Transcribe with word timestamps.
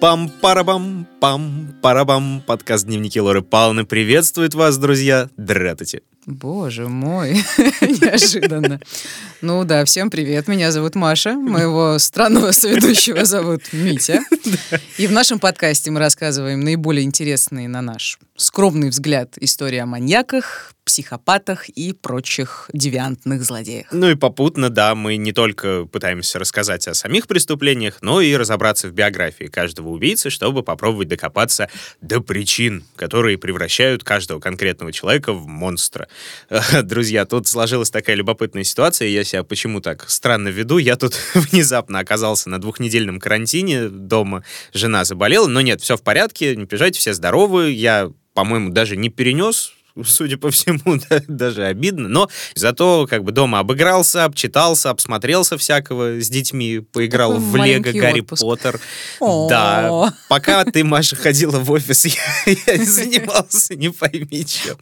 Пам-парабам, 0.00 0.87
пам-парабам. 1.88 2.42
Подкаст 2.46 2.84
«Дневники 2.84 3.18
Лоры 3.18 3.40
Павловны» 3.40 3.86
приветствует 3.86 4.54
вас, 4.54 4.76
друзья. 4.76 5.30
Дратайте. 5.38 6.02
Боже 6.26 6.86
мой, 6.86 7.32
неожиданно. 7.80 8.78
Ну 9.40 9.64
да, 9.64 9.86
всем 9.86 10.10
привет, 10.10 10.46
меня 10.48 10.70
зовут 10.70 10.94
Маша, 10.94 11.32
моего 11.32 11.98
странного 11.98 12.50
соведущего 12.50 13.24
зовут 13.24 13.62
Митя. 13.72 14.20
И 14.98 15.06
в 15.06 15.12
нашем 15.12 15.38
подкасте 15.38 15.90
мы 15.90 16.00
рассказываем 16.00 16.60
наиболее 16.60 17.06
интересные, 17.06 17.68
на 17.68 17.80
наш 17.80 18.18
скромный 18.36 18.90
взгляд, 18.90 19.38
истории 19.40 19.78
о 19.78 19.86
маньяках, 19.86 20.74
психопатах 20.88 21.68
и 21.68 21.92
прочих 21.92 22.70
девиантных 22.72 23.42
злодеях. 23.44 23.88
Ну 23.92 24.08
и 24.08 24.14
попутно, 24.14 24.70
да, 24.70 24.94
мы 24.94 25.16
не 25.16 25.32
только 25.32 25.84
пытаемся 25.84 26.38
рассказать 26.38 26.88
о 26.88 26.94
самих 26.94 27.26
преступлениях, 27.26 27.98
но 28.00 28.22
и 28.22 28.34
разобраться 28.34 28.88
в 28.88 28.92
биографии 28.92 29.44
каждого 29.44 29.90
убийцы, 29.90 30.30
чтобы 30.30 30.62
попробовать 30.62 31.08
докопаться 31.08 31.68
до 32.00 32.22
причин, 32.22 32.84
которые 32.96 33.36
превращают 33.36 34.02
каждого 34.02 34.40
конкретного 34.40 34.90
человека 34.90 35.34
в 35.34 35.46
монстра. 35.46 36.08
Друзья, 36.82 37.26
тут 37.26 37.46
сложилась 37.46 37.90
такая 37.90 38.16
любопытная 38.16 38.64
ситуация, 38.64 39.08
я 39.08 39.24
себя 39.24 39.44
почему 39.44 39.82
так 39.82 40.08
странно 40.08 40.48
веду. 40.48 40.78
Я 40.78 40.96
тут 40.96 41.20
внезапно 41.34 41.98
оказался 41.98 42.48
на 42.48 42.58
двухнедельном 42.58 43.20
карантине 43.20 43.90
дома, 43.90 44.42
жена 44.72 45.04
заболела, 45.04 45.48
но 45.48 45.60
нет, 45.60 45.82
все 45.82 45.98
в 45.98 46.02
порядке, 46.02 46.56
не 46.56 46.64
переживайте, 46.64 46.98
все 46.98 47.12
здоровы, 47.12 47.72
я 47.72 48.10
по-моему, 48.38 48.70
даже 48.70 48.96
не 48.96 49.08
перенес 49.08 49.72
судя 50.04 50.36
по 50.36 50.50
всему, 50.50 51.00
да, 51.10 51.22
даже 51.26 51.64
обидно. 51.64 52.08
Но 52.08 52.28
зато 52.54 53.06
как 53.08 53.24
бы 53.24 53.32
дома 53.32 53.60
обыгрался, 53.60 54.24
обчитался, 54.24 54.90
обсмотрелся 54.90 55.58
всякого 55.58 56.20
с 56.20 56.28
детьми, 56.28 56.80
поиграл 56.80 57.34
Такой 57.34 57.46
в 57.46 57.56
Лего 57.56 57.92
Гарри 57.92 58.20
отпуск. 58.20 58.42
Поттер. 58.42 58.80
Да. 59.20 60.14
Пока 60.28 60.64
ты, 60.64 60.84
Маша, 60.84 61.16
ходила 61.16 61.58
в 61.58 61.70
офис, 61.70 62.04
я, 62.46 62.54
я 62.66 62.84
занимался 62.84 63.74
не 63.74 63.90
пойми 63.90 64.44
чем. 64.44 64.76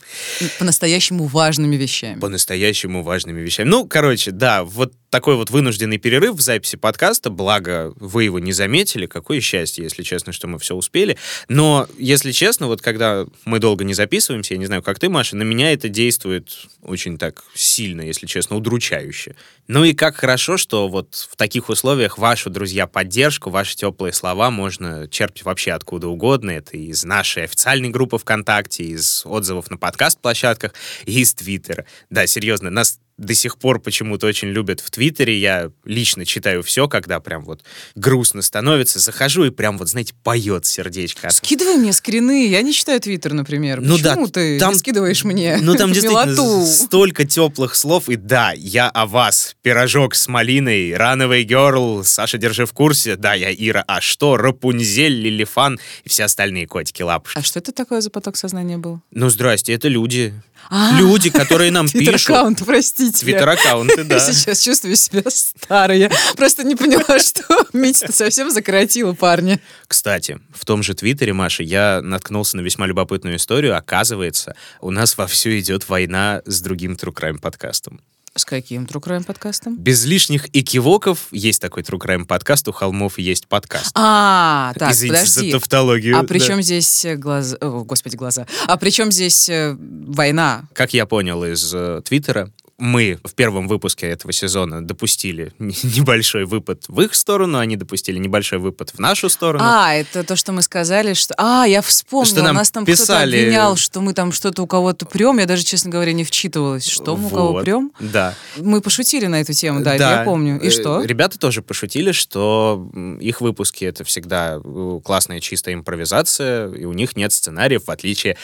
По-настоящему 0.58 1.26
важными 1.26 1.76
вещами. 1.76 2.20
По-настоящему 2.20 3.02
важными 3.02 3.40
вещами. 3.40 3.68
Ну, 3.68 3.86
короче, 3.86 4.30
да, 4.30 4.64
вот 4.64 4.92
такой 5.10 5.36
вот 5.36 5.50
вынужденный 5.50 5.98
перерыв 5.98 6.34
в 6.34 6.40
записи 6.40 6.76
подкаста, 6.76 7.30
благо 7.30 7.92
вы 7.96 8.24
его 8.24 8.38
не 8.38 8.52
заметили, 8.52 9.06
какое 9.06 9.40
счастье, 9.40 9.84
если 9.84 10.02
честно, 10.02 10.32
что 10.32 10.46
мы 10.46 10.58
все 10.58 10.74
успели. 10.74 11.16
Но, 11.48 11.88
если 11.98 12.32
честно, 12.32 12.66
вот 12.66 12.82
когда 12.82 13.24
мы 13.44 13.58
долго 13.58 13.84
не 13.84 13.94
записываемся, 13.94 14.54
я 14.54 14.58
не 14.58 14.66
знаю, 14.66 14.82
как 14.82 14.98
ты, 14.98 15.05
Маша, 15.08 15.36
на 15.36 15.42
меня 15.42 15.72
это 15.72 15.88
действует 15.88 16.66
очень 16.82 17.18
так 17.18 17.44
сильно, 17.54 18.02
если 18.02 18.26
честно, 18.26 18.56
удручающе. 18.56 19.34
Ну 19.68 19.84
и 19.84 19.94
как 19.94 20.16
хорошо, 20.16 20.56
что 20.56 20.88
вот 20.88 21.28
в 21.30 21.36
таких 21.36 21.68
условиях 21.68 22.18
вашу, 22.18 22.50
друзья, 22.50 22.86
поддержку, 22.86 23.50
ваши 23.50 23.76
теплые 23.76 24.12
слова 24.12 24.50
можно 24.50 25.08
черпать 25.08 25.42
вообще 25.44 25.72
откуда 25.72 26.08
угодно. 26.08 26.50
Это 26.50 26.76
из 26.76 27.04
нашей 27.04 27.44
официальной 27.44 27.88
группы 27.88 28.18
ВКонтакте, 28.18 28.84
из 28.84 29.22
отзывов 29.24 29.70
на 29.70 29.76
подкаст-площадках 29.76 30.74
и 31.04 31.20
из 31.20 31.34
Твиттера. 31.34 31.84
Да, 32.10 32.26
серьезно, 32.26 32.70
нас 32.70 32.98
до 33.18 33.34
сих 33.34 33.56
пор 33.58 33.80
почему-то 33.80 34.26
очень 34.26 34.48
любят 34.48 34.80
в 34.80 34.90
Твиттере. 34.90 35.38
Я 35.38 35.70
лично 35.84 36.24
читаю 36.26 36.62
все, 36.62 36.86
когда 36.88 37.18
прям 37.20 37.44
вот 37.44 37.62
грустно 37.94 38.42
становится. 38.42 38.98
Захожу 38.98 39.44
и 39.44 39.50
прям 39.50 39.78
вот, 39.78 39.88
знаете, 39.88 40.12
поет 40.22 40.66
сердечко. 40.66 41.30
Скидывай 41.30 41.76
мне 41.76 41.92
скрины, 41.92 42.46
я 42.48 42.60
не 42.62 42.72
читаю 42.74 43.00
Твиттер, 43.00 43.32
например. 43.32 43.80
Ну 43.80 43.96
да, 43.98 44.10
Почему 44.10 44.28
ты 44.28 44.58
там- 44.58 44.74
скидываешь 44.74 45.24
мне 45.24 45.58
Ну, 45.62 45.74
там 45.76 45.92
действительно 45.94 46.26
милоту? 46.26 46.66
столько 46.66 47.24
теплых 47.24 47.74
слов. 47.74 48.08
И 48.08 48.16
да, 48.16 48.52
я 48.54 48.88
о 48.90 49.06
вас. 49.06 49.56
Пирожок 49.62 50.14
с 50.14 50.28
малиной, 50.28 50.94
Рановый 50.94 51.44
Герл, 51.44 52.04
Саша, 52.04 52.36
держи 52.38 52.66
в 52.66 52.72
курсе. 52.72 53.16
Да, 53.16 53.32
я 53.34 53.50
Ира. 53.52 53.82
А 53.88 54.00
что? 54.00 54.36
Рапунзель, 54.36 55.14
Лилифан 55.20 55.78
и 56.04 56.08
все 56.08 56.24
остальные 56.24 56.66
котики-лапушки. 56.66 57.38
А 57.38 57.42
что 57.42 57.60
это 57.60 57.72
такое 57.72 58.00
за 58.02 58.10
поток 58.10 58.36
сознания 58.36 58.76
был? 58.76 59.00
Ну, 59.10 59.30
здрасте, 59.30 59.72
это 59.72 59.88
люди. 59.88 60.34
А, 60.70 60.96
Люди, 60.98 61.30
которые 61.30 61.70
нам 61.70 61.88
пишут. 61.88 62.26
Твиттер-аккаунт, 62.26 62.64
простите. 62.64 63.24
Твиттер-аккаунты, 63.24 64.04
да. 64.04 64.16
Я 64.16 64.20
сейчас 64.32 64.60
чувствую 64.60 64.96
себя 64.96 65.22
старой. 65.28 65.98
Я 65.98 66.10
просто 66.36 66.64
не 66.64 66.74
поняла, 66.74 67.18
что 67.20 67.66
Митя 67.72 68.12
совсем 68.12 68.50
закоротила 68.50 69.12
парня. 69.12 69.60
Кстати, 69.86 70.40
в 70.54 70.64
том 70.64 70.82
же 70.82 70.94
Твиттере, 70.94 71.32
Маша, 71.32 71.62
я 71.62 72.00
наткнулся 72.02 72.56
на 72.56 72.62
весьма 72.62 72.86
любопытную 72.86 73.36
историю. 73.36 73.76
Оказывается, 73.76 74.56
у 74.80 74.90
нас 74.90 75.16
вовсю 75.16 75.50
идет 75.58 75.88
война 75.88 76.42
с 76.46 76.60
другим 76.60 76.92
True 76.92 77.14
Crime 77.14 77.38
подкастом. 77.40 78.00
С 78.36 78.44
каким 78.44 78.84
True 78.84 79.02
Crime 79.02 79.24
подкастом? 79.24 79.78
Без 79.78 80.04
лишних 80.04 80.54
экивоков 80.54 81.28
есть 81.30 81.58
такой 81.58 81.82
True 81.82 81.98
Crime 81.98 82.26
подкаст, 82.26 82.68
у 82.68 82.72
холмов 82.72 83.18
есть 83.18 83.48
подкаст. 83.48 83.92
А, 83.94 84.74
так, 84.78 84.92
Извините 84.92 85.20
подожди. 85.20 85.50
за 85.50 85.58
тавтологию. 85.58 86.18
А 86.18 86.20
да. 86.20 86.26
при 86.28 86.38
чем 86.38 86.60
здесь 86.60 87.06
э, 87.06 87.16
глаза... 87.16 87.56
О, 87.62 87.82
господи, 87.84 88.14
глаза. 88.14 88.46
А 88.66 88.76
при 88.76 88.90
чем 88.90 89.10
здесь 89.10 89.48
э, 89.48 89.74
война? 89.78 90.64
Как 90.74 90.92
я 90.92 91.06
понял 91.06 91.42
из 91.44 91.72
э, 91.72 92.02
Твиттера, 92.04 92.50
мы 92.78 93.18
в 93.24 93.34
первом 93.34 93.68
выпуске 93.68 94.06
этого 94.06 94.32
сезона 94.32 94.86
допустили 94.86 95.52
небольшой 95.58 96.44
выпад 96.44 96.84
в 96.88 97.00
их 97.00 97.14
сторону, 97.14 97.58
они 97.58 97.76
допустили 97.76 98.18
небольшой 98.18 98.58
выпад 98.58 98.90
в 98.90 98.98
нашу 98.98 99.28
сторону. 99.28 99.64
А, 99.66 99.94
это 99.94 100.24
то, 100.24 100.36
что 100.36 100.52
мы 100.52 100.60
сказали, 100.62 101.14
что... 101.14 101.34
А, 101.38 101.64
я 101.66 101.80
вспомнила, 101.80 102.26
Что 102.34 102.42
нам 102.42 102.56
нас 102.56 102.70
там 102.70 102.84
кто-то 102.84 103.00
писали- 103.02 103.36
обвинял, 103.40 103.76
что 103.76 104.00
мы 104.00 104.12
там 104.12 104.32
что-то 104.32 104.62
у 104.62 104.66
кого-то 104.66 105.06
прем. 105.06 105.38
Я 105.38 105.46
даже, 105.46 105.64
честно 105.64 105.90
говоря, 105.90 106.12
не 106.12 106.24
вчитывалась, 106.24 106.86
что 106.86 107.16
мы 107.16 107.26
у 107.28 107.30
кого 107.30 107.52
Вот. 107.52 107.64
прем. 107.64 107.92
Да. 108.00 108.34
Мы 108.58 108.80
пошутили 108.82 109.26
на 109.26 109.40
эту 109.40 109.52
тему, 109.54 109.80
да, 109.82 109.94
это 109.94 110.04
я 110.18 110.22
помню. 110.24 110.60
И 110.60 110.66
Э, 110.66 110.70
что? 110.70 111.02
Ребята 111.02 111.38
тоже 111.38 111.62
пошутили, 111.62 112.12
что 112.12 112.90
их 113.20 113.40
выпуски 113.40 113.84
это 113.84 114.04
всегда 114.04 114.60
э, 114.62 115.00
классная 115.02 115.40
чистая 115.40 115.74
импровизация, 115.74 116.68
и 116.72 116.84
у 116.84 116.92
них 116.92 117.16
нет 117.16 117.32
сценариев, 117.32 117.84
в 117.86 117.90
отличие 117.90 118.36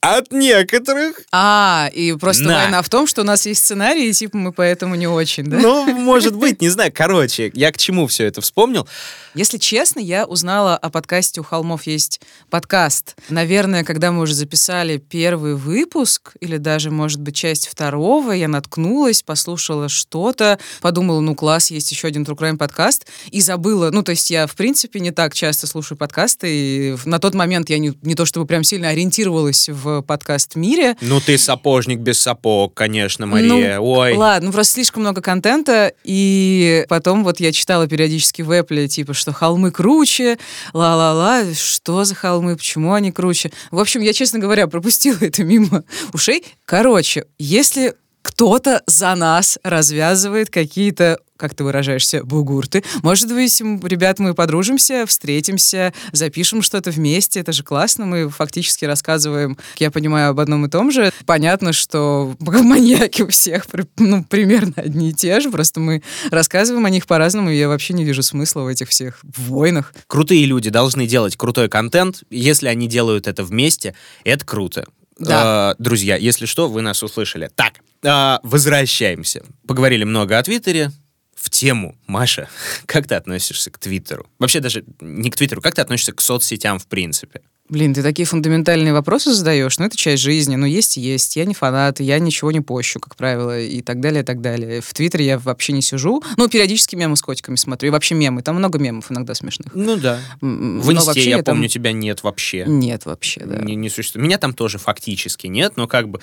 от 0.00 0.32
некоторых. 0.32 1.20
А, 1.32 1.88
и 1.92 2.12
просто 2.14 2.44
На. 2.44 2.54
война 2.62 2.82
в 2.82 2.88
том, 2.88 3.06
что 3.06 3.22
у 3.22 3.24
нас 3.24 3.46
есть 3.46 3.60
сценарий, 3.64 3.75
и 3.92 4.12
типа 4.12 4.36
мы 4.36 4.52
поэтому 4.52 4.94
не 4.94 5.06
очень, 5.06 5.44
да? 5.44 5.58
Ну, 5.58 5.86
может 5.96 6.36
быть, 6.36 6.60
не 6.60 6.68
знаю. 6.68 6.90
Короче, 6.94 7.50
я 7.54 7.72
к 7.72 7.78
чему 7.78 8.06
все 8.06 8.24
это 8.26 8.40
вспомнил? 8.40 8.88
Если 9.34 9.58
честно, 9.58 10.00
я 10.00 10.24
узнала 10.24 10.76
о 10.76 10.88
подкасте 10.90 11.40
«У 11.40 11.44
холмов 11.44 11.86
есть 11.86 12.20
подкаст». 12.48 13.16
Наверное, 13.28 13.84
когда 13.84 14.10
мы 14.12 14.22
уже 14.22 14.34
записали 14.34 14.96
первый 14.96 15.54
выпуск, 15.56 16.32
или 16.40 16.56
даже, 16.56 16.90
может 16.90 17.20
быть, 17.20 17.36
часть 17.36 17.68
второго, 17.68 18.32
я 18.32 18.48
наткнулась, 18.48 19.22
послушала 19.22 19.88
что-то, 19.88 20.58
подумала, 20.80 21.20
ну 21.20 21.34
класс, 21.34 21.70
есть 21.70 21.90
еще 21.90 22.08
один 22.08 22.22
True 22.22 22.36
Crime 22.36 22.56
подкаст, 22.56 23.06
и 23.30 23.40
забыла. 23.40 23.90
Ну, 23.92 24.02
то 24.02 24.10
есть 24.10 24.30
я, 24.30 24.46
в 24.46 24.54
принципе, 24.54 25.00
не 25.00 25.10
так 25.10 25.34
часто 25.34 25.66
слушаю 25.66 25.98
подкасты, 25.98 26.48
и 26.50 26.96
на 27.04 27.18
тот 27.18 27.34
момент 27.34 27.68
я 27.68 27.78
не, 27.78 27.92
не 28.02 28.14
то 28.14 28.24
чтобы 28.24 28.46
прям 28.46 28.64
сильно 28.64 28.88
ориентировалась 28.88 29.68
в 29.68 30.00
подкаст-мире, 30.02 30.96
Ну, 31.00 31.20
ты 31.20 31.36
сапожник 31.38 31.98
без 31.98 32.20
сапог, 32.20 32.74
конечно, 32.74 33.26
Мария. 33.26 33.48
ну, 33.48 33.60
Ой. 33.80 34.14
Ладно, 34.16 34.52
просто 34.52 34.74
слишком 34.74 35.02
много 35.02 35.20
контента, 35.20 35.92
и 36.04 36.84
потом 36.88 37.24
вот 37.24 37.40
я 37.40 37.52
читала 37.52 37.86
периодически 37.86 38.42
в 38.42 38.50
Apple, 38.50 38.88
типа, 38.88 39.14
что 39.14 39.32
холмы 39.32 39.70
круче, 39.70 40.38
ла-ла-ла, 40.72 41.42
что 41.54 42.04
за 42.04 42.14
холмы, 42.14 42.56
почему 42.56 42.92
они 42.92 43.12
круче. 43.12 43.50
В 43.70 43.78
общем, 43.78 44.00
я, 44.00 44.12
честно 44.12 44.38
говоря, 44.38 44.66
пропустила 44.66 45.18
это 45.20 45.44
мимо 45.44 45.84
ушей. 46.12 46.44
Короче, 46.64 47.26
если 47.38 47.94
кто-то 48.26 48.82
за 48.86 49.14
нас 49.14 49.56
развязывает 49.62 50.50
какие-то 50.50 51.20
как 51.36 51.54
ты 51.54 51.64
выражаешься, 51.64 52.24
бугурты. 52.24 52.82
Может 53.02 53.28
быть, 53.28 53.60
ребят, 53.60 54.18
мы 54.18 54.32
подружимся, 54.32 55.04
встретимся, 55.06 55.92
запишем 56.12 56.62
что-то 56.62 56.90
вместе. 56.90 57.40
Это 57.40 57.52
же 57.52 57.62
классно. 57.62 58.06
Мы 58.06 58.30
фактически 58.30 58.86
рассказываем, 58.86 59.58
я 59.76 59.90
понимаю, 59.90 60.30
об 60.30 60.40
одном 60.40 60.64
и 60.64 60.70
том 60.70 60.90
же. 60.90 61.12
Понятно, 61.26 61.74
что 61.74 62.34
маньяки 62.40 63.20
у 63.20 63.28
всех 63.28 63.66
ну, 63.98 64.24
примерно 64.24 64.72
одни 64.76 65.10
и 65.10 65.12
те 65.12 65.40
же. 65.40 65.50
Просто 65.50 65.78
мы 65.78 66.02
рассказываем 66.30 66.86
о 66.86 66.90
них 66.90 67.06
по-разному, 67.06 67.50
и 67.50 67.58
я 67.58 67.68
вообще 67.68 67.92
не 67.92 68.04
вижу 68.04 68.22
смысла 68.22 68.62
в 68.62 68.68
этих 68.68 68.88
всех 68.88 69.20
войнах. 69.22 69.92
Крутые 70.06 70.46
люди 70.46 70.70
должны 70.70 71.06
делать 71.06 71.36
крутой 71.36 71.68
контент. 71.68 72.22
Если 72.30 72.68
они 72.68 72.88
делают 72.88 73.26
это 73.26 73.44
вместе, 73.44 73.94
это 74.24 74.46
круто. 74.46 74.86
Да. 75.18 75.74
Э, 75.78 75.82
друзья, 75.82 76.16
если 76.16 76.46
что, 76.46 76.68
вы 76.68 76.82
нас 76.82 77.02
услышали. 77.02 77.50
Так, 77.54 77.80
э, 78.02 78.38
возвращаемся. 78.42 79.44
Поговорили 79.66 80.04
много 80.04 80.38
о 80.38 80.42
Твиттере. 80.42 80.90
В 81.34 81.50
тему, 81.50 81.96
Маша, 82.06 82.48
как 82.86 83.06
ты 83.06 83.14
относишься 83.14 83.70
к 83.70 83.78
Твиттеру? 83.78 84.26
Вообще 84.38 84.60
даже 84.60 84.84
не 85.00 85.30
к 85.30 85.36
Твиттеру, 85.36 85.60
как 85.60 85.74
ты 85.74 85.82
относишься 85.82 86.12
к 86.12 86.20
соцсетям 86.20 86.78
в 86.78 86.86
принципе? 86.86 87.42
Блин, 87.68 87.94
ты 87.94 88.02
такие 88.02 88.26
фундаментальные 88.26 88.92
вопросы 88.92 89.34
задаешь, 89.34 89.78
ну 89.78 89.86
это 89.86 89.96
часть 89.96 90.22
жизни, 90.22 90.54
ну 90.54 90.66
есть 90.66 90.98
и 90.98 91.00
есть, 91.00 91.34
я 91.36 91.44
не 91.44 91.54
фанат, 91.54 91.98
я 91.98 92.18
ничего 92.20 92.52
не 92.52 92.60
пощу, 92.60 93.00
как 93.00 93.16
правило, 93.16 93.58
и 93.58 93.80
так 93.82 94.00
далее, 94.00 94.22
и 94.22 94.24
так 94.24 94.40
далее. 94.40 94.80
В 94.80 94.94
Твиттере 94.94 95.26
я 95.26 95.38
вообще 95.38 95.72
не 95.72 95.82
сижу, 95.82 96.22
ну 96.36 96.48
периодически 96.48 96.94
мемы 96.94 97.16
с 97.16 97.22
котиками 97.22 97.56
смотрю, 97.56 97.88
и 97.88 97.90
вообще 97.90 98.14
мемы, 98.14 98.42
там 98.42 98.56
много 98.56 98.78
мемов 98.78 99.10
иногда 99.10 99.34
смешных. 99.34 99.74
Ну 99.74 99.96
да. 99.96 100.20
В 100.40 100.92
инсте, 100.92 101.06
вообще 101.06 101.30
я 101.30 101.42
там 101.42 101.56
помню, 101.56 101.68
тебя 101.68 101.92
нет 101.92 102.22
вообще. 102.22 102.64
Нет 102.66 103.04
вообще, 103.04 103.44
да. 103.44 103.58
Не, 103.58 103.74
не 103.74 103.88
существует. 103.88 104.24
Меня 104.24 104.38
там 104.38 104.54
тоже 104.54 104.78
фактически 104.78 105.48
нет, 105.48 105.76
но 105.76 105.88
как 105.88 106.08
бы 106.08 106.20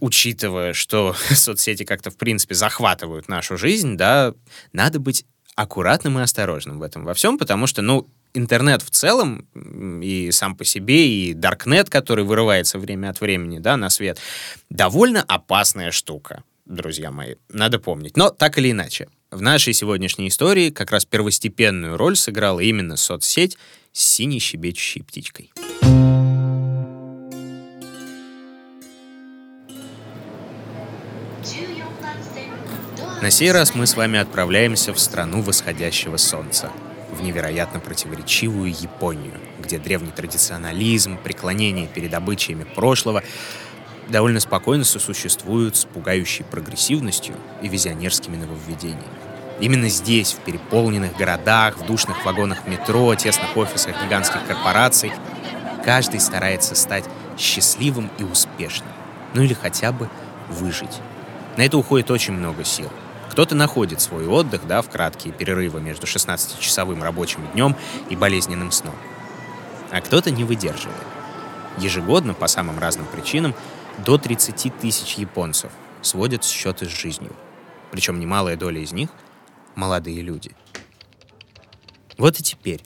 учитывая, 0.00 0.72
что 0.72 1.14
соцсети 1.30 1.84
как-то 1.84 2.10
в 2.10 2.16
принципе 2.16 2.54
захватывают 2.54 3.28
нашу 3.28 3.56
жизнь, 3.56 3.96
да, 3.96 4.34
надо 4.72 4.98
быть 4.98 5.24
аккуратным 5.54 6.18
и 6.18 6.22
осторожным 6.22 6.78
в 6.78 6.82
этом 6.82 7.04
во 7.04 7.14
всем, 7.14 7.38
потому 7.38 7.66
что, 7.66 7.82
ну, 7.82 8.08
интернет 8.34 8.82
в 8.82 8.90
целом 8.90 9.46
и 10.02 10.30
сам 10.32 10.56
по 10.56 10.64
себе, 10.64 11.08
и 11.08 11.34
Даркнет, 11.34 11.90
который 11.90 12.24
вырывается 12.24 12.78
время 12.78 13.10
от 13.10 13.20
времени, 13.20 13.58
да, 13.58 13.76
на 13.76 13.90
свет, 13.90 14.18
довольно 14.68 15.22
опасная 15.22 15.90
штука, 15.90 16.44
друзья 16.66 17.10
мои, 17.10 17.34
надо 17.48 17.78
помнить. 17.78 18.16
Но 18.16 18.30
так 18.30 18.58
или 18.58 18.70
иначе, 18.70 19.08
в 19.30 19.42
нашей 19.42 19.72
сегодняшней 19.72 20.28
истории 20.28 20.70
как 20.70 20.90
раз 20.90 21.04
первостепенную 21.04 21.96
роль 21.96 22.16
сыграла 22.16 22.60
именно 22.60 22.96
соцсеть 22.96 23.56
с 23.92 24.02
синей 24.02 24.40
щебечущей 24.40 25.02
птичкой. 25.02 25.52
На 33.22 33.30
сей 33.30 33.52
раз 33.52 33.74
мы 33.74 33.86
с 33.86 33.96
вами 33.96 34.18
отправляемся 34.18 34.94
в 34.94 34.98
страну 34.98 35.42
восходящего 35.42 36.16
солнца, 36.16 36.72
невероятно 37.20 37.80
противоречивую 37.80 38.70
Японию, 38.70 39.34
где 39.60 39.78
древний 39.78 40.10
традиционализм, 40.10 41.16
преклонение 41.16 41.86
перед 41.86 42.14
обычаями 42.14 42.64
прошлого 42.64 43.22
довольно 44.08 44.40
спокойно 44.40 44.84
сосуществуют 44.84 45.76
с 45.76 45.84
пугающей 45.84 46.44
прогрессивностью 46.44 47.34
и 47.62 47.68
визионерскими 47.68 48.36
нововведениями. 48.36 49.04
Именно 49.60 49.88
здесь, 49.88 50.32
в 50.32 50.38
переполненных 50.38 51.16
городах, 51.16 51.76
в 51.76 51.86
душных 51.86 52.24
вагонах 52.24 52.66
метро, 52.66 53.14
тесных 53.14 53.56
офисах 53.56 53.94
гигантских 54.02 54.46
корпораций, 54.46 55.12
каждый 55.84 56.20
старается 56.20 56.74
стать 56.74 57.04
счастливым 57.38 58.10
и 58.18 58.24
успешным. 58.24 58.88
Ну 59.34 59.42
или 59.42 59.54
хотя 59.54 59.92
бы 59.92 60.08
выжить. 60.48 61.00
На 61.56 61.62
это 61.62 61.76
уходит 61.76 62.10
очень 62.10 62.32
много 62.32 62.64
сил. 62.64 62.90
Кто-то 63.30 63.54
находит 63.54 64.00
свой 64.00 64.26
отдых, 64.26 64.66
да, 64.66 64.82
в 64.82 64.90
краткие 64.90 65.32
перерывы 65.32 65.80
между 65.80 66.06
16-часовым 66.06 67.02
рабочим 67.02 67.46
днем 67.52 67.76
и 68.08 68.16
болезненным 68.16 68.72
сном. 68.72 68.96
А 69.92 70.00
кто-то 70.00 70.30
не 70.30 70.44
выдерживает. 70.44 70.96
Ежегодно, 71.78 72.34
по 72.34 72.48
самым 72.48 72.78
разным 72.78 73.06
причинам, 73.06 73.54
до 74.04 74.18
30 74.18 74.76
тысяч 74.78 75.14
японцев 75.14 75.70
сводят 76.02 76.44
счеты 76.44 76.86
с 76.86 76.88
жизнью. 76.88 77.32
Причем 77.92 78.18
немалая 78.18 78.56
доля 78.56 78.80
из 78.80 78.92
них— 78.92 79.10
молодые 79.76 80.22
люди. 80.22 80.50
Вот 82.18 82.38
и 82.38 82.42
теперь. 82.42 82.82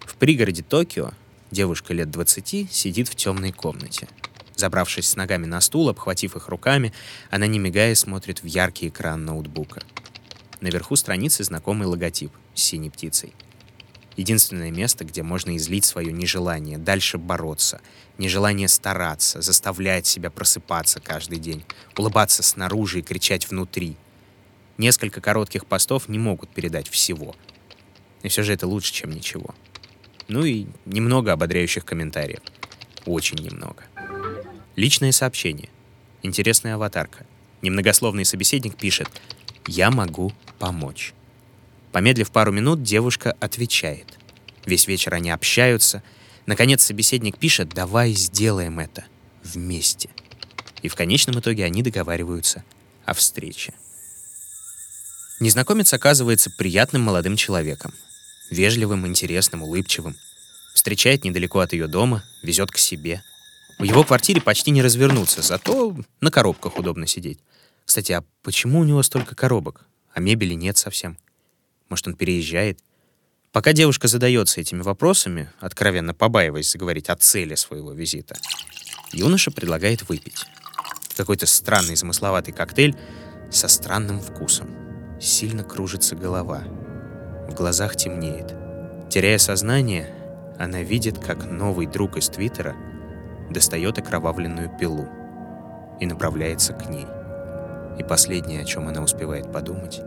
В 0.00 0.14
пригороде 0.14 0.62
Токио 0.62 1.10
девушка 1.50 1.92
лет 1.92 2.10
20 2.10 2.72
сидит 2.72 3.08
в 3.08 3.16
темной 3.16 3.52
комнате. 3.52 4.08
Забравшись 4.56 5.08
с 5.08 5.16
ногами 5.16 5.44
на 5.44 5.60
стул, 5.60 5.90
обхватив 5.90 6.34
их 6.34 6.48
руками, 6.48 6.92
она, 7.30 7.46
не 7.46 7.58
мигая, 7.58 7.94
смотрит 7.94 8.42
в 8.42 8.46
яркий 8.46 8.88
экран 8.88 9.24
ноутбука. 9.24 9.82
Наверху 10.62 10.96
страницы 10.96 11.44
знакомый 11.44 11.86
логотип 11.86 12.32
с 12.54 12.62
синей 12.62 12.88
птицей. 12.88 13.34
Единственное 14.16 14.70
место, 14.70 15.04
где 15.04 15.22
можно 15.22 15.54
излить 15.58 15.84
свое 15.84 16.10
нежелание 16.10 16.78
дальше 16.78 17.18
бороться, 17.18 17.82
нежелание 18.16 18.66
стараться, 18.66 19.42
заставлять 19.42 20.06
себя 20.06 20.30
просыпаться 20.30 21.00
каждый 21.00 21.38
день, 21.38 21.62
улыбаться 21.98 22.42
снаружи 22.42 23.00
и 23.00 23.02
кричать 23.02 23.50
внутри. 23.50 23.98
Несколько 24.78 25.20
коротких 25.20 25.66
постов 25.66 26.08
не 26.08 26.18
могут 26.18 26.48
передать 26.48 26.88
всего. 26.88 27.36
И 28.22 28.28
все 28.28 28.42
же 28.42 28.54
это 28.54 28.66
лучше, 28.66 28.94
чем 28.94 29.10
ничего. 29.10 29.54
Ну 30.28 30.44
и 30.46 30.66
немного 30.86 31.32
ободряющих 31.32 31.84
комментариев. 31.84 32.40
Очень 33.04 33.38
немного. 33.38 33.84
Личное 34.76 35.10
сообщение. 35.10 35.70
Интересная 36.22 36.74
аватарка. 36.74 37.24
Немногословный 37.62 38.26
собеседник 38.26 38.76
пишет 38.76 39.08
«Я 39.66 39.90
могу 39.90 40.34
помочь». 40.58 41.14
Помедлив 41.92 42.30
пару 42.30 42.52
минут, 42.52 42.82
девушка 42.82 43.34
отвечает. 43.40 44.18
Весь 44.66 44.86
вечер 44.86 45.14
они 45.14 45.30
общаются. 45.30 46.02
Наконец 46.44 46.82
собеседник 46.82 47.38
пишет 47.38 47.70
«Давай 47.70 48.12
сделаем 48.12 48.78
это 48.78 49.06
вместе». 49.42 50.10
И 50.82 50.88
в 50.88 50.94
конечном 50.94 51.40
итоге 51.40 51.64
они 51.64 51.82
договариваются 51.82 52.62
о 53.06 53.14
встрече. 53.14 53.72
Незнакомец 55.40 55.94
оказывается 55.94 56.50
приятным 56.50 57.00
молодым 57.00 57.36
человеком. 57.36 57.94
Вежливым, 58.50 59.06
интересным, 59.06 59.62
улыбчивым. 59.62 60.16
Встречает 60.74 61.24
недалеко 61.24 61.60
от 61.60 61.72
ее 61.72 61.86
дома, 61.86 62.24
везет 62.42 62.70
к 62.70 62.76
себе. 62.76 63.22
В 63.78 63.82
его 63.82 64.04
квартире 64.04 64.40
почти 64.40 64.70
не 64.70 64.82
развернуться, 64.82 65.42
зато 65.42 65.94
на 66.20 66.30
коробках 66.30 66.78
удобно 66.78 67.06
сидеть. 67.06 67.40
Кстати, 67.84 68.12
а 68.12 68.24
почему 68.42 68.80
у 68.80 68.84
него 68.84 69.02
столько 69.02 69.34
коробок? 69.34 69.86
А 70.14 70.20
мебели 70.20 70.54
нет 70.54 70.78
совсем. 70.78 71.18
Может, 71.90 72.08
он 72.08 72.14
переезжает? 72.14 72.80
Пока 73.52 73.72
девушка 73.72 74.08
задается 74.08 74.60
этими 74.60 74.80
вопросами, 74.82 75.50
откровенно 75.60 76.14
побаиваясь 76.14 76.70
заговорить 76.70 77.10
о 77.10 77.16
цели 77.16 77.54
своего 77.54 77.92
визита, 77.92 78.36
юноша 79.12 79.50
предлагает 79.50 80.08
выпить. 80.08 80.46
Какой-то 81.16 81.46
странный 81.46 81.96
замысловатый 81.96 82.54
коктейль 82.54 82.96
со 83.50 83.68
странным 83.68 84.20
вкусом. 84.20 84.74
Сильно 85.20 85.64
кружится 85.64 86.16
голова. 86.16 86.64
В 87.48 87.54
глазах 87.54 87.96
темнеет. 87.96 88.54
Теряя 89.10 89.38
сознание, 89.38 90.12
она 90.58 90.82
видит, 90.82 91.18
как 91.18 91.44
новый 91.44 91.86
друг 91.86 92.16
из 92.16 92.28
Твиттера 92.28 92.74
достает 93.50 93.98
окровавленную 93.98 94.70
пилу 94.78 95.08
и 96.00 96.06
направляется 96.06 96.72
к 96.72 96.88
ней. 96.88 97.06
И 97.98 98.02
последнее, 98.02 98.62
о 98.62 98.64
чем 98.64 98.88
она 98.88 99.02
успевает 99.02 99.52
подумать, 99.52 100.00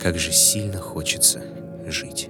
как 0.00 0.18
же 0.18 0.32
сильно 0.32 0.78
хочется 0.78 1.42
жить. 1.86 2.28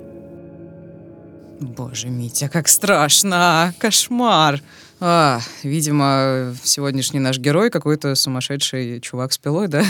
Боже, 1.60 2.08
Митя, 2.08 2.48
как 2.48 2.68
страшно! 2.68 3.72
Кошмар! 3.78 4.60
А, 5.00 5.40
видимо, 5.62 6.54
сегодняшний 6.62 7.20
наш 7.20 7.38
герой 7.38 7.70
какой-то 7.70 8.14
сумасшедший 8.14 9.00
чувак 9.00 9.32
с 9.32 9.38
пилой, 9.38 9.68
да? 9.68 9.84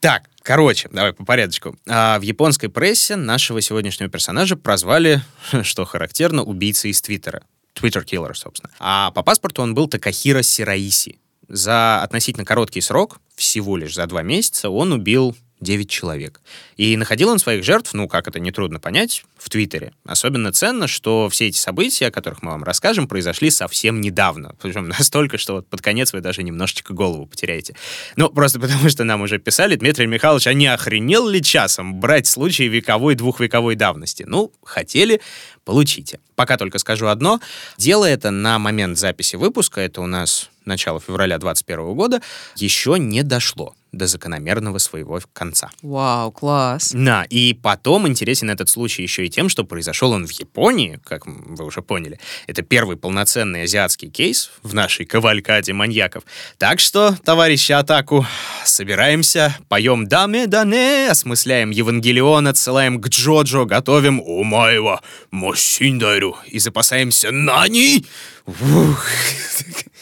Так, 0.00 0.24
короче, 0.42 0.88
давай 0.92 1.12
по 1.12 1.24
порядочку. 1.24 1.76
А, 1.88 2.18
в 2.18 2.22
японской 2.22 2.68
прессе 2.68 3.16
нашего 3.16 3.60
сегодняшнего 3.60 4.10
персонажа 4.10 4.56
прозвали, 4.56 5.22
что 5.62 5.84
характерно, 5.84 6.42
убийцей 6.42 6.90
из 6.90 7.00
Твиттера. 7.00 7.42
Twitter 7.74 8.04
Killer, 8.04 8.34
собственно. 8.34 8.72
А 8.78 9.10
по 9.10 9.22
паспорту 9.22 9.62
он 9.62 9.74
был 9.74 9.88
Такахира 9.88 10.42
Сираиси. 10.42 11.18
За 11.48 12.02
относительно 12.02 12.44
короткий 12.44 12.80
срок, 12.80 13.18
всего 13.34 13.76
лишь 13.76 13.94
за 13.94 14.06
два 14.06 14.22
месяца, 14.22 14.70
он 14.70 14.92
убил 14.92 15.36
9 15.60 15.90
человек. 15.90 16.40
И 16.76 16.96
находил 16.96 17.30
он 17.30 17.38
своих 17.38 17.64
жертв, 17.64 17.94
ну, 17.94 18.06
как 18.06 18.28
это 18.28 18.38
нетрудно 18.38 18.78
понять, 18.78 19.24
в 19.36 19.50
Твиттере. 19.50 19.92
Особенно 20.04 20.52
ценно, 20.52 20.86
что 20.86 21.28
все 21.28 21.48
эти 21.48 21.58
события, 21.58 22.06
о 22.06 22.10
которых 22.10 22.42
мы 22.42 22.52
вам 22.52 22.62
расскажем, 22.62 23.08
произошли 23.08 23.50
совсем 23.50 24.00
недавно. 24.00 24.54
Причем 24.60 24.88
настолько, 24.88 25.38
что 25.38 25.54
вот 25.54 25.68
под 25.68 25.80
конец 25.82 26.12
вы 26.12 26.20
даже 26.20 26.42
немножечко 26.42 26.92
голову 26.92 27.26
потеряете. 27.26 27.74
Ну, 28.16 28.30
просто 28.30 28.60
потому 28.60 28.88
что 28.88 29.04
нам 29.04 29.22
уже 29.22 29.38
писали, 29.38 29.74
Дмитрий 29.76 30.06
Михайлович, 30.06 30.46
а 30.46 30.54
не 30.54 30.66
охренел 30.66 31.28
ли 31.28 31.42
часом 31.42 31.98
брать 31.98 32.26
случаи 32.26 32.64
вековой, 32.64 33.14
двухвековой 33.14 33.74
давности? 33.74 34.24
Ну, 34.26 34.52
хотели, 34.62 35.20
получите. 35.64 36.20
Пока 36.34 36.56
только 36.56 36.78
скажу 36.78 37.06
одно. 37.06 37.40
Дело 37.78 38.04
это 38.04 38.30
на 38.30 38.58
момент 38.58 38.98
записи 38.98 39.36
выпуска, 39.36 39.80
это 39.80 40.00
у 40.00 40.06
нас 40.06 40.50
начало 40.64 41.00
февраля 41.00 41.38
2021 41.38 41.94
года, 41.94 42.22
еще 42.56 42.98
не 42.98 43.22
дошло 43.22 43.74
до 43.94 44.06
закономерного 44.06 44.78
своего 44.78 45.20
конца. 45.32 45.70
Вау, 45.82 46.32
класс. 46.32 46.92
Да, 46.94 47.24
и 47.28 47.54
потом 47.54 48.06
интересен 48.06 48.50
этот 48.50 48.68
случай 48.68 49.02
еще 49.02 49.26
и 49.26 49.30
тем, 49.30 49.48
что 49.48 49.64
произошел 49.64 50.12
он 50.12 50.26
в 50.26 50.30
Японии, 50.32 51.00
как 51.04 51.26
вы 51.26 51.64
уже 51.64 51.82
поняли. 51.82 52.18
Это 52.46 52.62
первый 52.62 52.96
полноценный 52.96 53.62
азиатский 53.62 54.10
кейс 54.10 54.50
в 54.62 54.74
нашей 54.74 55.06
кавалькаде 55.06 55.72
маньяков. 55.72 56.24
Так 56.58 56.80
что, 56.80 57.16
товарищи 57.24 57.72
Атаку, 57.72 58.26
собираемся, 58.64 59.56
поем 59.68 60.06
«Даме 60.06 60.46
дане», 60.46 61.08
осмысляем 61.10 61.70
Евангелион, 61.70 62.48
отсылаем 62.48 63.00
к 63.00 63.08
Джоджо, 63.08 63.64
готовим 63.64 64.20
«Умаева 64.20 65.00
Мосиндайру» 65.30 66.36
и 66.46 66.58
запасаемся 66.58 67.30
«Нани». 67.30 68.04
Ух. 68.46 69.06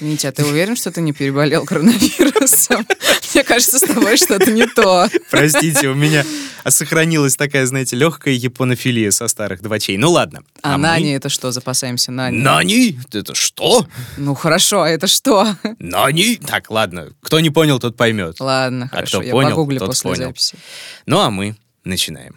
Митя, 0.00 0.28
а 0.28 0.32
ты 0.32 0.44
уверен, 0.44 0.75
что 0.75 0.90
ты 0.90 1.00
не 1.00 1.12
переболел 1.12 1.64
коронавирусом? 1.64 2.84
Мне 3.34 3.44
кажется, 3.44 3.78
с 3.83 3.95
тобой 3.95 4.17
что-то 4.17 4.51
не 4.51 4.67
то. 4.67 5.09
Простите, 5.31 5.89
у 5.89 5.95
меня 5.95 6.25
сохранилась 6.67 7.37
такая, 7.37 7.67
знаете, 7.67 7.97
легкая 7.97 8.35
японофилия 8.35 9.11
со 9.11 9.29
старых 9.29 9.62
двочей. 9.62 9.97
Ну 9.97 10.11
ладно. 10.12 10.43
А, 10.62 10.77
мы- 10.79 10.83
Нани 10.85 11.11
это 11.12 11.29
что? 11.29 11.51
Запасаемся 11.53 12.12
Нани. 12.12 12.39
Нани? 12.39 12.99
Это 13.12 13.35
что? 13.35 13.87
Ну 14.17 14.35
хорошо, 14.35 14.83
а 14.83 14.89
это 14.89 15.07
что? 15.07 15.57
Нани? 15.79 16.37
Так, 16.37 16.71
ладно. 16.71 17.09
Кто 17.23 17.41
не 17.41 17.51
понял, 17.51 17.79
тот 17.81 17.97
поймет. 17.97 18.37
Ладно, 18.41 18.89
А 18.93 18.95
хорошо, 18.97 19.19
кто 19.19 19.27
я 19.27 19.33
понял, 19.33 19.51
погуглю 19.51 19.79
тот 19.81 19.89
после 19.89 20.11
понял. 20.11 20.27
записи. 20.29 20.57
Ну 21.07 21.19
а 21.21 21.31
мы 21.31 21.57
начинаем. 21.85 22.37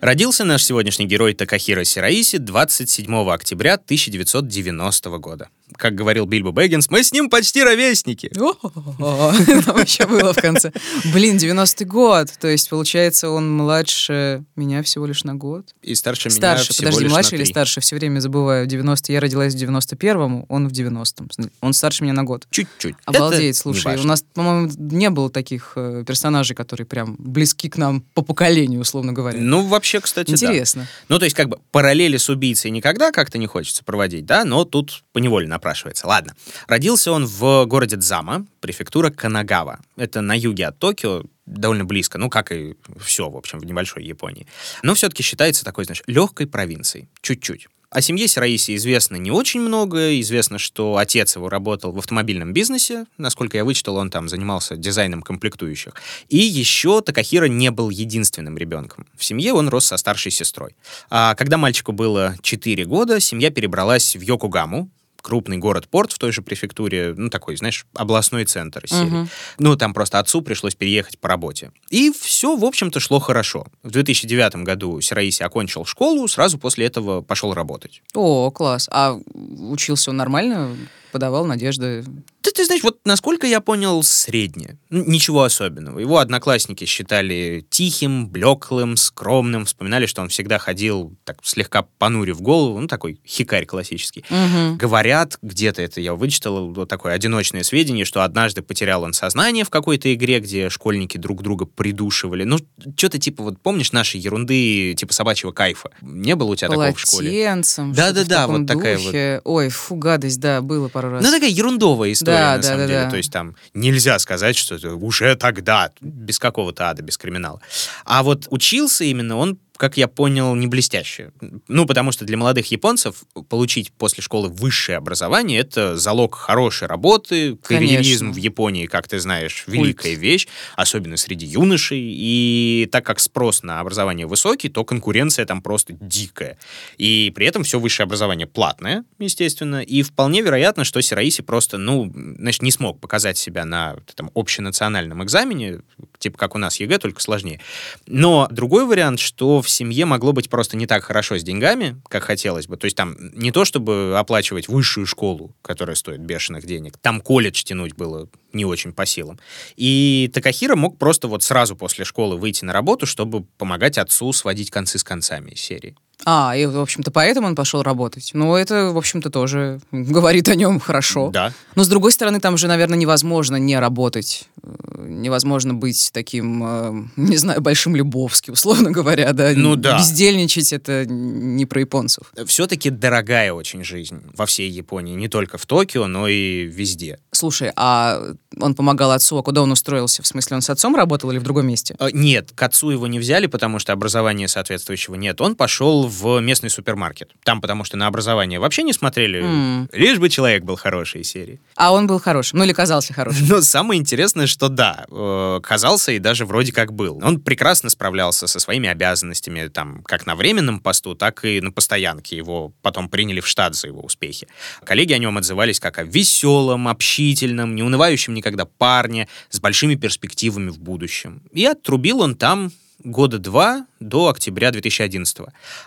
Родился 0.00 0.44
наш 0.44 0.62
сегодняшний 0.64 1.06
герой 1.06 1.34
Такахира 1.34 1.82
Сираиси 1.84 2.38
27 2.38 3.30
октября 3.32 3.74
1990 3.74 5.18
года. 5.18 5.48
Как 5.76 5.94
говорил 5.94 6.26
Бильбо 6.26 6.50
Бэггинс, 6.50 6.90
мы 6.90 7.02
с 7.02 7.12
ним 7.12 7.30
почти 7.30 7.62
ровесники. 7.62 8.30
Там 8.34 9.80
еще 9.80 10.06
было 10.06 10.32
в 10.32 10.36
конце. 10.36 10.72
Блин, 11.12 11.36
90-й 11.36 11.84
год. 11.84 12.28
То 12.40 12.48
есть, 12.48 12.68
получается, 12.68 13.30
он 13.30 13.50
младше 13.50 14.44
меня 14.56 14.82
всего 14.82 15.06
лишь 15.06 15.24
на 15.24 15.34
год. 15.34 15.74
И 15.82 15.94
старше, 15.94 16.28
меня 16.28 16.36
Старше, 16.36 16.72
всего 16.72 16.86
подожди, 16.86 17.04
лишь 17.04 17.12
младше 17.12 17.34
или 17.36 17.44
старше? 17.44 17.80
Все 17.80 17.96
время 17.96 18.20
забываю. 18.20 18.66
90 18.66 19.12
я 19.12 19.20
родилась 19.20 19.54
в 19.54 19.58
91-му, 19.58 20.46
он 20.48 20.68
в 20.68 20.72
90-м. 20.72 21.28
Он 21.60 21.72
старше 21.72 22.04
меня 22.04 22.12
на 22.12 22.24
год. 22.24 22.46
Чуть-чуть. 22.50 22.94
Обалдеть, 23.04 23.56
Это 23.56 23.58
слушай, 23.58 23.96
у 23.98 24.04
нас, 24.04 24.24
по-моему, 24.34 24.70
не 24.78 25.10
было 25.10 25.30
таких 25.30 25.72
э, 25.76 26.04
персонажей, 26.06 26.56
которые 26.56 26.86
прям 26.86 27.16
близки 27.18 27.68
к 27.68 27.76
нам 27.76 28.02
по 28.14 28.22
поколению, 28.22 28.80
условно 28.80 29.12
говоря. 29.12 29.38
Ну, 29.40 29.62
вообще, 29.62 30.00
кстати, 30.00 30.30
да. 30.30 30.46
Интересно. 30.46 30.86
Ну, 31.08 31.18
то 31.18 31.24
есть, 31.24 31.36
как 31.36 31.48
бы, 31.48 31.58
параллели 31.70 32.16
с 32.16 32.28
убийцей 32.28 32.70
никогда 32.70 33.12
как-то 33.12 33.38
не 33.38 33.46
хочется 33.46 33.84
проводить, 33.84 34.26
да, 34.26 34.44
но 34.44 34.64
тут 34.64 35.04
поневоле 35.12 35.46
напрашивается. 35.58 36.06
Ладно. 36.06 36.34
Родился 36.66 37.12
он 37.12 37.26
в 37.26 37.66
городе 37.66 37.96
Дзама, 37.96 38.46
префектура 38.60 39.10
Канагава. 39.10 39.80
Это 39.96 40.20
на 40.20 40.38
юге 40.38 40.68
от 40.68 40.78
Токио, 40.78 41.24
довольно 41.46 41.84
близко, 41.84 42.18
ну, 42.18 42.30
как 42.30 42.52
и 42.52 42.76
все, 43.04 43.28
в 43.28 43.36
общем, 43.36 43.58
в 43.58 43.66
небольшой 43.66 44.04
Японии. 44.04 44.46
Но 44.82 44.94
все-таки 44.94 45.22
считается 45.22 45.64
такой, 45.64 45.84
знаешь, 45.84 46.02
легкой 46.06 46.46
провинцией. 46.46 47.08
Чуть-чуть. 47.20 47.68
О 47.90 48.02
семье 48.02 48.28
Сираиси 48.28 48.76
известно 48.76 49.16
не 49.16 49.30
очень 49.30 49.60
много. 49.60 50.20
Известно, 50.20 50.58
что 50.58 50.98
отец 50.98 51.36
его 51.36 51.48
работал 51.48 51.90
в 51.90 51.98
автомобильном 51.98 52.52
бизнесе. 52.52 53.06
Насколько 53.16 53.56
я 53.56 53.64
вычитал, 53.64 53.96
он 53.96 54.10
там 54.10 54.28
занимался 54.28 54.76
дизайном 54.76 55.22
комплектующих. 55.22 55.94
И 56.28 56.36
еще 56.36 57.00
Такахира 57.00 57.46
не 57.46 57.70
был 57.70 57.88
единственным 57.88 58.58
ребенком. 58.58 59.06
В 59.16 59.24
семье 59.24 59.54
он 59.54 59.70
рос 59.70 59.86
со 59.86 59.96
старшей 59.96 60.32
сестрой. 60.32 60.76
А 61.08 61.34
когда 61.34 61.56
мальчику 61.56 61.92
было 61.92 62.36
4 62.42 62.84
года, 62.84 63.20
семья 63.20 63.50
перебралась 63.50 64.16
в 64.16 64.20
Йокогаму, 64.20 64.90
крупный 65.22 65.58
город-порт 65.58 66.12
в 66.12 66.18
той 66.18 66.32
же 66.32 66.42
префектуре, 66.42 67.14
ну, 67.16 67.30
такой, 67.30 67.56
знаешь, 67.56 67.86
областной 67.94 68.44
центр 68.44 68.84
из 68.84 68.90
серии. 68.90 69.04
Мгм. 69.04 69.28
Ну, 69.58 69.76
там 69.76 69.94
просто 69.94 70.18
отцу 70.18 70.42
пришлось 70.42 70.74
переехать 70.74 71.18
по 71.18 71.28
работе. 71.28 71.72
И 71.90 72.10
все, 72.10 72.56
в 72.56 72.64
общем-то, 72.64 73.00
шло 73.00 73.18
хорошо. 73.18 73.66
В 73.82 73.90
2009 73.90 74.56
году 74.64 75.00
Сираиси 75.00 75.42
окончил 75.42 75.84
школу, 75.84 76.26
сразу 76.28 76.58
после 76.58 76.86
этого 76.86 77.20
пошел 77.20 77.54
работать. 77.54 78.02
О, 78.14 78.50
класс. 78.50 78.88
А 78.92 79.18
учился 79.34 80.10
он 80.10 80.16
нормально? 80.16 80.76
Подавал 81.12 81.46
надежды? 81.46 82.04
Да 82.48 82.52
ты 82.52 82.64
знаешь, 82.64 82.82
вот 82.82 83.00
насколько 83.04 83.46
я 83.46 83.60
понял, 83.60 84.02
среднее. 84.02 84.78
Ничего 84.88 85.42
особенного. 85.42 85.98
Его 85.98 86.16
одноклассники 86.16 86.86
считали 86.86 87.66
тихим, 87.68 88.26
блеклым, 88.26 88.96
скромным, 88.96 89.66
вспоминали, 89.66 90.06
что 90.06 90.22
он 90.22 90.30
всегда 90.30 90.58
ходил 90.58 91.14
так 91.24 91.36
слегка 91.42 91.82
понурив 91.98 92.40
голову, 92.40 92.80
ну, 92.80 92.86
такой 92.88 93.20
хикарь 93.26 93.66
классический. 93.66 94.24
Мгм. 94.30 94.78
Говорят, 94.78 95.36
где-то 95.42 95.82
это 95.82 96.00
я 96.00 96.14
вычитал, 96.14 96.72
вот 96.72 96.88
такое 96.88 97.12
одиночное 97.12 97.62
сведение, 97.64 98.06
что 98.06 98.22
однажды 98.22 98.62
потерял 98.62 99.02
он 99.02 99.12
сознание 99.12 99.64
в 99.64 99.70
какой-то 99.70 100.14
игре, 100.14 100.40
где 100.40 100.70
школьники 100.70 101.18
друг 101.18 101.42
друга 101.42 101.66
придушивали. 101.66 102.44
Ну, 102.44 102.58
что-то 102.96 103.18
типа, 103.18 103.42
вот 103.42 103.60
помнишь 103.60 103.92
наши 103.92 104.16
ерунды, 104.16 104.94
типа 104.94 105.12
собачьего 105.12 105.52
кайфа? 105.52 105.90
Не 106.00 106.34
было 106.34 106.52
у 106.52 106.56
тебя 106.56 106.68
такого 106.68 106.94
в 106.94 106.98
школе? 106.98 107.28
Полотенцем. 107.28 107.92
Да-да-да, 107.92 108.46
вот 108.46 108.66
такая 108.66 108.96
духе. 108.96 109.42
Ой, 109.44 109.68
фу, 109.68 109.96
гадость, 109.96 110.40
да, 110.40 110.62
было 110.62 110.88
пару 110.88 111.10
раз. 111.10 111.22
Ну, 111.22 111.30
такая 111.30 111.50
ерундовая 111.50 112.12
история, 112.12 112.37
Да, 112.37 112.37
на 112.38 112.56
да, 112.56 112.62
самом 112.62 112.78
да, 112.80 112.86
деле. 112.86 113.04
да. 113.04 113.10
То 113.10 113.16
есть 113.16 113.32
там 113.32 113.56
нельзя 113.74 114.18
сказать, 114.18 114.56
что 114.56 114.76
это 114.76 114.94
уже 114.94 115.34
тогда, 115.36 115.90
без 116.00 116.38
какого-то 116.38 116.90
ада, 116.90 117.02
без 117.02 117.16
криминала. 117.18 117.60
А 118.04 118.22
вот 118.22 118.46
учился 118.50 119.04
именно 119.04 119.36
он 119.36 119.58
как 119.78 119.96
я 119.96 120.08
понял, 120.08 120.54
не 120.56 120.66
блестяще. 120.66 121.30
Ну, 121.68 121.86
потому 121.86 122.10
что 122.10 122.24
для 122.24 122.36
молодых 122.36 122.66
японцев 122.66 123.22
получить 123.48 123.92
после 123.92 124.22
школы 124.22 124.48
высшее 124.48 124.98
образование— 124.98 125.60
это 125.60 125.96
залог 125.96 126.34
хорошей 126.34 126.88
работы. 126.88 127.56
Карьеризм 127.56 128.32
в 128.32 128.36
Японии, 128.36 128.86
как 128.86 129.06
ты 129.06 129.20
знаешь, 129.20 129.64
великая 129.68 130.14
вещь, 130.14 130.48
особенно 130.74 131.16
среди 131.16 131.46
юношей. 131.46 132.00
И 132.00 132.88
так 132.90 133.06
как 133.06 133.20
спрос 133.20 133.62
на 133.62 133.78
образование 133.78 134.26
высокий, 134.26 134.68
то 134.68 134.84
конкуренция 134.84 135.46
там 135.46 135.62
просто 135.62 135.92
дикая. 135.92 136.58
И 136.96 137.32
при 137.34 137.46
этом 137.46 137.62
все 137.62 137.78
высшее 137.78 138.04
образование 138.04 138.48
платное, 138.48 139.04
естественно. 139.20 139.80
И 139.80 140.02
вполне 140.02 140.42
вероятно, 140.42 140.82
что 140.82 141.00
Сираиси 141.00 141.42
просто, 141.42 141.78
ну, 141.78 142.12
значит, 142.12 142.62
не 142.62 142.72
смог 142.72 143.00
показать 143.00 143.38
себя 143.38 143.64
на 143.64 143.96
этом 144.08 144.32
общенациональном 144.34 145.22
экзамене, 145.22 145.82
типа 146.18 146.36
как 146.36 146.56
у 146.56 146.58
нас 146.58 146.80
ЕГЭ, 146.80 146.98
только 146.98 147.22
сложнее. 147.22 147.60
Но 148.08 148.48
другой 148.50 148.84
вариант, 148.84 149.20
что 149.20 149.62
в 149.68 149.70
семье 149.70 150.06
могло 150.06 150.32
быть 150.32 150.48
просто 150.48 150.76
не 150.76 150.86
так 150.86 151.04
хорошо 151.04 151.36
с 151.36 151.42
деньгами, 151.42 152.00
как 152.08 152.24
хотелось 152.24 152.66
бы. 152.66 152.76
То 152.76 152.86
есть 152.86 152.96
там 152.96 153.16
не 153.34 153.52
то, 153.52 153.64
чтобы 153.64 154.16
оплачивать 154.18 154.66
высшую 154.66 155.06
школу, 155.06 155.54
которая 155.62 155.94
стоит 155.94 156.20
бешеных 156.20 156.64
денег, 156.64 156.96
там 156.96 157.20
колледж 157.20 157.62
тянуть 157.62 157.94
было 157.94 158.28
не 158.52 158.64
очень 158.64 158.92
по 158.92 159.04
силам. 159.04 159.38
И 159.76 160.30
Такахира 160.32 160.74
мог 160.74 160.98
просто 160.98 161.28
вот 161.28 161.42
сразу 161.42 161.76
после 161.76 162.04
школы 162.04 162.38
выйти 162.38 162.64
на 162.64 162.72
работу, 162.72 163.06
чтобы 163.06 163.44
помогать 163.58 163.98
отцу 163.98 164.32
сводить 164.32 164.70
концы 164.70 164.98
с 164.98 165.04
концами 165.04 165.54
серии. 165.54 165.94
А, 166.24 166.54
и, 166.56 166.66
в 166.66 166.78
общем-то, 166.80 167.10
поэтому 167.10 167.46
он 167.46 167.54
пошел 167.54 167.82
работать. 167.82 168.30
Ну, 168.34 168.54
это, 168.54 168.90
в 168.90 168.98
общем-то, 168.98 169.30
тоже 169.30 169.80
говорит 169.92 170.48
о 170.48 170.54
нем 170.54 170.80
хорошо. 170.80 171.30
Да. 171.30 171.52
Но, 171.74 171.84
с 171.84 171.88
другой 171.88 172.12
стороны, 172.12 172.40
там 172.40 172.56
же, 172.56 172.66
наверное, 172.66 172.98
невозможно 172.98 173.56
не 173.56 173.78
работать. 173.78 174.48
Э, 174.62 174.68
Невозможно 175.08 175.74
быть 175.74 176.10
таким, 176.12 176.62
э, 176.64 177.04
не 177.16 177.36
знаю, 177.36 177.60
большим 177.60 177.96
Любовским, 177.96 178.54
условно 178.54 178.90
говоря, 178.90 179.32
да. 179.32 179.52
Ну 179.54 179.76
да. 179.76 179.98
Бездельничать— 179.98 180.72
это 180.74 181.06
не 181.06 181.66
про 181.66 181.80
японцев. 181.80 182.32
Все-таки 182.46 182.90
дорогая 182.90 183.52
очень 183.52 183.84
жизнь 183.84 184.20
во 184.36 184.44
всей 184.46 184.68
Японии, 184.70 185.14
не 185.14 185.28
только 185.28 185.56
в 185.56 185.66
Токио, 185.66 186.06
но 186.08 186.28
и 186.28 186.64
везде. 186.64 187.20
Слушай, 187.32 187.72
а 187.76 188.20
он 188.60 188.74
помогал 188.74 189.12
отцу, 189.12 189.38
а 189.38 189.42
куда 189.42 189.62
он 189.62 189.72
устроился? 189.72 190.22
В 190.22 190.26
смысле, 190.26 190.56
он 190.56 190.62
с 190.62 190.70
отцом 190.70 190.94
работал 190.94 191.30
или 191.30 191.38
в 191.38 191.42
другом 191.42 191.66
месте? 191.68 191.96
Э, 191.98 192.08
Нет, 192.12 192.52
к 192.54 192.62
отцу 192.62 192.90
его 192.90 193.06
не 193.06 193.18
взяли, 193.18 193.46
потому 193.46 193.78
что 193.78 193.92
образования 193.92 194.48
соответствующего 194.48 195.14
нет. 195.14 195.40
Он 195.40 195.54
пошел 195.54 196.07
в 196.08 196.40
местный 196.40 196.70
супермаркет. 196.70 197.32
Там, 197.44 197.60
потому 197.60 197.84
что 197.84 197.96
на 197.96 198.06
образование 198.06 198.58
вообще 198.58 198.82
не 198.82 198.92
смотрели. 198.92 199.42
М. 199.42 199.88
Лишь 199.92 200.18
бы 200.18 200.28
человек 200.28 200.64
был 200.64 200.76
хороший 200.76 201.20
из 201.20 201.28
серии. 201.28 201.60
А 201.76 201.92
он 201.92 202.06
был 202.06 202.18
хорошим, 202.18 202.58
ну 202.58 202.64
или 202.64 202.72
казался 202.72 203.12
хорошим. 203.12 203.46
Но 203.48 203.60
самое 203.60 204.00
интересное, 204.00 204.46
что 204.46 204.68
да, 204.68 205.06
э, 205.10 205.60
казался 205.62 206.12
и 206.12 206.18
даже 206.18 206.44
вроде 206.44 206.72
как 206.72 206.92
был. 206.92 207.20
Он 207.22 207.40
прекрасно 207.40 207.90
справлялся 207.90 208.46
со 208.46 208.58
своими 208.58 208.88
обязанностями, 208.88 209.68
там, 209.68 210.02
как 210.02 210.26
на 210.26 210.34
временном 210.34 210.80
посту, 210.80 211.14
так 211.14 211.44
и 211.44 211.60
на 211.60 211.70
постоянке. 211.70 212.36
Его 212.36 212.72
потом 212.82 213.08
приняли 213.08 213.40
в 213.40 213.46
штат 213.46 213.74
за 213.74 213.88
его 213.88 214.00
успехи. 214.00 214.48
Коллеги 214.84 215.12
о 215.12 215.18
нем 215.18 215.36
отзывались 215.36 215.80
как 215.80 215.98
о 215.98 216.04
веселом, 216.04 216.88
общительном, 216.88 217.74
не 217.74 217.82
унывающем 217.82 218.34
никогда 218.34 218.64
парне, 218.64 219.28
с 219.50 219.60
большими 219.60 219.94
перспективами 219.94 220.70
в 220.70 220.78
будущем. 220.78 221.42
И 221.52 221.64
отрубил 221.64 222.20
он 222.20 222.34
там 222.34 222.72
года 223.02 223.38
два 223.38 223.86
до 224.00 224.28
октября 224.28 224.70
2011 224.70 225.38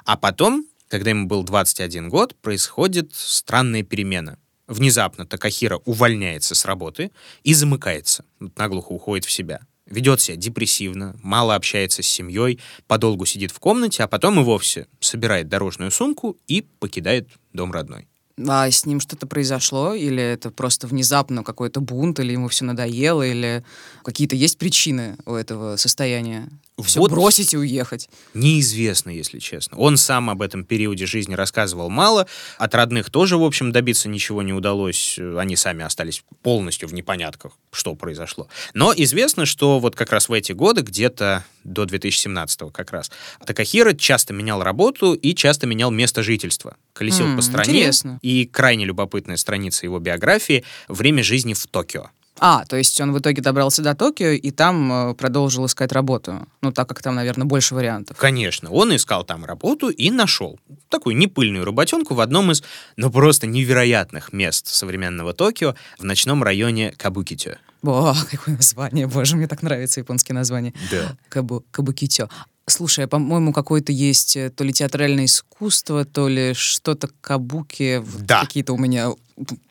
А 0.06 0.18
потом, 0.18 0.66
когда 0.88 1.10
ему 1.10 1.28
был 1.28 1.44
21 1.44 2.10
год, 2.10 2.36
происходит 2.36 3.14
странная 3.14 3.84
перемена. 3.84 4.38
Внезапно 4.68 5.26
Такахира 5.26 5.78
увольняется 5.86 6.56
с 6.56 6.66
работы 6.66 7.12
и 7.44 7.54
замыкается, 7.54 8.24
наглухо 8.56 8.94
уходит 8.94 9.26
в 9.26 9.32
себя. 9.32 9.62
Ведет 9.86 10.22
себя 10.22 10.38
депрессивно, 10.38 11.18
мало 11.22 11.56
общается 11.56 12.02
с 12.02 12.08
семьей, 12.08 12.60
подолгу 12.88 13.26
сидит 13.26 13.52
в 13.52 13.60
комнате, 13.60 14.04
а 14.04 14.08
потом 14.08 14.40
и 14.40 14.44
вовсе 14.44 14.88
собирает 15.02 15.50
дорожную 15.50 15.92
сумку 15.92 16.38
и 16.48 16.62
покидает 16.80 17.28
дом 17.52 17.74
родной. 17.74 18.08
А 18.48 18.70
с 18.70 18.86
ним 18.86 19.00
что-то 19.00 19.28
произошло? 19.28 19.94
Или 19.94 20.24
это 20.24 20.52
просто 20.52 20.88
внезапно 20.88 21.44
какой-то 21.44 21.82
бунт, 21.82 22.20
или 22.20 22.32
ему 22.32 22.48
все 22.48 22.66
надоело, 22.66 23.24
или 23.24 23.64
какие-то 24.04 24.36
есть 24.36 24.58
причины 24.58 25.18
у 25.26 25.34
этого 25.34 25.76
состояния? 25.76 26.50
Все 26.82 27.00
Вот 27.00 27.12
бросить 27.12 27.54
и 27.54 27.58
уехать. 27.58 28.10
Неизвестно, 28.34 29.10
если 29.10 29.40
честно. 29.40 29.78
Он 29.78 29.98
сам 29.98 30.30
об 30.30 30.42
этом 30.42 30.64
периоде 30.64 31.06
жизни 31.06 31.34
рассказывал 31.36 31.90
мало. 31.90 32.28
От 32.58 32.76
родных 32.76 33.10
тоже, 33.10 33.38
в 33.38 33.44
общем, 33.44 33.72
добиться 33.72 34.10
ничего 34.10 34.42
не 34.42 34.54
удалось. 34.54 35.18
Они 35.38 35.56
сами 35.56 35.84
остались 35.84 36.24
полностью 36.42 36.88
в 36.90 36.94
непонятках, 36.94 37.54
что 37.72 37.96
произошло. 37.96 38.48
Но 38.74 38.94
известно, 38.96 39.46
что 39.46 39.80
вот 39.80 39.96
как 39.96 40.12
раз 40.12 40.30
в 40.30 40.34
эти 40.34 40.52
годы, 40.52 40.82
где-то 40.82 41.44
до 41.64 41.86
2017 41.86 42.72
как 42.72 42.92
раз, 42.92 43.12
Такахира 43.46 43.94
часто 43.94 44.34
менял 44.34 44.64
работу 44.64 45.14
и 45.14 45.36
часто 45.36 45.68
менял 45.68 45.92
место 45.92 46.24
жительства. 46.24 46.76
Колесил 46.94 47.26
М, 47.26 47.36
по 47.36 47.42
стране. 47.42 47.72
интересно. 47.72 48.20
И 48.22 48.46
крайне 48.46 48.86
любопытная 48.86 49.38
страница 49.38 49.86
его 49.86 50.00
биографии 50.00 50.64
«Время 50.88 51.24
жизни 51.24 51.54
в 51.54 51.68
Токио». 51.68 52.10
А, 52.44 52.66
то 52.66 52.76
есть 52.76 53.00
он 53.00 53.14
в 53.14 53.20
итоге 53.20 53.40
добрался 53.40 53.84
до 53.84 53.94
Токио 53.94 54.30
и 54.30 54.50
там 54.50 55.12
э, 55.12 55.14
продолжил 55.14 55.68
искать 55.68 55.92
работу. 55.92 56.48
Ну, 56.62 56.72
так 56.72 56.90
как 56.90 57.04
там, 57.04 57.14
наверное, 57.14 57.46
больше 57.46 57.76
вариантов. 57.76 58.18
Конечно, 58.18 58.72
он 58.72 58.96
искал 58.96 59.24
там 59.24 59.46
работу 59.46 59.90
и 59.90 60.10
нашел 60.10 60.60
такую 60.90 61.16
непыльную 61.18 61.64
работенку 61.66 62.16
в 62.16 62.20
одном 62.20 62.52
из, 62.52 62.64
ну, 62.98 63.12
просто 63.12 63.46
невероятных 63.46 64.34
мест 64.34 64.66
современного 64.66 65.36
Токио 65.36 65.76
в 66.00 66.04
ночном 66.04 66.42
районе 66.42 66.96
Кабукитё. 66.98 67.58
О, 67.84 68.16
какое 68.32 68.56
название, 68.56 69.06
боже, 69.06 69.36
мне 69.36 69.48
так 69.48 69.62
нравится 69.62 70.00
японские 70.00 70.34
названия. 70.34 70.74
Да. 70.90 71.16
Кабу, 71.30 71.64
кабукитё. 71.70 72.28
Слушай, 72.72 73.06
а, 73.06 73.08
по-моему, 73.08 73.54
какое-то 73.54 73.92
есть 73.92 74.36
э, 74.36 74.50
то 74.50 74.64
ли 74.64 74.74
театральное 74.74 75.26
искусство, 75.26 76.06
то 76.06 76.28
ли 76.28 76.54
что-то 76.54 77.10
кабуки. 77.22 78.04
Да. 78.20 78.42
Какие-то 78.42 78.74
у 78.74 78.78
меня 78.78 79.12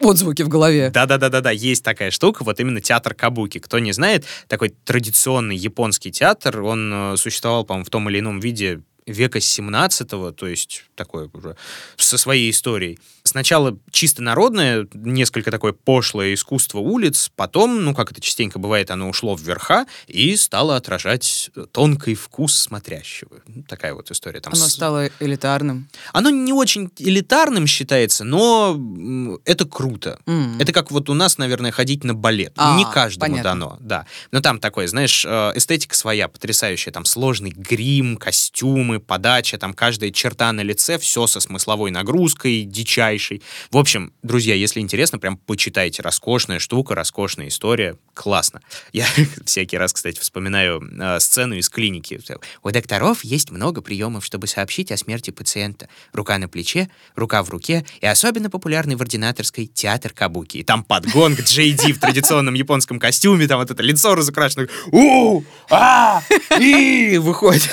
отзвуки 0.01 0.43
в 0.43 0.49
голове. 0.49 0.91
Да-да-да-да-да, 0.91 1.51
есть 1.51 1.85
такая 1.85 2.11
штука, 2.11 2.43
вот 2.45 2.61
именно 2.61 2.81
театр 2.81 3.15
Кабуки. 3.15 3.59
Кто 3.59 3.79
не 3.79 3.93
знает, 3.93 4.25
такой 4.49 4.75
традиционный 4.85 5.57
японский 5.57 6.11
театр, 6.11 6.63
он 6.63 6.93
э, 6.93 7.17
существовал, 7.17 7.65
по-моему, 7.65 7.85
в 7.85 7.91
том 7.91 8.09
или 8.09 8.19
ином 8.21 8.41
виде 8.41 8.81
века 9.07 9.41
17 9.41 10.09
то 10.09 10.47
есть 10.47 10.85
такое 11.01 11.31
уже 11.33 11.57
со 11.97 12.19
своей 12.19 12.51
историей. 12.51 12.99
Сначала 13.25 13.79
чисто 13.91 14.23
народное, 14.23 14.87
несколько 14.93 15.51
такое 15.51 15.73
пошлое 15.73 16.35
искусство 16.35 16.79
улиц, 16.81 17.31
потом, 17.37 17.83
ну, 17.85 17.95
как 17.95 18.13
это 18.13 18.21
частенько 18.21 18.59
бывает, 18.59 18.91
оно 18.91 19.09
ушло 19.09 19.35
в 19.35 19.41
верха 19.41 19.87
и 20.07 20.37
стало 20.37 20.77
отражать 20.77 21.51
тонкий 21.73 22.15
вкус 22.15 22.55
смотрящего. 22.55 23.41
Ну, 23.47 23.63
Такая 23.63 23.95
вот 23.95 24.11
история. 24.11 24.41
Там 24.41 24.53
Оно 24.55 24.67
с- 24.67 24.73
стало 24.75 25.09
элитарным. 25.21 25.89
Оно 26.13 26.29
не 26.31 26.53
очень 26.53 26.91
элитарным 26.99 27.67
считается, 27.67 28.25
но 28.25 28.79
это 29.45 29.65
круто. 29.65 30.19
М. 30.27 30.59
Это 30.61 30.73
как 30.73 30.91
вот 30.91 31.09
у 31.09 31.15
нас, 31.15 31.39
наверное, 31.39 31.71
ходить 31.71 32.05
на 32.05 32.15
балет. 32.15 32.53
А, 32.57 32.77
не 32.77 32.85
каждому 32.85 33.33
понятно. 33.37 33.51
дано, 33.51 33.77
да. 33.81 34.07
Но 34.33 34.41
там 34.41 34.59
такое, 34.61 34.87
знаешь, 34.87 35.25
э, 35.25 35.53
эстетика 35.55 35.95
своя, 35.97 36.29
потрясающая. 36.29 36.93
Там 36.93 37.05
сложный 37.05 37.51
грим, 37.51 38.17
костюмы, 38.17 38.99
подача, 39.01 39.57
там 39.59 39.73
каждая 39.73 40.11
черта 40.11 40.53
на 40.53 40.63
лице, 40.63 40.90
все 40.99 41.27
со 41.27 41.41
смысловой 41.41 41.91
нагрузкой, 41.91 42.65
дичайшей. 42.65 43.43
В 43.71 43.77
общем, 43.77 44.13
друзья, 44.23 44.55
если 44.55 44.81
интересно, 44.81 45.19
прям 45.19 45.37
почитайте. 45.37 46.03
Роскошная 46.03 46.59
штука, 46.59 46.95
роскошная 46.95 47.49
история. 47.49 47.97
Классно. 48.15 48.61
Я 48.93 49.07
всякий 49.45 49.79
раз, 49.79 49.93
кстати, 49.93 50.19
вспоминаю 50.19 50.83
э, 50.83 51.21
сцену 51.21 51.55
из 51.55 51.69
клиники. 51.69 52.21
У 52.63 52.71
докторов 52.71 53.25
есть 53.25 53.51
много 53.51 53.81
приемов, 53.81 54.25
чтобы 54.25 54.47
сообщить 54.47 54.93
о 54.93 54.97
смерти 54.97 55.31
пациента. 55.31 55.89
Рука 56.13 56.39
на 56.39 56.49
плече, 56.49 56.91
рука 57.15 57.43
в 57.43 57.51
руке 57.51 57.85
и 58.01 58.07
особенно 58.07 58.51
популярный 58.51 58.97
в 58.97 59.03
ординаторской 59.03 59.67
театр 59.67 60.13
Кабуки. 60.13 60.59
И 60.59 60.65
там 60.65 60.85
подгонг 60.85 61.41
Джей 61.41 61.73
Ди 61.73 61.93
в 61.93 62.01
традиционном 62.01 62.55
японском 62.55 62.99
костюме, 62.99 63.47
там 63.47 63.61
вот 63.61 63.71
это 63.71 63.83
лицо 63.83 64.15
разукрашено. 64.15 64.67
У, 64.93 65.43
а, 65.71 66.23
и 66.59 67.19
выходит. 67.19 67.71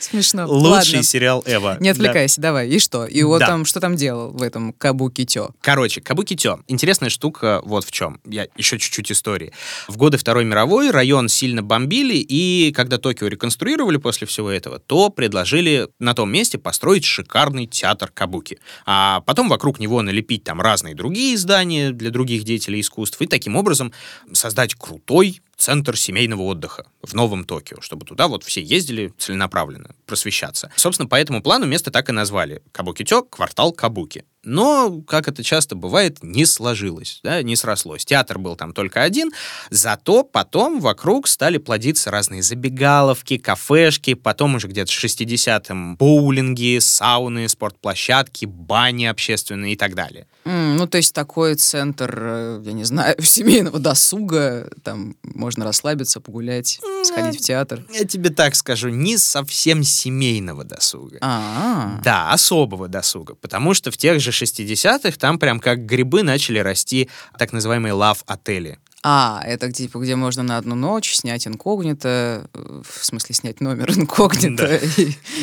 Смешно. 0.00 0.46
Лучший 0.46 1.02
сериал 1.02 1.42
Эва. 1.46 1.76
Не 1.80 1.92
Да. 2.37 2.37
Отвлекайся, 2.38 2.40
давай. 2.40 2.68
И 2.68 2.78
что? 2.78 3.06
И 3.06 3.22
вот 3.22 3.40
Да. 3.40 3.46
там, 3.46 3.64
что 3.64 3.80
там 3.80 3.96
делал 3.96 4.30
в 4.30 4.42
этом 4.42 4.72
кабукитё? 4.72 5.50
Короче, 5.60 6.00
Кабуки 6.00 6.36
Тё. 6.36 6.60
Интересная 6.68 7.10
штука 7.10 7.60
вот 7.64 7.84
в 7.84 7.90
чем. 7.90 8.20
Я 8.24 8.46
еще 8.56 8.78
чуть-чуть 8.78 9.12
истории. 9.12 9.52
В 9.88 9.96
годы 9.96 10.16
Второй 10.18 10.44
мировой 10.44 10.90
район 10.90 11.28
сильно 11.28 11.62
бомбили, 11.62 12.16
и 12.16 12.72
когда 12.72 12.98
Токио 12.98 13.26
реконструировали 13.28 13.96
после 13.96 14.26
всего 14.26 14.50
этого, 14.50 14.78
то 14.78 15.10
предложили 15.10 15.88
на 15.98 16.14
том 16.14 16.30
месте 16.30 16.58
построить 16.58 17.04
шикарный 17.04 17.66
театр 17.66 18.10
Кабуки. 18.12 18.58
А 18.86 19.20
потом 19.20 19.48
вокруг 19.48 19.80
него 19.80 20.02
налепить 20.02 20.44
там 20.44 20.60
разные 20.60 20.94
другие 20.94 21.36
здания 21.36 21.90
для 21.90 22.10
других 22.10 22.44
деятелей 22.44 22.80
искусств, 22.80 23.20
и 23.20 23.26
таким 23.26 23.56
образом 23.56 23.92
создать 24.32 24.74
крутой 24.74 25.40
центр 25.58 25.96
семейного 25.98 26.42
отдыха 26.42 26.86
в 27.02 27.12
Новом 27.14 27.44
Токио, 27.44 27.80
чтобы 27.80 28.06
туда 28.06 28.28
вот 28.28 28.44
все 28.44 28.62
ездили 28.62 29.12
целенаправленно 29.18 29.94
просвещаться. 30.06 30.70
Собственно, 30.76 31.08
по 31.08 31.16
этому 31.16 31.42
плану 31.42 31.66
место 31.66 31.90
так 31.90 32.08
и 32.08 32.12
назвали. 32.12 32.62
Кабуки-тё, 32.72 33.22
квартал 33.24 33.72
Кабуки. 33.72 34.24
Но, 34.44 35.02
как 35.06 35.26
это 35.28 35.42
часто 35.42 35.74
бывает, 35.74 36.22
не 36.22 36.46
сложилось, 36.46 37.20
да, 37.24 37.42
не 37.42 37.56
срослось. 37.56 38.04
Театр 38.04 38.38
был 38.38 38.54
там 38.56 38.72
только 38.72 39.02
один, 39.02 39.32
зато 39.70 40.22
потом 40.22 40.80
вокруг 40.80 41.26
стали 41.26 41.58
плодиться 41.58 42.10
разные 42.10 42.42
забегаловки, 42.42 43.36
кафешки, 43.36 44.14
потом 44.14 44.54
уже 44.54 44.68
где-то 44.68 44.92
в 44.92 45.04
60-м 45.04 45.96
боулинги, 45.96 46.78
сауны, 46.78 47.48
спортплощадки, 47.48 48.44
бани 48.46 49.06
общественные 49.06 49.72
и 49.72 49.76
так 49.76 49.94
далее. 49.94 50.26
М, 50.44 50.76
ну, 50.76 50.86
то 50.86 50.98
есть 50.98 51.14
такой 51.14 51.56
центр, 51.56 52.18
э, 52.20 52.62
я 52.64 52.72
не 52.72 52.84
знаю, 52.84 53.16
семейного 53.22 53.80
досуга, 53.80 54.70
там 54.84 55.16
можно 55.22 55.64
расслабиться, 55.64 56.20
погулять, 56.20 56.80
сходить 57.04 57.40
в 57.40 57.44
театр. 57.44 57.84
Я 57.92 58.04
тебе 58.04 58.30
так 58.30 58.54
скажу, 58.54 58.88
не 58.88 59.18
совсем 59.18 59.82
семейного 59.82 60.62
досуга. 60.64 61.18
А, 61.20 62.00
Да, 62.04 62.30
особого 62.32 62.88
досуга, 62.88 63.34
потому 63.34 63.74
что 63.74 63.90
в 63.90 63.96
тех 63.96 64.20
же 64.20 64.27
60-х 64.30 65.12
там 65.18 65.38
прям 65.38 65.60
как 65.60 65.84
грибы 65.86 66.22
начали 66.22 66.58
расти 66.58 67.08
так 67.38 67.52
называемые 67.52 67.92
лав-отели. 67.92 68.78
а, 69.04 69.40
это 69.44 69.70
типа, 69.70 69.98
где 69.98 70.16
можно 70.16 70.42
на 70.42 70.58
одну 70.58 70.74
ночь 70.74 71.14
снять 71.14 71.46
инкогнито, 71.46 72.50
э, 72.52 72.82
в 72.84 73.04
смысле 73.04 73.34
снять 73.34 73.60
номер 73.60 73.90
инкогнито. 73.96 74.66
Да. 74.66 74.76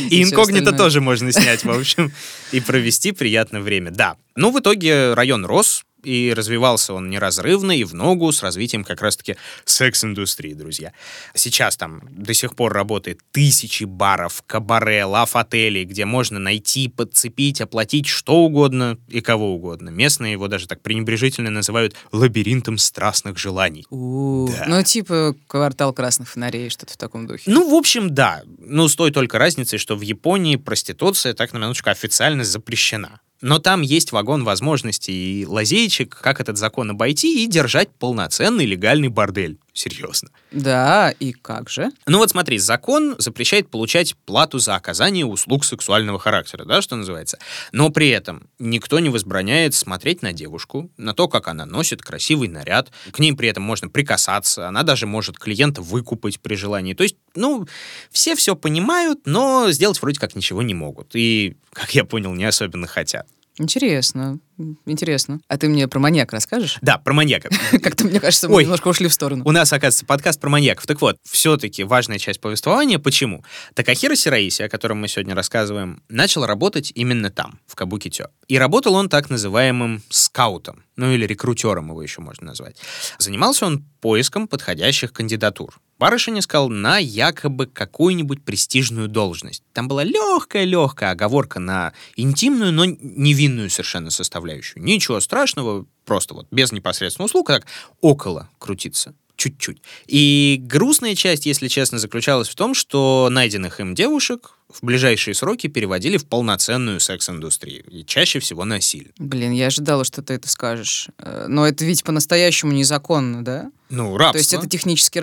И, 0.09 0.23
инкогнито 0.23 0.73
тоже 0.73 1.01
можно 1.01 1.31
снять, 1.31 1.63
в 1.63 1.71
общем, 1.71 2.11
и 2.51 2.59
провести 2.59 3.11
приятное 3.11 3.61
время. 3.61 3.91
Да. 3.91 4.17
Ну, 4.35 4.51
в 4.51 4.59
итоге 4.59 5.13
район 5.13 5.45
рос, 5.45 5.85
и 6.05 6.33
развивался 6.33 6.93
он 6.93 7.09
неразрывно 7.09 7.71
и 7.71 7.83
в 7.83 7.93
ногу 7.93 8.31
с 8.31 8.43
развитием 8.43 8.83
как 8.83 9.01
раз-таки 9.01 9.35
секс-индустрии, 9.65 10.53
друзья. 10.53 10.93
Сейчас 11.33 11.77
там 11.77 12.01
до 12.09 12.33
сих 12.33 12.55
пор 12.55 12.73
работает 12.73 13.19
тысячи 13.31 13.83
баров, 13.83 14.43
кабаре, 14.45 15.05
лав-отелей, 15.05 15.85
где 15.85 16.05
можно 16.05 16.39
найти, 16.39 16.87
подцепить, 16.87 17.61
оплатить 17.61 18.07
что 18.07 18.35
угодно 18.37 18.97
и 19.07 19.21
кого 19.21 19.55
угодно. 19.55 19.89
Местные 19.89 20.33
его 20.33 20.47
даже 20.47 20.67
так 20.67 20.81
пренебрежительно 20.81 21.49
называют 21.49 21.95
лабиринтом 22.11 22.77
страстных 22.77 23.37
желаний. 23.37 23.85
У, 23.89 24.47
Да. 24.47 24.65
Ну, 24.67 24.83
типа 24.83 25.35
квартал 25.47 25.93
красных 25.93 26.29
фонарей, 26.29 26.69
что-то 26.69 26.93
в 26.93 26.97
таком 26.97 27.27
духе. 27.27 27.43
Ну, 27.47 27.69
в 27.69 27.73
общем, 27.73 28.13
да. 28.13 28.43
Ну, 28.59 28.87
с 28.87 28.95
той 28.95 29.11
только 29.11 29.37
разницей, 29.39 29.79
что 29.79 29.95
в 29.95 30.01
Японии 30.01 30.55
проституция 30.55 31.33
так 31.33 31.53
на 31.53 31.57
минуточку 31.57 31.89
официально 31.89 32.43
запрещена. 32.43 33.19
Но 33.41 33.59
там 33.59 33.81
есть 33.81 34.11
вагон 34.11 34.43
возможностей 34.43 35.41
и 35.41 35.45
лазеечек, 35.45 36.17
как 36.21 36.39
этот 36.39 36.57
закон 36.57 36.91
обойти 36.91 37.43
и 37.43 37.47
держать 37.47 37.89
полноценный 37.89 38.65
легальный 38.65 39.09
бордель. 39.09 39.59
Серьезно. 39.75 40.29
Да, 40.51 41.13
и 41.19 41.33
как 41.33 41.69
же? 41.69 41.91
Ну 42.07 42.19
вот 42.19 42.29
смотри, 42.29 42.59
закон 42.59 43.15
запрещает 43.17 43.69
получать 43.69 44.15
плату 44.15 44.57
за 44.57 44.75
оказание 44.75 45.25
услуг 45.25 45.65
сексуального 45.65 46.17
характера, 46.17 46.63
да, 46.63 46.81
что 46.81 46.95
называется. 46.95 47.39
Но 47.73 47.89
при 47.89 48.07
этом 48.07 48.47
никто 48.57 48.99
не 48.99 49.09
возбраняет 49.09 49.75
смотреть 49.75 50.21
на 50.21 50.31
девушку, 50.31 50.89
на 50.95 51.13
то, 51.13 51.27
как 51.27 51.49
она 51.49 51.65
носит 51.65 52.01
красивый 52.01 52.47
наряд. 52.47 52.89
К 53.11 53.19
ней 53.19 53.33
при 53.33 53.49
этом 53.49 53.63
можно 53.63 53.89
прикасаться, 53.89 54.65
она 54.69 54.83
даже 54.83 55.07
может 55.07 55.37
клиента 55.37 55.81
выкупать 55.81 56.39
при 56.39 56.55
желании. 56.55 56.93
То 56.93 57.03
есть, 57.03 57.17
ну, 57.35 57.67
все 58.11 58.37
все 58.37 58.55
понимают, 58.55 59.23
но 59.25 59.69
сделать 59.71 60.01
вроде 60.01 60.21
как 60.21 60.37
ничего 60.37 60.61
не 60.61 60.73
могут. 60.73 61.11
И, 61.15 61.57
как 61.73 61.93
я 61.93 62.05
понял, 62.05 62.33
не 62.33 62.45
особенно 62.45 62.87
хотят. 62.87 63.27
Интересно, 63.57 64.39
интересно. 64.85 65.39
А 65.47 65.57
ты 65.57 65.67
мне 65.67 65.87
про 65.87 65.99
маньяк 65.99 66.33
расскажешь? 66.33 66.77
Да, 66.81 66.97
про 66.97 67.13
маньяка. 67.13 67.49
Как-то, 67.81 68.05
мне 68.05 68.19
кажется, 68.19 68.47
мы 68.49 68.55
Ой. 68.55 68.63
немножко 68.63 68.87
ушли 68.87 69.07
в 69.07 69.13
сторону. 69.13 69.43
У 69.45 69.51
нас, 69.51 69.71
оказывается, 69.73 70.05
подкаст 70.05 70.39
про 70.39 70.49
маньяков. 70.49 70.85
Так 70.87 71.01
вот, 71.01 71.17
все-таки 71.23 71.83
важная 71.83 72.19
часть 72.19 72.41
повествования. 72.41 72.99
Почему? 72.99 73.43
Такахира 73.73 74.15
Сираиси, 74.15 74.61
о 74.61 74.69
котором 74.69 74.99
мы 74.99 75.07
сегодня 75.07 75.35
рассказываем, 75.35 76.03
начал 76.09 76.45
работать 76.45 76.91
именно 76.95 77.29
там, 77.29 77.59
в 77.67 77.75
Кабуки-Тё. 77.75 78.27
И 78.47 78.57
работал 78.57 78.95
он 78.95 79.09
так 79.09 79.29
называемым 79.29 80.03
скаутом, 80.09 80.83
ну 80.95 81.11
или 81.11 81.25
рекрутером 81.25 81.89
его 81.89 82.01
еще 82.01 82.21
можно 82.21 82.47
назвать. 82.47 82.77
Занимался 83.17 83.65
он 83.65 83.85
поиском 84.01 84.47
подходящих 84.47 85.11
кандидатур. 85.13 85.79
Барышень 85.97 86.39
искал 86.39 86.67
на 86.69 86.97
якобы 86.97 87.67
какую-нибудь 87.67 88.43
престижную 88.43 89.07
должность. 89.07 89.63
Там 89.71 89.87
была 89.87 90.03
легкая-легкая 90.03 91.11
оговорка 91.11 91.59
на 91.59 91.93
интимную, 92.17 92.73
но 92.73 92.85
невинную 92.85 93.69
совершенно 93.69 94.09
составляющую. 94.09 94.44
Ничего 94.79 95.19
страшного, 95.19 95.85
просто 96.05 96.33
вот 96.33 96.47
без 96.51 96.71
непосредственного 96.71 97.27
услуг, 97.27 97.47
так 97.47 97.65
около 98.01 98.49
крутиться. 98.59 99.13
чуть-чуть. 99.35 99.81
И 100.07 100.57
грустная 100.61 101.13
часть, 101.15 101.45
если 101.45 101.67
честно, 101.67 101.99
заключалась 101.99 102.47
в 102.47 102.55
том, 102.55 102.73
что 102.73 103.27
найденных 103.29 103.79
им 103.79 103.93
девушек 103.93 104.57
в 104.69 104.83
ближайшие 104.83 105.33
сроки 105.33 105.67
переводили 105.67 106.17
в 106.17 106.25
полноценную 106.25 106.99
секс-индустрию. 106.99 107.83
И 107.89 108.03
чаще 108.03 108.39
всего 108.39 108.65
насильно. 108.65 109.11
Блин, 109.17 109.51
я 109.51 109.67
ожидала, 109.67 110.03
что 110.03 110.21
ты 110.21 110.33
это 110.33 110.49
скажешь. 110.49 111.09
Э, 111.19 111.45
но 111.47 111.67
это 111.67 111.85
ведь 111.85 112.03
по-настоящему 112.03 112.71
незаконно, 112.71 113.43
да? 113.43 113.71
Ну, 113.89 114.17
рабство. 114.17 114.33
То 114.33 114.37
есть 114.39 114.53
это 114.53 114.67
технически, 114.67 115.19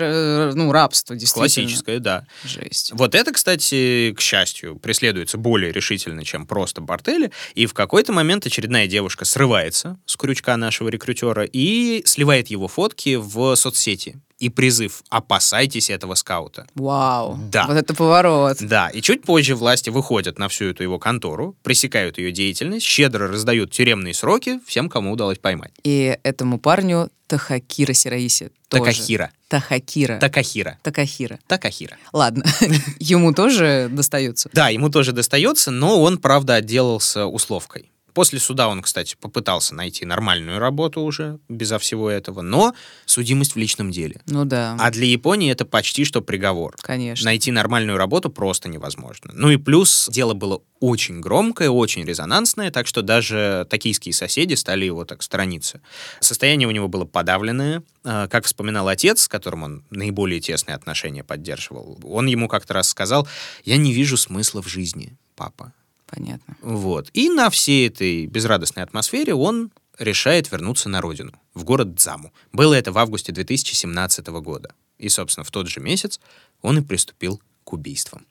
ну, 0.53 0.71
рабство, 0.71 1.15
действительно. 1.15 1.47
Классическое, 1.47 1.99
да. 1.99 2.25
Жесть. 2.45 2.91
Вот 2.93 3.13
это, 3.13 3.33
кстати, 3.33 4.13
к 4.15 4.21
счастью, 4.21 4.77
преследуется 4.77 5.37
более 5.37 5.73
решительно, 5.73 6.23
чем 6.23 6.47
просто 6.47 6.79
бордели. 6.79 7.31
И 7.55 7.65
в 7.65 7.73
какой-то 7.73 8.13
момент 8.13 8.45
очередная 8.45 8.87
девушка 8.87 9.25
срывается 9.25 9.99
с 10.05 10.15
крючка 10.15 10.55
нашего 10.55 10.87
рекрутера 10.87 11.43
и 11.43 12.03
сливает 12.05 12.47
его 12.47 12.69
фотки 12.69 13.15
в 13.15 13.55
соцсети 13.55 14.21
и 14.43 14.49
призыв 14.49 15.03
«опасайтесь 15.09 15.89
этого 15.89 16.15
скаута». 16.15 16.67
Вау. 16.75 17.39
Да. 17.49 17.65
Вот 17.65 17.77
это 17.77 17.95
поворот. 17.95 18.57
Да, 18.59 18.89
и 18.89 19.01
чуть 19.01 19.23
позже 19.23 19.55
власти 19.55 19.89
выходят 19.89 20.37
на 20.37 20.49
всю 20.49 20.65
эту 20.65 20.83
его 20.83 20.99
контору, 20.99 21.55
пресекают 21.63 22.17
ее 22.17 22.33
деятельность, 22.33 22.85
щедро 22.85 23.29
раздают 23.29 23.71
тюремные 23.71 24.13
сроки 24.13 24.59
всем, 24.67 24.89
кому 24.89 25.13
удалось 25.13 25.37
поймать. 25.37 25.71
И 25.83 26.17
этому 26.23 26.59
парню 26.59 27.09
Тахакира 27.27 27.93
Сираиси 27.93 28.51
тоже. 28.67 28.83
Такахира. 28.83 29.31
Тахакира. 29.47 30.19
Такахира. 30.19 30.79
Такахира. 30.83 31.39
Такахира. 31.47 31.97
Ладно, 32.11 32.43
ему 32.99 33.33
тоже 33.33 33.87
достается. 33.89 34.49
Да, 34.51 34.67
ему 34.67 34.89
тоже 34.89 35.13
достается, 35.13 35.71
но 35.71 36.01
он, 36.01 36.17
правда, 36.17 36.55
отделался 36.55 37.27
условкой. 37.27 37.92
После 38.13 38.39
суда 38.39 38.67
он, 38.67 38.81
кстати, 38.81 39.15
попытался 39.19 39.73
найти 39.75 40.05
нормальную 40.05 40.59
работу 40.59 41.01
уже, 41.01 41.39
безо 41.49 41.79
всего 41.79 42.09
этого, 42.09 42.41
но 42.41 42.73
судимость 43.05 43.55
в 43.55 43.57
личном 43.57 43.91
деле. 43.91 44.21
Ну 44.27 44.45
да, 44.45 44.75
А 44.79 44.91
для 44.91 45.07
Японии 45.07 45.51
это 45.51 45.65
почти 45.65 46.05
что 46.05 46.21
приговор. 46.21 46.75
конечно. 46.81 47.25
Найти 47.25 47.51
нормальную 47.51 47.97
работу 47.97 48.29
просто 48.29 48.69
невозможно. 48.69 49.31
Ну 49.33 49.49
и 49.49 49.57
плюс 49.57 50.07
дело 50.11 50.33
было 50.33 50.61
очень 50.79 51.21
громкое, 51.21 51.69
очень 51.69 52.03
резонансное, 52.03 52.69
так 52.71 52.87
что 52.87 53.01
даже 53.01 53.65
токийские 53.69 54.13
соседи 54.13 54.53
стали 54.53 54.85
его 54.85 55.05
так 55.05 55.23
сторониться. 55.23 55.81
Состояние 56.19 56.67
у 56.67 56.71
него 56.71 56.87
было 56.87 57.05
подавленное. 57.05 57.83
Э, 58.03 58.27
Как 58.29 58.45
вспоминал 58.45 58.87
отец, 58.89 59.23
с 59.23 59.27
которым 59.27 59.63
он 59.63 59.83
наиболее 59.89 60.39
тесные 60.39 60.75
отношения 60.75 61.23
поддерживал, 61.23 61.99
он 62.03 62.27
ему 62.27 62.47
как-то 62.47 62.73
раз 62.73 62.89
сказал, 62.89 63.27
«Я 63.63 63.77
не 63.77 63.93
вижу 63.93 64.17
смысла 64.17 64.61
в 64.61 64.67
жизни, 64.67 65.17
папа». 65.35 65.73
Понятно. 66.13 66.57
Вот. 66.61 67.09
И 67.13 67.29
на 67.29 67.49
всей 67.49 67.87
этой 67.87 68.27
безрадостной 68.27 68.83
атмосфере 68.83 69.33
он 69.33 69.71
решает 69.97 70.51
вернуться 70.51 70.89
на 70.89 71.01
родину, 71.01 71.31
в 71.53 71.63
город 71.63 71.95
Дзаму. 71.95 72.31
Было 72.51 72.73
это 72.75 72.91
в 72.91 72.97
августе 72.97 73.31
2017 73.31 74.27
года. 74.27 74.73
И, 74.99 75.09
собственно, 75.09 75.43
в 75.43 75.51
тот 75.51 75.67
же 75.67 75.79
месяц 75.79 76.19
он 76.61 76.77
и 76.77 76.81
приступил 76.81 77.41
к 77.63 77.73
убийствам. 77.73 78.25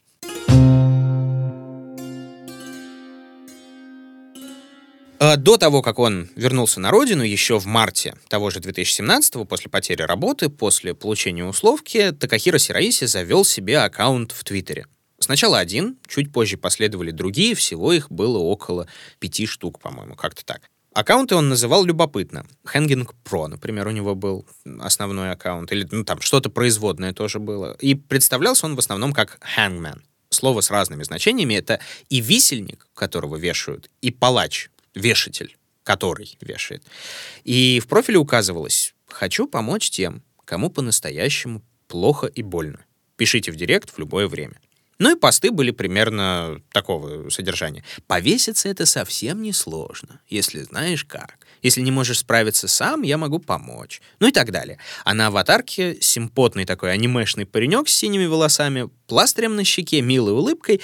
А 5.18 5.37
До 5.37 5.57
того, 5.57 5.83
как 5.83 6.01
он 6.01 6.29
вернулся 6.35 6.81
на 6.81 6.90
родину, 6.90 7.23
еще 7.23 7.59
в 7.59 7.66
марте 7.66 8.16
того 8.29 8.51
же 8.51 8.59
2017 8.59 9.47
после 9.49 9.71
потери 9.71 10.03
работы, 10.03 10.49
после 10.49 10.95
получения 10.95 11.45
условки, 11.45 12.11
Такахира 12.12 12.59
Сираиси 12.59 13.05
завел 13.05 13.45
себе 13.45 13.79
аккаунт 13.79 14.33
в 14.33 14.42
Твиттере. 14.42 14.87
Сначала 15.22 15.58
один, 15.61 15.96
чуть 16.08 16.32
позже 16.32 16.56
последовали 16.56 17.12
другие, 17.12 17.54
всего 17.54 17.92
их 17.92 18.11
было 18.11 18.38
около 18.38 18.88
пяти 19.20 19.46
штук, 19.46 19.78
по-моему, 19.78 20.16
как-то 20.16 20.44
так. 20.44 20.62
Аккаунты 20.94 21.37
он 21.37 21.48
называл 21.48 21.85
любопытно. 21.85 22.44
Hanging 22.64 23.08
Pro, 23.24 23.46
например, 23.46 23.87
у 23.87 23.92
него 23.92 24.14
был 24.14 24.46
основной 24.80 25.30
аккаунт, 25.30 25.72
или 25.72 25.88
ну, 25.90 26.04
там 26.04 26.20
что-то 26.20 26.50
производное 26.50 27.12
тоже 27.12 27.38
было. 27.38 27.76
И 27.80 27.94
представлялся 27.94 28.66
он 28.66 28.74
в 28.74 28.80
основном 28.80 29.12
как 29.12 29.38
Hangman. 29.56 30.00
Слово 30.28 30.61
с 30.61 30.70
разными 30.70 31.02
значениями— 31.02 31.54
это 31.56 31.80
и 32.08 32.20
висельник, 32.20 32.88
которого 32.94 33.37
вешают, 33.37 33.90
и 34.00 34.11
палач, 34.11 34.70
вешатель, 34.94 35.56
который 35.82 36.37
вешает. 36.40 36.82
И 37.44 37.80
в 37.80 37.87
профиле 37.87 38.18
указывалось 38.18 38.94
«Хочу 39.06 39.46
помочь 39.46 39.88
тем, 39.88 40.22
кому 40.44 40.68
по-настоящему 40.68 41.62
плохо 41.87 42.26
и 42.26 42.42
больно. 42.42 42.85
Пишите 43.16 43.52
в 43.52 43.56
директ 43.56 43.90
в 43.90 43.98
любое 43.98 44.26
время». 44.26 44.58
Ну 45.03 45.11
и 45.11 45.19
посты 45.19 45.51
были 45.51 45.73
примерно 45.73 46.62
такого 46.71 47.29
содержания. 47.29 47.83
Повеситься 48.07 48.69
это 48.69 48.87
совсем 48.87 49.43
не 49.43 49.53
сложно, 49.53 50.21
если 50.29 50.62
знаешь 50.62 51.05
как. 51.05 51.38
Если 51.61 51.81
не 51.81 51.91
можешь 51.91 52.21
справиться 52.21 52.69
сам, 52.69 53.03
я 53.03 53.19
могу 53.19 53.41
помочь. 53.41 54.01
Ну 54.21 54.29
и 54.29 54.31
так 54.31 54.53
далее. 54.53 54.79
А 55.05 55.12
на 55.12 55.27
аватарке 55.27 55.97
симпотный 56.01 56.67
такой 56.67 56.93
анимешный 56.93 57.47
паренек 57.47 57.88
с 57.88 57.97
синими 57.97 58.27
волосами, 58.27 58.91
пластырем 59.09 59.57
на 59.57 59.65
щеке, 59.65 60.03
милой 60.03 60.35
улыбкой 60.35 60.81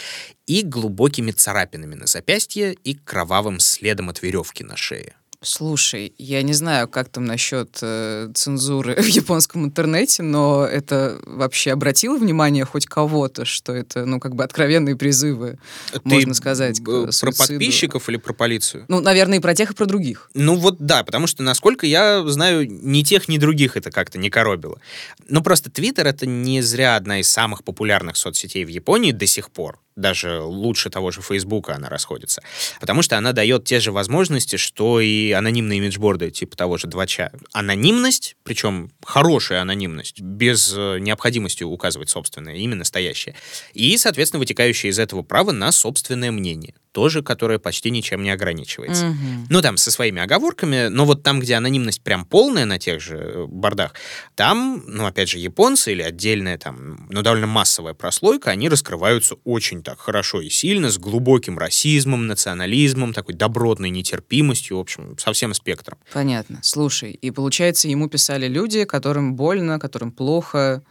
и 0.49 0.63
глубокими 0.63 1.31
царапинами 1.31 1.95
на 1.95 2.09
запястье 2.09 2.75
и 2.75 2.95
кровавым 2.95 3.61
следом 3.61 4.11
от 4.11 4.21
веревки 4.21 4.65
на 4.65 4.77
шее. 4.77 5.15
Слушай, 5.41 6.13
я 6.19 6.43
не 6.43 6.53
знаю, 6.53 6.89
как 6.89 7.09
там 7.11 7.25
насчет 7.25 7.79
э, 7.81 8.29
цензуры 8.35 8.97
в 9.01 9.07
японском 9.07 9.65
интернете, 9.65 10.25
но 10.25 10.65
это 10.65 11.21
вообще 11.25 11.71
обратило 11.73 12.19
внимание 12.19 12.65
хоть 12.65 12.87
кого-то, 12.87 13.45
что 13.45 13.73
это, 13.73 14.05
ну, 14.05 14.19
как 14.19 14.35
бы 14.35 14.43
откровенные 14.43 14.97
призывы, 14.97 15.59
можно 16.03 16.35
сказать, 16.35 16.81
к 16.81 16.89
э, 16.89 17.05
про 17.05 17.13
суициду. 17.13 17.53
подписчиков 17.53 18.09
или 18.09 18.17
про 18.17 18.33
полицию? 18.33 18.85
Ну, 18.89 19.01
наверное, 19.01 19.39
и 19.39 19.41
про 19.41 19.55
тех, 19.55 19.71
и 19.71 19.75
про 19.75 19.87
других. 19.87 20.29
Ну 20.35 20.57
вот 20.57 20.79
да, 20.81 21.05
потому 21.05 21.29
что, 21.29 21.45
насколько 21.45 21.87
я 21.87 22.27
знаю, 22.27 22.69
ни 22.69 23.03
тех, 23.03 23.29
ни 23.29 23.39
других 23.39 23.77
это 23.77 23.93
как-то 23.93 24.19
не 24.19 24.31
коробило. 24.31 24.81
Ну 25.29 25.41
просто 25.43 25.71
Твиттер— 25.71 26.07
это 26.09 26.27
не 26.27 26.63
зря 26.63 26.97
одна 26.97 27.21
из 27.21 27.29
самых 27.29 27.63
популярных 27.63 28.17
соцсетей 28.17 28.65
в 28.65 28.69
Японии 28.69 29.13
до 29.13 29.27
сих 29.27 29.51
пор. 29.51 29.79
Даже 29.99 30.41
лучше 30.41 30.91
того 30.91 31.11
же 31.11 31.23
Фейсбука 31.23 31.75
она 31.75 31.89
расходится. 31.89 32.41
Потому 32.81 33.03
что 33.03 33.19
она 33.19 33.33
дает 33.33 33.65
те 33.65 33.81
же 33.81 33.91
возможности, 33.91 34.55
что 34.55 35.01
и 35.01 35.33
анонимные 35.33 35.79
имиджборды, 35.79 36.31
типа 36.31 36.57
того 36.57 36.79
же 36.79 36.87
2ча. 36.87 37.37
Анонимность, 37.53 38.37
причем 38.45 38.93
хорошая 39.05 39.61
анонимность, 39.61 40.21
без 40.21 40.73
э, 40.77 40.99
необходимости 41.01 41.65
указывать 41.65 42.11
собственное 42.11 42.55
имя 42.55 42.77
настоящее. 42.77 43.35
И, 43.75 43.99
соответственно, 43.99 44.39
вытекающее 44.39 44.91
из 44.91 45.01
этого 45.01 45.23
право 45.23 45.51
на 45.51 45.73
собственное 45.73 46.31
мнение. 46.31 46.75
Тоже, 46.99 47.23
которое 47.23 47.61
почти 47.61 47.93
ничем 47.93 48.25
не 48.25 48.31
ограничивается. 48.31 49.07
Мгм. 49.07 49.47
Ну, 49.51 49.63
там, 49.63 49.77
со 49.77 49.93
своими 49.93 50.21
оговорками, 50.21 50.89
но 50.89 51.05
вот 51.05 51.23
там, 51.23 51.39
где 51.39 51.55
анонимность 51.55 52.03
прям 52.03 52.25
полная 52.25 52.65
на 52.65 52.81
тех 52.81 53.01
же 53.01 53.17
э, 53.17 53.47
бордах, 53.47 53.95
там, 54.35 54.83
ну, 54.85 55.07
опять 55.07 55.29
же, 55.29 55.39
японцы 55.39 55.93
или 55.93 56.03
отдельная 56.03 56.59
там, 56.59 57.07
ну, 57.09 57.23
довольно 57.23 57.47
массовая 57.47 57.95
прослойка, 57.95 58.51
они 58.51 58.69
раскрываются 58.69 59.37
очень 59.45 59.85
так 59.85 60.01
хорошо 60.01 60.41
и 60.41 60.49
сильно, 60.51 60.91
с 60.91 60.99
глубоким 60.99 61.57
расизмом, 61.57 62.27
национализмом, 62.27 63.13
такой 63.13 63.37
добротной 63.37 63.91
нетерпимостью, 63.91 64.79
в 64.79 64.81
общем, 64.81 65.17
со 65.19 65.33
всем 65.33 65.55
спектром. 65.55 65.99
Понятно. 66.13 66.59
Слушай, 66.65 67.13
и 67.13 67.31
получается, 67.31 67.87
ему 67.87 68.09
писали 68.09 68.49
люди, 68.49 68.83
которым 68.85 69.37
больно, 69.37 69.79
которым 69.79 70.11
плохо. 70.11 70.83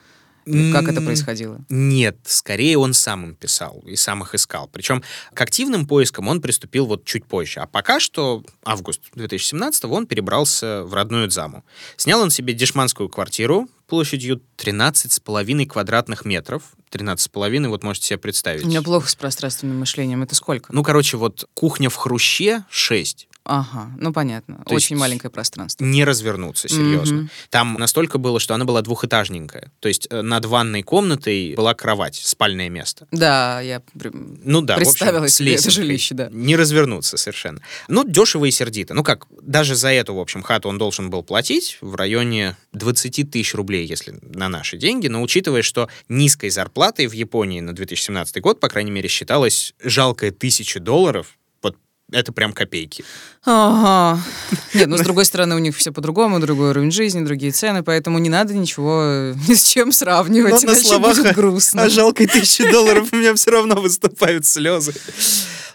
Как 0.71 0.88
это 0.88 1.01
происходило? 1.01 1.60
Нет, 1.69 2.17
скорее 2.25 2.77
он 2.77 2.93
сам 2.93 3.25
им 3.25 3.36
писал 3.36 3.83
и 3.86 3.95
сам 3.95 4.23
их 4.23 4.33
искал. 4.36 4.69
Причем 4.71 5.03
к 5.33 5.41
активным 5.41 5.86
поискам 5.88 6.27
он 6.27 6.41
приступил 6.41 6.86
вот 6.86 7.05
чуть 7.05 7.25
позже. 7.25 7.60
А 7.60 7.67
пока 7.67 7.99
что, 7.99 8.43
август 8.63 9.01
2017 9.13 9.86
он 9.86 10.07
перебрался 10.07 10.83
в 10.83 10.93
родную 10.93 11.27
Дзаму. 11.27 11.63
Снял 11.97 12.21
он 12.21 12.29
себе 12.29 12.53
дешманскую 12.53 13.10
квартиру 13.10 13.67
площадью 13.88 14.41
13,5 14.57 15.65
квадратных 15.65 16.25
метров. 16.25 16.63
13,5, 16.91 17.67
вот 17.67 17.83
можете 17.83 18.07
себе 18.07 18.17
представить. 18.17 18.63
У 18.63 18.67
меня 18.67 18.81
плохо 18.81 19.10
с 19.10 19.15
пространственным 19.15 19.79
мышлением. 19.79 20.23
Это 20.23 20.36
сколько? 20.36 20.73
Ну, 20.73 20.83
короче, 20.83 21.17
вот 21.17 21.49
кухня 21.53 21.89
в 21.89 21.95
хруще 21.95 22.65
6. 22.69 23.27
Ага, 23.49 23.89
ну 23.97 24.12
понятно. 24.12 24.62
То 24.67 24.75
Очень 24.75 24.97
маленькое 24.97 25.31
пространство. 25.31 25.86
Не 25.86 26.03
развернуться, 26.03 26.67
серьезно. 26.67 27.17
Мгм. 27.17 27.29
Там 27.49 27.75
настолько 27.79 28.17
было, 28.17 28.41
что 28.41 28.53
она 28.53 28.65
была 28.65 28.81
двухэтажненькая. 28.81 29.71
То 29.79 29.88
есть 29.88 30.07
э, 30.10 30.21
над 30.21 30.43
ванной 30.43 30.83
комнатой 30.83 31.53
была 31.55 31.73
кровать, 31.73 32.15
спальное 32.15 32.67
место. 32.67 33.07
Да, 33.12 33.62
я 33.62 33.81
при- 33.97 34.12
Ну 34.13 34.62
да, 34.62 34.75
общем, 34.75 34.86
представила 34.86 35.29
себе 35.29 35.55
это 35.55 35.71
жилище, 35.71 36.13
да. 36.13 36.27
Не 36.29 36.57
развернуться 36.57 37.15
совершенно. 37.15 37.62
Ну, 37.88 38.03
дешево 38.03 38.43
и 38.45 38.51
сердито. 38.51 38.93
Ну 38.93 39.03
как, 39.03 39.27
даже 39.41 39.75
за 39.75 39.89
эту, 39.93 40.13
в 40.13 40.19
общем, 40.19 40.43
хату 40.43 40.67
он 40.67 40.77
должен 40.77 41.10
был 41.10 41.23
платить 41.23 41.77
в 41.79 41.95
районе 41.95 42.57
20 42.73 43.31
тысяч 43.31 43.55
рублей, 43.55 43.86
если 43.88 44.19
на 44.21 44.49
наши 44.49 44.75
деньги. 44.77 45.07
Но 45.07 45.21
учитывая, 45.21 45.62
что 45.62 45.88
низкой 46.10 46.49
зарплатой 46.49 47.07
в 47.07 47.13
Японии 47.13 47.62
на 47.62 47.73
2017 47.73 48.41
год, 48.41 48.60
по 48.60 48.67
крайней 48.67 48.91
мере, 48.91 49.07
считалось 49.07 49.73
жалкое 49.81 50.31
тысяча 50.31 50.81
долларов, 50.81 51.38
это 52.12 52.32
прям 52.32 52.54
копейки. 52.54 53.04
Ага. 53.43 54.22
Нет, 54.74 54.88
ну 54.88 54.98
с 54.98 55.02
другой 55.02 55.26
стороны, 55.26 55.56
у 55.56 55.60
них 55.60 55.76
все 55.76 55.91
по-другому, 55.91 56.39
другой 56.39 56.70
уровень 56.70 56.91
жизни, 56.91 57.24
другие 57.24 57.52
цены, 57.52 57.84
поэтому 57.84 58.20
не 58.20 58.30
надо 58.30 58.54
ничего 58.54 59.34
ни 59.48 59.54
с 59.54 59.67
чем 59.67 59.91
сравнивать, 59.91 60.63
Но 60.63 60.72
на 60.72 60.76
словах 60.76 61.17
будет 61.17 61.36
грустно. 61.36 61.84
А 61.84 61.89
жалкой 61.89 62.28
тысячи 62.28 62.70
долларов 62.72 63.10
у 63.12 63.15
меня 63.15 63.34
все 63.36 63.52
равно 63.52 63.76
выступают 63.82 64.46
слезы. 64.46 64.93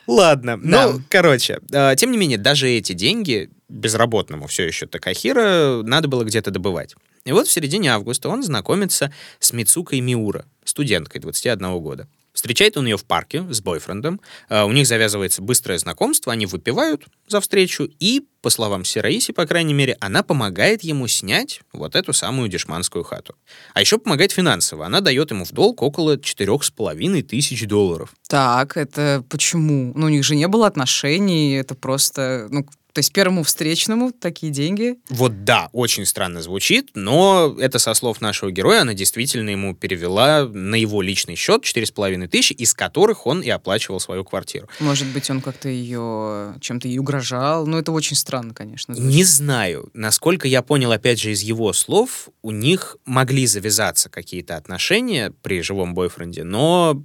Ладно. 0.06 0.58
Да. 0.62 0.92
Ну, 0.92 1.02
короче, 1.08 1.60
э, 1.70 1.94
тем 1.96 2.10
не 2.10 2.18
менее, 2.18 2.38
даже 2.38 2.68
эти 2.68 2.92
деньги 2.92 3.50
безработному 3.68 4.46
все 4.48 4.66
еще 4.66 4.86
Такахира 4.86 5.82
надо 5.82 6.08
было 6.08 6.24
где-то 6.24 6.50
добывать. 6.50 6.94
И 7.24 7.32
вот 7.32 7.46
в 7.46 7.52
середине 7.52 7.92
августа 7.92 8.28
он 8.28 8.42
знакомится 8.42 9.12
с 9.38 9.52
Мицукой 9.52 10.00
Миура, 10.00 10.44
студенткой 10.64 11.20
21 11.20 11.78
года. 11.78 12.08
Встречает 12.32 12.76
он 12.76 12.86
ее 12.86 12.96
в 12.96 13.04
парке 13.04 13.44
с 13.50 13.60
бойфрендом. 13.60 14.20
Э, 14.48 14.64
У 14.64 14.72
них 14.72 14.86
завязывается 14.86 15.42
быстрое 15.42 15.78
знакомство, 15.78 16.32
они 16.32 16.46
выпивают 16.46 17.06
за 17.28 17.40
встречу, 17.40 17.88
и, 18.00 18.22
по 18.40 18.50
словам 18.50 18.84
Сираиси, 18.84 19.32
по 19.32 19.46
крайней 19.46 19.74
мере, 19.74 19.96
она 20.00 20.22
помогает 20.22 20.82
ему 20.82 21.06
снять 21.08 21.60
вот 21.72 21.94
эту 21.94 22.12
самую 22.12 22.48
дешманскую 22.48 23.04
хату. 23.04 23.34
А 23.74 23.80
еще 23.80 23.98
помогает 23.98 24.32
финансово. 24.32 24.86
Она 24.86 25.00
дает 25.00 25.30
ему 25.30 25.44
в 25.44 25.52
долг 25.52 25.82
около 25.82 26.18
четырех 26.18 26.64
с 26.64 26.70
половиной 26.70 27.22
тысяч 27.22 27.66
долларов. 27.66 28.12
Так, 28.28 28.76
это 28.76 29.24
почему? 29.28 29.92
Ну, 29.94 30.06
у 30.06 30.08
них 30.08 30.24
же 30.24 30.34
не 30.34 30.48
было 30.48 30.66
отношений, 30.66 31.54
это 31.54 31.74
просто, 31.74 32.48
ну, 32.50 32.66
то 32.92 32.98
есть 32.98 33.12
первому 33.12 33.42
встречному 33.42 34.12
такие 34.12 34.52
деньги. 34.52 34.96
Вот 35.08 35.44
да, 35.44 35.68
очень 35.72 36.06
странно 36.06 36.42
звучит, 36.42 36.90
но 36.94 37.56
это 37.58 37.78
со 37.78 37.94
слов 37.94 38.20
нашего 38.20 38.50
героя, 38.50 38.82
она 38.82 38.94
действительно 38.94 39.50
ему 39.50 39.74
перевела 39.74 40.46
на 40.46 40.74
его 40.74 41.02
личный 41.02 41.34
счет 41.36 41.64
4,5 41.64 42.28
тысячи, 42.28 42.52
из 42.52 42.74
которых 42.74 43.26
он 43.26 43.40
и 43.40 43.48
оплачивал 43.48 44.00
свою 44.00 44.24
квартиру. 44.24 44.68
Может 44.80 45.08
быть, 45.08 45.30
он 45.30 45.40
как-то 45.40 45.68
ее 45.68 46.54
чем-то 46.60 46.88
ей 46.88 46.98
угрожал. 46.98 47.66
Ну, 47.66 47.78
это 47.78 47.92
очень 47.92 48.16
странно, 48.16 48.54
конечно. 48.54 48.94
звучит. 48.94 49.14
Не 49.14 49.24
знаю, 49.24 49.90
насколько 49.94 50.46
я 50.48 50.62
понял, 50.62 50.92
опять 50.92 51.20
же, 51.20 51.32
из 51.32 51.42
его 51.42 51.72
слов, 51.72 52.28
у 52.42 52.50
них 52.50 52.96
могли 53.04 53.46
завязаться 53.46 54.08
какие-то 54.08 54.56
отношения 54.56 55.32
при 55.42 55.62
живом 55.62 55.94
бойфренде, 55.94 56.44
но 56.44 57.02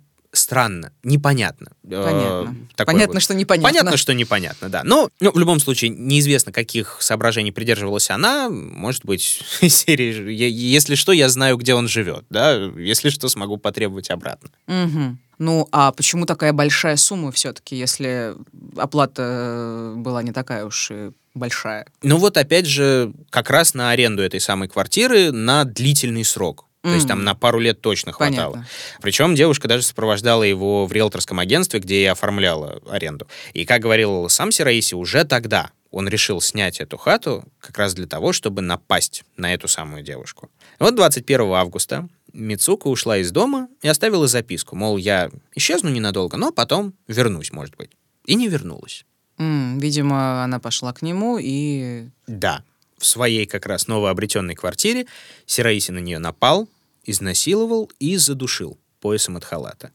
странно, 0.48 0.94
непонятно. 1.04 1.72
Э, 1.84 2.04
Понятно. 2.04 2.56
такой 2.78 2.94
Понятно, 2.94 3.14
вот. 3.16 3.22
что 3.22 3.36
непонятно. 3.36 3.70
Понятно, 3.70 3.98
что 3.98 4.14
непонятно, 4.14 4.70
да. 4.70 4.82
Но 4.86 5.10
ну, 5.20 5.32
в 5.34 5.38
любом 5.38 5.60
случае 5.60 5.90
неизвестно, 5.90 6.54
каких 6.54 6.98
соображений 7.02 7.52
придерживалась 7.52 8.10
она. 8.10 8.48
Может 8.50 9.04
быть, 9.04 9.22
серии 9.62 10.32
«Я- 10.32 10.48
«Если 10.48 10.96
что, 10.96 11.12
я 11.12 11.28
знаю, 11.28 11.58
где 11.58 11.74
он 11.74 11.90
живет», 11.90 12.24
да? 12.30 12.54
Если 12.78 13.10
что, 13.10 13.28
смогу 13.28 13.58
потребовать 13.58 14.10
обратно. 14.10 14.50
Мгм. 14.68 15.20
Ну, 15.38 15.68
а 15.74 15.92
почему 15.92 16.26
такая 16.26 16.54
большая 16.54 16.96
сумма 16.96 17.34
все-таки, 17.34 17.76
если 17.76 18.34
оплата 18.78 19.24
э, 19.26 19.94
была 19.98 20.24
не 20.24 20.32
такая 20.32 20.64
уж 20.64 20.92
и 20.92 21.12
большая? 21.36 21.88
Ну 22.02 22.16
вот 22.18 22.38
опять 22.38 22.68
же, 22.68 23.12
как 23.32 23.50
раз 23.50 23.74
на 23.74 23.90
аренду 23.92 24.24
этой 24.24 24.40
самой 24.40 24.70
квартиры 24.70 25.34
на 25.34 25.66
длительный 25.66 26.24
срок. 26.24 26.64
То 26.84 26.94
есть 26.94 27.08
там 27.08 27.24
на 27.24 27.36
пару 27.36 27.60
лет 27.60 27.82
точно 27.82 28.12
хватало. 28.12 28.54
Понятно. 28.54 28.70
Причем 29.02 29.36
девушка 29.36 29.68
даже 29.68 29.84
сопровождала 29.84 30.44
его 30.44 30.86
в 30.86 30.92
риэлторском 30.94 31.40
агентстве, 31.40 31.80
где 31.80 32.04
и 32.04 32.06
оформляла 32.06 32.82
аренду. 32.90 33.28
И, 33.54 33.66
как 33.66 33.82
говорил 33.82 34.30
сам 34.30 34.52
Сираиси, 34.52 34.94
уже 34.94 35.26
тогда 35.26 35.72
он 35.92 36.08
решил 36.08 36.40
снять 36.42 36.80
эту 36.80 36.98
хату 36.98 37.44
как 37.60 37.78
раз 37.78 37.94
для 37.94 38.08
того, 38.08 38.32
чтобы 38.32 38.62
напасть 38.62 39.24
на 39.36 39.54
эту 39.54 39.68
самую 39.68 40.04
девушку. 40.04 40.50
Вот 40.80 40.96
21 40.96 41.54
августа 41.54 42.08
Мицука 42.34 42.88
ушла 42.88 43.18
из 43.18 43.32
дома 43.32 43.68
и 43.82 43.88
оставила 43.88 44.28
записку, 44.28 44.76
мол, 44.76 44.98
я 44.98 45.32
исчезну 45.56 45.90
ненадолго, 45.90 46.38
но 46.38 46.52
потом 46.52 46.94
вернусь, 47.08 47.52
может 47.52 47.76
быть. 47.78 47.92
И 48.26 48.36
не 48.36 48.48
вернулась. 48.48 49.06
М, 49.38 49.80
видимо, 49.80 50.44
она 50.44 50.60
пошла 50.60 50.94
к 50.94 51.02
нему 51.02 51.38
и... 51.42 52.10
Да, 52.28 52.64
в 52.98 53.06
своей 53.06 53.46
как 53.46 53.66
раз 53.66 53.88
новообретенной 53.88 54.56
квартире 54.56 55.06
Сираиси 55.46 55.92
на 55.92 56.00
нее 56.00 56.20
напал, 56.20 56.68
изнасиловал 57.06 57.92
и 58.00 58.18
задушил 58.18 58.78
поясом 59.00 59.38
от 59.38 59.46
халата. 59.46 59.92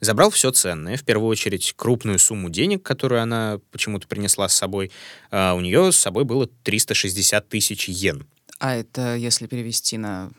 Забрал 0.00 0.30
все 0.30 0.50
ценное, 0.50 0.96
в 0.96 1.04
первую 1.04 1.28
очередь 1.28 1.74
крупную 1.76 2.18
сумму 2.18 2.50
денег, 2.50 2.82
которую 2.82 3.22
она 3.22 3.60
почему-то 3.70 4.08
принесла 4.08 4.48
с 4.48 4.54
собой. 4.54 4.90
А 5.30 5.54
у 5.54 5.60
нее 5.60 5.92
с 5.92 5.96
собой 5.96 6.24
было 6.24 6.48
360 6.64 7.48
тысяч 7.48 7.88
йен. 7.88 8.26
А 8.58 8.74
это 8.74 9.14
если 9.14 9.46
перевести 9.46 9.98
на... 9.98 10.32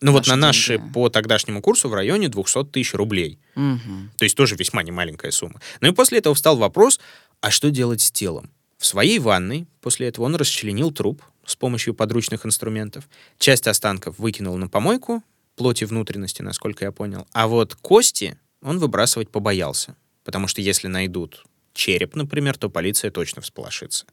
Ну 0.00 0.12
вот 0.12 0.26
на 0.26 0.36
наши 0.36 0.78
деньги. 0.78 0.92
по 0.92 1.08
тогдашнему 1.10 1.60
курсу 1.60 1.88
в 1.88 1.94
районе 1.94 2.28
200 2.28 2.64
тысяч 2.64 2.94
рублей. 2.94 3.38
Мгм. 3.54 4.10
То 4.16 4.24
есть 4.24 4.36
тоже 4.36 4.56
весьма 4.56 4.82
немаленькая 4.82 5.30
сумма. 5.30 5.60
Ну 5.80 5.88
и 5.88 5.92
после 5.92 6.18
этого 6.18 6.34
встал 6.34 6.56
вопрос, 6.56 6.98
а 7.42 7.50
что 7.50 7.70
делать 7.70 8.00
с 8.00 8.10
телом? 8.10 8.50
В 8.78 8.86
своей 8.86 9.18
ванной 9.18 9.66
после 9.82 10.08
этого 10.08 10.24
он 10.24 10.36
расчленил 10.36 10.90
труп 10.90 11.22
с 11.46 11.56
помощью 11.56 11.94
подручных 11.94 12.46
инструментов. 12.46 13.08
Часть 13.38 13.66
останков 13.66 14.18
выкинул 14.18 14.56
на 14.56 14.68
помойку, 14.68 15.22
плоти 15.56 15.84
внутренности, 15.84 16.42
насколько 16.42 16.84
я 16.84 16.92
понял. 16.92 17.26
А 17.32 17.46
вот 17.46 17.74
кости 17.74 18.38
он 18.62 18.78
выбрасывать 18.78 19.30
побоялся. 19.30 19.96
Потому 20.24 20.48
что 20.48 20.60
если 20.62 20.88
найдут 20.88 21.44
череп, 21.74 22.14
например, 22.14 22.56
то 22.56 22.70
полиция 22.70 23.10
точно 23.10 23.42
всполошится. 23.42 24.06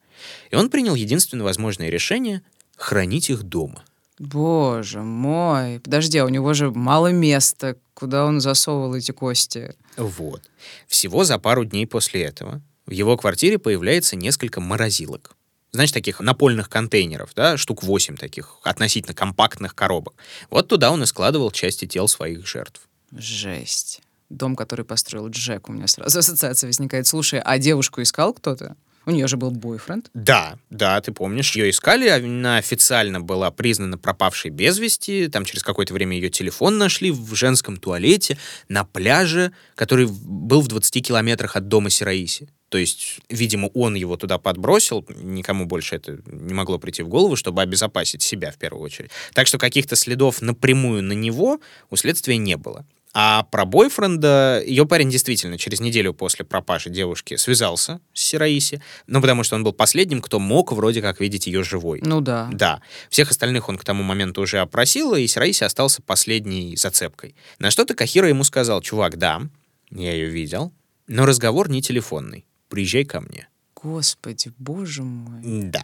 И 0.50 0.56
он 0.56 0.70
принял 0.70 0.96
единственное 0.96 1.46
возможное 1.46 1.90
решение— 1.90 2.42
хранить 2.76 3.30
их 3.30 3.44
дома. 3.44 3.84
Боже 4.20 5.02
мой. 5.02 5.80
Подожди, 5.80 6.18
а 6.18 6.26
у 6.26 6.30
него 6.30 6.54
же 6.54 6.70
мало 6.72 7.12
места, 7.12 7.78
куда 7.94 8.26
он 8.26 8.42
засовывал 8.42 8.96
эти 8.96 9.12
кости. 9.12 9.76
Вот. 9.98 10.44
Всего 10.88 11.24
за 11.24 11.40
пару 11.40 11.66
дней 11.66 11.88
после 11.88 12.24
этого 12.24 12.62
в 12.86 12.92
его 12.92 13.18
квартире 13.18 13.58
появляется 13.58 14.16
несколько 14.16 14.60
морозилок. 14.60 15.36
Знаешь, 15.72 15.92
таких 15.92 16.20
напольных 16.20 16.70
контейнеров, 16.70 17.32
да, 17.34 17.58
штук 17.58 17.84
8 17.84 18.18
таких 18.18 18.58
относительно 18.64 19.14
компактных 19.14 19.74
коробок. 19.74 20.16
Вот 20.50 20.68
туда 20.68 20.92
он 20.92 21.02
и 21.04 21.06
складывал 21.06 21.52
части 21.52 21.86
тел 21.86 22.08
своих 22.10 22.46
жертв. 22.46 22.82
Жесть. 23.16 24.02
Дом, 24.30 24.56
который 24.56 24.86
построил 24.86 25.30
Джек, 25.30 25.70
у 25.70 25.74
меня 25.74 25.88
сразу 25.88 26.20
ассоциация 26.20 26.68
возникает. 26.68 27.08
Слушай, 27.08 27.42
а 27.44 27.58
девушку 27.58 28.02
искал 28.02 28.34
кто-то? 28.34 28.76
У 29.06 29.12
нее 29.12 29.28
же 29.28 29.38
был 29.38 29.52
бойфренд. 29.52 30.10
Да, 30.14 30.58
да, 30.70 31.02
ты 31.02 31.12
помнишь, 31.12 31.56
ее 31.56 31.70
искали, 31.70 32.08
она 32.08 32.58
официально 32.58 33.20
была 33.20 33.50
признана 33.50 33.98
пропавшей 33.98 34.52
без 34.52 34.78
вести, 34.78 35.28
там 35.28 35.44
через 35.44 35.64
какое-то 35.64 35.94
время 35.94 36.16
ее 36.16 36.30
телефон 36.30 36.78
нашли 36.78 37.10
в 37.12 37.34
женском 37.34 37.78
туалете 37.78 38.38
на 38.70 38.84
пляже, 38.84 39.52
который 39.76 40.08
был 40.08 40.62
в 40.62 40.68
20 40.68 41.08
километрах 41.08 41.56
от 41.56 41.68
дома 41.68 41.90
Сираиси. 41.90 42.48
То 42.70 42.78
есть, 42.78 43.20
видимо, 43.28 43.68
он 43.74 43.96
его 43.96 44.16
туда 44.16 44.38
подбросил, 44.38 45.06
никому 45.10 45.66
больше 45.66 45.98
это 45.98 46.22
не 46.26 46.54
могло 46.54 46.80
прийти 46.80 47.04
в 47.04 47.10
голову, 47.10 47.36
чтобы 47.36 47.62
обезопасить 47.62 48.22
себя 48.22 48.52
в 48.52 48.58
первую 48.58 48.84
очередь. 48.84 49.12
Так 49.34 49.48
что 49.48 49.58
каких-то 49.58 49.98
следов 49.98 50.42
напрямую 50.42 51.04
на 51.04 51.12
него 51.12 51.60
у 51.90 51.98
следствия 51.98 52.38
не 52.38 52.56
было. 52.56 52.86
А 53.14 53.44
про 53.44 53.66
бойфренда 53.66 54.64
ее 54.66 54.86
парень 54.86 55.10
действительно 55.10 55.58
через 55.58 55.82
неделю 55.82 56.14
после 56.14 56.46
пропажи 56.46 56.90
девушки 56.90 57.36
связался 57.36 58.00
с 58.14 58.22
Сираиси, 58.22 58.82
ну, 59.08 59.20
потому 59.20 59.44
что 59.44 59.56
он 59.56 59.64
был 59.64 59.74
последним, 59.74 60.22
кто 60.22 60.40
мог 60.40 60.72
вроде 60.72 61.02
как 61.02 61.20
видеть 61.20 61.48
ее 61.48 61.64
живой. 61.64 62.00
Ну 62.04 62.22
да. 62.22 62.50
Да. 62.54 62.82
Всех 63.10 63.32
остальных 63.32 63.68
он 63.68 63.78
к 63.78 63.84
тому 63.84 64.04
моменту 64.04 64.42
уже 64.42 64.60
опросил, 64.60 65.14
и 65.16 65.28
Сираиси 65.28 65.64
остался 65.66 66.02
последней 66.02 66.76
зацепкой. 66.78 67.36
На 67.60 67.70
что 67.70 67.84
Такахира 67.84 68.30
ему 68.30 68.46
сказал, 68.46 68.82
чувак, 68.82 69.18
да, 69.18 69.42
я 69.90 70.14
ее 70.14 70.30
видел, 70.30 70.72
но 71.08 71.26
разговор 71.26 71.70
не 71.70 71.82
телефонный. 71.82 72.46
Приезжай 72.70 73.04
ко 73.04 73.20
мне. 73.20 73.50
Господи, 73.76 74.54
боже 74.58 75.04
мой. 75.04 75.42
Да. 75.44 75.84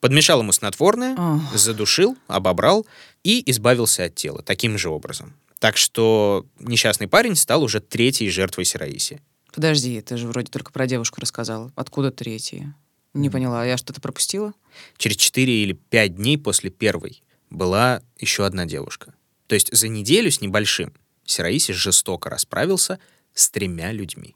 Подмешал 0.00 0.40
ему 0.40 0.50
снотворное, 0.50 1.14
Ах. 1.16 1.56
задушил, 1.56 2.16
обобрал 2.26 2.84
и 3.22 3.48
избавился 3.50 4.04
от 4.04 4.16
тела 4.16 4.42
таким 4.42 4.76
же 4.78 4.88
образом. 4.88 5.34
Так 5.62 5.76
что 5.76 6.44
несчастный 6.58 7.06
парень 7.06 7.36
стал 7.36 7.62
уже 7.62 7.78
третьей 7.78 8.28
жертвой 8.30 8.64
Сираиси. 8.64 9.22
Подожди, 9.54 10.00
ты 10.00 10.16
же 10.16 10.26
вроде 10.26 10.50
только 10.50 10.72
про 10.72 10.88
девушку 10.88 11.20
рассказала. 11.20 11.70
Откуда 11.76 12.10
третья? 12.10 12.74
Не 13.14 13.30
поняла, 13.30 13.64
я 13.64 13.76
что-то 13.76 14.00
пропустила? 14.00 14.54
Через 14.96 15.18
4 15.18 15.62
или 15.62 15.74
5 15.74 16.16
дней 16.16 16.36
после 16.36 16.70
первой 16.70 17.22
была 17.48 18.02
еще 18.18 18.44
одна 18.44 18.66
девушка. 18.66 19.14
То 19.46 19.54
есть 19.54 19.72
за 19.72 19.86
неделю 19.86 20.32
с 20.32 20.40
небольшим 20.40 20.92
Сираиси 21.24 21.70
жестоко 21.70 22.28
расправился 22.28 22.98
с 23.32 23.48
тремя 23.48 23.92
людьми. 23.92 24.34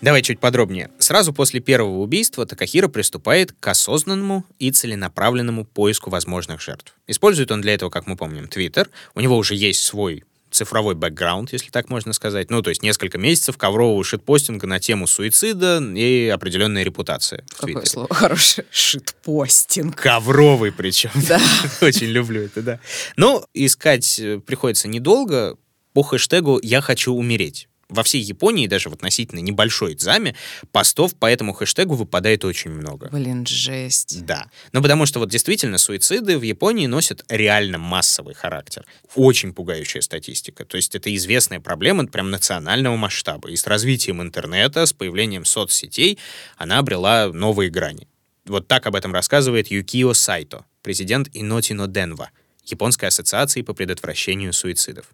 Давай 0.00 0.22
чуть 0.22 0.40
подробнее. 0.40 0.90
Сразу 0.98 1.32
после 1.32 1.60
первого 1.60 1.98
убийства 1.98 2.44
Такахира 2.46 2.88
приступает 2.88 3.52
к 3.52 3.66
осознанному 3.66 4.44
и 4.58 4.70
целенаправленному 4.70 5.64
поиску 5.64 6.10
возможных 6.10 6.60
жертв. 6.60 6.94
Использует 7.06 7.50
он 7.50 7.62
для 7.62 7.74
этого, 7.74 7.88
как 7.90 8.06
мы 8.06 8.16
помним, 8.16 8.48
Твиттер. 8.48 8.90
У 9.14 9.20
него 9.20 9.36
уже 9.36 9.54
есть 9.54 9.82
свой 9.82 10.24
цифровой 10.50 10.94
бэкграунд, 10.94 11.52
если 11.52 11.70
так 11.70 11.88
можно 11.90 12.12
сказать. 12.12 12.50
Ну, 12.50 12.62
то 12.62 12.70
есть 12.70 12.82
несколько 12.82 13.18
месяцев 13.18 13.56
коврового 13.56 14.02
шитпостинга 14.04 14.66
на 14.66 14.80
тему 14.80 15.06
суицида 15.06 15.82
и 15.94 16.28
определенная 16.28 16.82
репутация 16.82 17.44
в 17.48 17.54
Какое 17.54 17.74
Твиттере. 17.74 17.90
слово 17.90 18.14
хорошее? 18.14 18.66
Шитпостинг. 18.70 19.96
Ковровый 19.96 20.72
причем. 20.72 21.10
Да. 21.28 21.40
Очень 21.80 22.08
люблю 22.08 22.42
это, 22.42 22.62
да. 22.62 22.80
Ну, 23.16 23.44
искать 23.54 24.18
э, 24.20 24.38
приходится 24.38 24.88
недолго 24.88 25.56
по 25.92 26.02
хэштегу 26.02 26.60
«Я 26.62 26.80
хочу 26.80 27.12
умереть». 27.14 27.68
Во 27.88 28.02
всей 28.02 28.20
Японии, 28.20 28.66
даже 28.66 28.90
в 28.90 28.94
относительно 28.94 29.38
небольшой 29.40 29.94
дзаме, 29.94 30.34
постов 30.72 31.14
по 31.14 31.26
этому 31.26 31.52
хэштегу 31.52 31.94
выпадает 31.94 32.44
очень 32.44 32.70
много. 32.70 33.08
Блин, 33.12 33.46
жесть. 33.46 34.24
Да. 34.24 34.50
Ну, 34.72 34.82
потому 34.82 35.06
что 35.06 35.20
вот 35.20 35.30
действительно 35.30 35.78
суициды 35.78 36.36
в 36.36 36.42
Японии 36.42 36.86
носят 36.86 37.24
реально 37.28 37.78
массовый 37.78 38.34
характер. 38.34 38.84
Очень 39.14 39.52
пугающая 39.52 40.00
статистика. 40.00 40.64
То 40.64 40.76
есть 40.76 40.94
это 40.96 41.14
известная 41.14 41.60
проблема 41.60 42.06
прям 42.06 42.30
национального 42.30 42.96
масштаба. 42.96 43.50
И 43.50 43.56
с 43.56 43.66
развитием 43.66 44.20
интернета, 44.20 44.84
с 44.84 44.92
появлением 44.92 45.44
соцсетей 45.44 46.18
она 46.56 46.78
обрела 46.78 47.28
новые 47.32 47.70
грани. 47.70 48.08
Вот 48.46 48.68
так 48.68 48.86
об 48.86 48.94
этом 48.94 49.12
рассказывает 49.12 49.70
Юкио 49.70 50.12
Сайто, 50.12 50.64
президент 50.82 51.28
Инотино 51.32 51.88
Денва, 51.88 52.30
Японской 52.66 53.06
ассоциации 53.06 53.62
по 53.62 53.74
предотвращению 53.74 54.52
суицидов. 54.52 55.06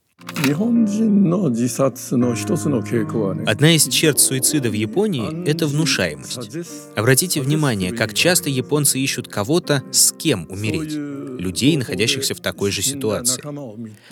Одна 3.47 3.75
из 3.75 3.89
черт 3.89 4.21
суицида 4.21 4.71
в 4.71 4.73
Японии— 4.73 5.45
это 5.47 5.67
внушаемость. 5.67 6.67
Обратите 6.97 7.41
внимание, 7.41 7.93
как 7.93 8.15
часто 8.15 8.49
японцы 8.49 8.99
ищут 8.99 9.29
кого-то, 9.29 9.83
с 9.91 10.13
кем 10.13 10.47
умереть. 10.49 10.93
Людей, 10.93 11.77
находящихся 11.77 12.35
в 12.35 12.41
такой 12.41 12.71
же 12.71 12.83
ситуации. 12.83 13.43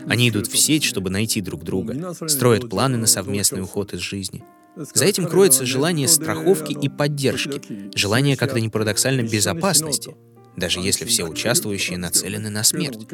Они 0.09 0.29
идут 0.29 0.49
в 0.49 0.59
сеть, 0.59 0.85
чтобы 0.85 1.11
найти 1.11 1.41
друг 1.41 1.63
друга, 1.63 2.15
строят 2.29 2.69
планы 2.69 2.97
на 2.97 3.07
совместный 3.07 3.63
уход 3.63 3.95
из 3.95 4.01
жизни. 4.01 4.45
За 4.77 5.05
этим 5.05 5.27
кроется 5.27 5.67
желание 5.67 6.09
страховки 6.09 6.73
и 6.73 6.89
поддержки, 6.89 7.61
желание, 7.95 8.37
как 8.37 8.53
то 8.53 8.61
не 8.61 8.69
парадоксально, 8.69 9.23
безопасности— 9.23 10.15
даже 10.61 10.79
если 10.79 11.05
все 11.05 11.25
участвующие 11.25 11.99
нацелены 11.99 12.51
на 12.51 12.63
смерть. 12.63 13.09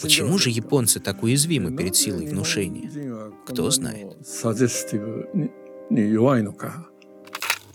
Почему 0.00 0.38
же 0.38 0.50
японцы 0.50 1.00
так 1.00 1.24
уязвимы 1.24 1.76
перед 1.76 1.96
силой 1.96 2.28
внушения? 2.28 2.88
Кто 3.46 3.70
знает. 3.70 4.16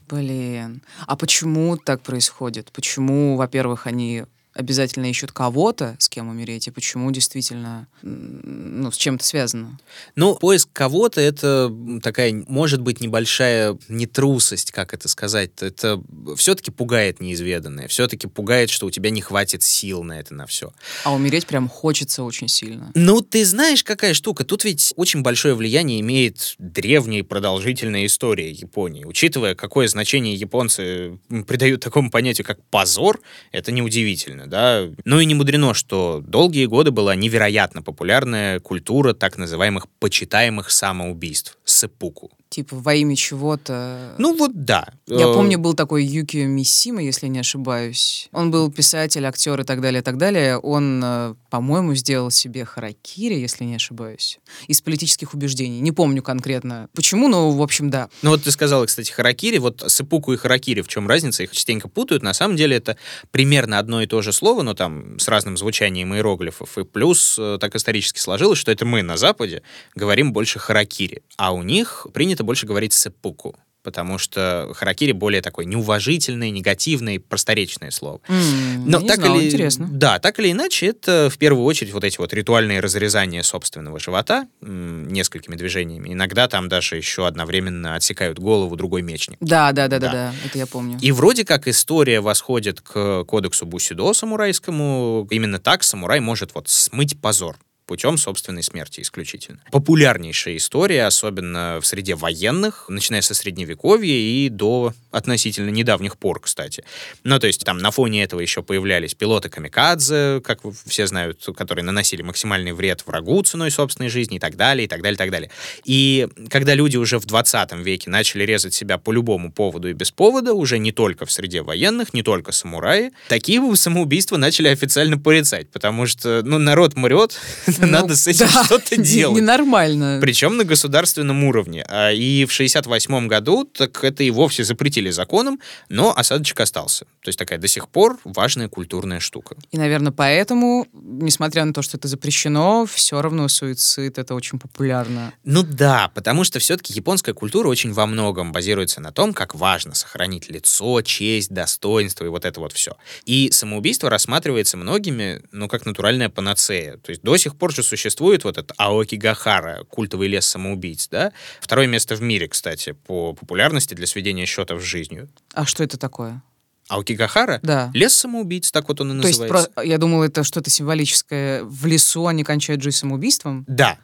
Блин. 0.09 0.83
А 1.07 1.15
почему 1.15 1.75
так 1.75 2.01
происходит? 2.01 2.71
Почему, 2.71 3.35
во-первых, 3.35 3.87
они 3.87 4.25
обязательно 4.53 5.09
ищут 5.09 5.31
кого-то, 5.31 5.95
с 5.99 6.09
кем 6.09 6.29
умереть, 6.29 6.67
и 6.67 6.71
почему 6.71 7.11
действительно, 7.11 7.87
ну, 8.01 8.91
с 8.91 8.97
чем 8.97 9.15
это 9.15 9.25
связано? 9.25 9.79
Ну, 10.15 10.35
поиск 10.35 10.69
кого-то— 10.71 11.21
это 11.21 11.73
такая, 12.01 12.33
может 12.47 12.81
быть, 12.81 13.01
небольшая 13.01 13.77
нетрусость, 13.87 14.71
как 14.71 14.93
это 14.93 15.07
сказать. 15.07 15.51
Это 15.61 16.01
все-таки 16.37 16.71
пугает 16.71 17.19
неизведанное, 17.19 17.87
все-таки 17.87 18.27
пугает, 18.27 18.69
что 18.69 18.85
у 18.85 18.91
тебя 18.91 19.09
не 19.09 19.21
хватит 19.21 19.63
сил 19.63 20.03
на 20.03 20.19
это, 20.19 20.33
на 20.33 20.45
все. 20.45 20.73
А 21.03 21.13
умереть 21.13 21.47
прям 21.47 21.67
хочется 21.67 22.23
очень 22.23 22.47
сильно. 22.47 22.91
Ну, 22.95 23.21
ты 23.21 23.45
знаешь, 23.45 23.83
какая 23.83 24.13
штука? 24.13 24.43
Тут 24.43 24.63
ведь 24.63 24.93
очень 24.95 25.21
большое 25.21 25.55
влияние 25.55 25.99
имеет 26.01 26.55
древняя 26.59 27.19
и 27.19 27.23
продолжительная 27.23 28.05
история 28.05 28.51
Японии. 28.51 29.05
Учитывая, 29.05 29.55
какое 29.55 29.87
значение 29.87 30.35
японцы 30.35 31.19
придают 31.47 31.81
такому 31.81 32.11
понятию, 32.11 32.45
как 32.45 32.63
позор, 32.65 33.19
это 33.51 33.71
неудивительно 33.71 34.42
действительно, 34.43 34.47
да. 34.47 35.03
Ну 35.05 35.19
и 35.19 35.25
не 35.25 35.35
мудрено, 35.35 35.73
что 35.73 36.21
долгие 36.25 36.65
годы 36.65 36.91
была 36.91 37.15
невероятно 37.15 37.81
популярная 37.81 38.59
культура 38.59 39.13
так 39.13 39.37
называемых 39.37 39.87
почитаемых 39.99 40.71
самоубийств, 40.71 41.57
сэпуку. 41.65 42.31
Типа 42.53 42.75
во 42.75 42.93
имя 42.93 43.15
чего-то. 43.15 44.13
Ну 44.19 44.37
вот 44.37 44.51
да. 44.53 44.87
Я 45.07 45.25
э, 45.25 45.33
помню, 45.33 45.57
был 45.57 45.73
такой 45.73 46.05
Юкио 46.05 46.45
Мисима, 46.45 47.01
если 47.01 47.25
не 47.25 47.39
ошибаюсь. 47.39 48.29
Он 48.31 48.51
был 48.51 48.71
писатель, 48.71 49.25
актер 49.25 49.59
и 49.59 49.63
так 49.63 49.81
далее, 49.81 50.01
и 50.01 50.03
так 50.03 50.17
далее. 50.17 50.59
Он, 50.59 51.01
э, 51.03 51.33
по-моему, 51.49 51.95
сделал 51.95 52.29
себе 52.29 52.63
харакири, 52.63 53.33
если 53.33 53.63
не 53.63 53.73
ошибаюсь, 53.73 54.39
из 54.67 54.81
политических 54.81 55.33
убеждений. 55.33 55.79
Не 55.79 55.91
помню 55.91 56.21
конкретно 56.21 56.89
почему, 56.93 57.27
но, 57.27 57.49
в 57.49 57.59
общем, 57.59 57.89
да. 57.89 58.09
Ну 58.21 58.29
вот 58.29 58.43
ты 58.43 58.51
сказала, 58.51 58.85
кстати, 58.85 59.11
харакири. 59.11 59.57
Вот 59.57 59.83
сыпуку 59.87 60.31
и 60.33 60.37
харакири, 60.37 60.81
в 60.81 60.87
чем 60.87 61.07
разница? 61.07 61.41
Их 61.41 61.53
частенько 61.53 61.87
путают. 61.87 62.21
На 62.21 62.35
самом 62.35 62.55
деле 62.55 62.77
это 62.77 62.97
примерно 63.31 63.79
одно 63.79 64.03
и 64.03 64.05
то 64.05 64.21
же 64.21 64.31
слово, 64.31 64.61
но 64.61 64.75
там 64.75 65.17
с 65.17 65.27
разным 65.27 65.57
звучанием 65.57 66.13
иероглифов. 66.13 66.77
И 66.77 66.83
плюс 66.83 67.35
э, 67.39 67.57
так 67.59 67.75
исторически 67.75 68.19
сложилось, 68.19 68.59
что 68.59 68.71
это 68.71 68.85
мы 68.85 69.01
на 69.01 69.17
Западе 69.17 69.63
говорим 69.95 70.33
больше 70.33 70.59
харакири, 70.59 71.23
а 71.35 71.51
у 71.51 71.63
них 71.63 72.05
принято 72.13 72.42
больше 72.43 72.65
говорить 72.65 72.93
сэппуку 72.93 73.55
потому 73.83 74.17
что 74.17 74.71
харакири 74.73 75.11
более 75.11 75.41
такое 75.41 75.65
неуважительное, 75.65 76.49
негативное, 76.49 77.19
просторечное 77.19 77.91
слово. 77.91 78.21
Mm, 78.27 78.83
Но 78.85 79.01
так 79.01 79.17
знала, 79.17 79.39
или 79.39 79.47
интересно. 79.47 79.87
Да, 79.91 80.19
так 80.19 80.39
или 80.39 80.51
иначе, 80.51 80.87
это 80.87 81.29
в 81.29 81.37
первую 81.37 81.65
очередь 81.65 81.93
вот 81.93 82.03
эти 82.03 82.17
вот 82.17 82.33
ритуальные 82.33 82.79
разрезания 82.79 83.43
собственного 83.43 83.99
живота 83.99 84.47
несколькими 84.61 85.55
движениями. 85.55 86.13
Иногда 86.13 86.47
там 86.47 86.69
даже 86.69 86.95
еще 86.95 87.27
одновременно 87.27 87.95
отсекают 87.95 88.39
голову 88.39 88.75
другой 88.75 89.01
мечник. 89.01 89.37
Да, 89.41 89.71
да, 89.73 89.87
да, 89.87 89.99
да, 89.99 90.07
да, 90.07 90.11
да, 90.13 90.33
это 90.45 90.57
я 90.57 90.65
помню. 90.65 90.97
И 91.01 91.11
вроде 91.11 91.43
как 91.45 91.67
история 91.67 92.21
восходит 92.21 92.79
к 92.81 93.25
кодексу 93.25 93.65
Бусидо 93.65 94.13
самурайскому. 94.13 95.27
Именно 95.29 95.59
так 95.59 95.83
самурай 95.83 96.21
может 96.21 96.55
вот 96.55 96.69
смыть 96.69 97.19
позор 97.19 97.57
путем 97.85 98.17
собственной 98.17 98.63
смерти 98.63 99.01
исключительно. 99.01 99.59
Популярнейшая 99.71 100.57
история, 100.57 101.05
особенно 101.05 101.79
в 101.81 101.85
среде 101.85 102.15
военных, 102.15 102.85
начиная 102.89 103.21
со 103.21 103.33
средневековья 103.33 104.13
и 104.13 104.49
до 104.49 104.93
относительно 105.11 105.69
недавних 105.69 106.17
пор, 106.17 106.39
кстати. 106.41 106.83
Ну, 107.23 107.39
то 107.39 107.47
есть 107.47 107.63
там 107.63 107.77
на 107.77 107.91
фоне 107.91 108.23
этого 108.23 108.39
еще 108.39 108.63
появлялись 108.63 109.13
пилоты 109.13 109.49
камикадзе, 109.49 110.41
как 110.43 110.61
все 110.85 111.07
знают, 111.07 111.45
которые 111.55 111.85
наносили 111.85 112.21
максимальный 112.21 112.71
вред 112.71 113.05
врагу 113.05 113.43
ценой 113.43 113.71
собственной 113.71 114.09
жизни 114.09 114.37
и 114.37 114.39
так 114.39 114.55
далее, 114.55 114.85
и 114.85 114.87
так 114.87 115.01
далее, 115.01 115.15
и 115.15 115.17
так 115.17 115.31
далее. 115.31 115.51
И 115.85 116.27
когда 116.49 116.73
люди 116.73 116.97
уже 116.97 117.19
в 117.19 117.25
20 117.25 117.73
веке 117.73 118.09
начали 118.09 118.43
резать 118.43 118.73
себя 118.73 118.97
по 118.97 119.11
любому 119.11 119.51
поводу 119.51 119.89
и 119.89 119.93
без 119.93 120.11
повода, 120.11 120.53
уже 120.53 120.79
не 120.79 120.91
только 120.91 121.25
в 121.25 121.31
среде 121.31 121.61
военных, 121.61 122.13
не 122.13 122.23
только 122.23 122.51
самураи, 122.51 123.11
такие 123.29 123.61
самоубийства 123.75 124.37
начали 124.37 124.67
официально 124.69 125.17
порицать, 125.17 125.69
потому 125.69 126.07
что, 126.07 126.41
ну, 126.43 126.57
народ 126.57 126.95
мрет, 126.95 127.39
ну, 127.81 127.87
надо 127.87 128.15
с 128.15 128.27
этим 128.27 128.47
да, 128.53 128.63
что-то 128.63 128.97
делать. 129.01 129.41
Ненормально. 129.41 130.19
Причем 130.21 130.57
на 130.57 130.63
государственном 130.63 131.43
уровне. 131.43 131.85
А 131.87 132.11
И 132.11 132.45
в 132.45 132.51
68 132.51 133.27
году 133.27 133.65
так 133.65 134.03
это 134.03 134.23
и 134.23 134.31
вовсе 134.31 134.63
запретили 134.63 135.09
законом, 135.09 135.59
но 135.89 136.13
осадочек 136.15 136.59
остался. 136.59 137.05
То 137.21 137.29
есть 137.29 137.39
такая 137.39 137.59
до 137.59 137.67
сих 137.67 137.87
пор 137.87 138.19
важная 138.23 138.67
культурная 138.67 139.19
штука. 139.19 139.55
И, 139.71 139.77
наверное, 139.77 140.11
поэтому, 140.11 140.87
несмотря 140.93 141.65
на 141.65 141.73
то, 141.73 141.81
что 141.81 141.97
это 141.97 142.07
запрещено, 142.07 142.85
все 142.85 143.21
равно 143.21 143.47
суицид 143.47 144.17
это 144.17 144.35
очень 144.35 144.59
популярно. 144.59 145.33
Ну 145.43 145.63
да, 145.63 146.11
потому 146.13 146.43
что 146.43 146.59
все-таки 146.59 146.93
японская 146.93 147.33
культура 147.33 147.67
очень 147.67 147.93
во 147.93 148.05
многом 148.05 148.51
базируется 148.51 148.99
на 148.99 149.11
том, 149.11 149.33
как 149.33 149.55
важно 149.55 149.93
сохранить 149.95 150.49
лицо, 150.49 151.01
честь, 151.01 151.51
достоинство 151.51 152.25
и 152.25 152.27
вот 152.27 152.45
это 152.45 152.59
вот 152.59 152.73
все. 152.73 152.97
И 153.25 153.49
самоубийство 153.51 154.09
рассматривается 154.09 154.77
многими, 154.77 155.41
ну, 155.51 155.67
как 155.67 155.85
натуральная 155.85 156.29
панацея. 156.29 156.97
То 156.97 157.11
есть 157.11 157.21
до 157.21 157.37
сих 157.37 157.55
пор 157.55 157.62
пор 157.63 157.73
же 157.73 157.81
существует 157.81 158.43
вот 158.43 158.57
этот 158.57 158.73
Аоки 158.75 159.15
Гахара, 159.15 159.85
культовый 159.89 160.27
лес 160.27 160.45
самоубийц, 160.45 161.07
да? 161.07 161.31
Второе 161.61 161.87
место 161.87 162.15
в 162.15 162.21
мире, 162.21 162.49
кстати, 162.49 162.91
по 162.91 163.31
популярности 163.31 163.93
для 163.93 164.05
сведения 164.05 164.45
счетов 164.45 164.81
с 164.81 164.83
жизнью. 164.83 165.29
А 165.53 165.65
что 165.65 165.81
это 165.81 165.97
такое? 165.97 166.43
Аокигахара? 166.89 167.61
Да. 167.63 167.89
Лес 167.93 168.13
самоубийц, 168.15 168.69
так 168.69 168.89
вот 168.89 168.99
он 168.99 169.11
и 169.11 169.13
называется. 169.13 169.47
То 169.47 169.55
есть, 169.55 169.73
про... 169.75 169.83
я 169.85 169.97
думала, 169.97 170.25
это 170.25 170.43
что-то 170.43 170.69
символическое. 170.69 171.63
В 171.63 171.85
лесу 171.85 172.27
они 172.27 172.43
кончают 172.43 172.83
жизнь 172.83 172.97
самоубийством? 172.97 173.63
Да 173.69 173.97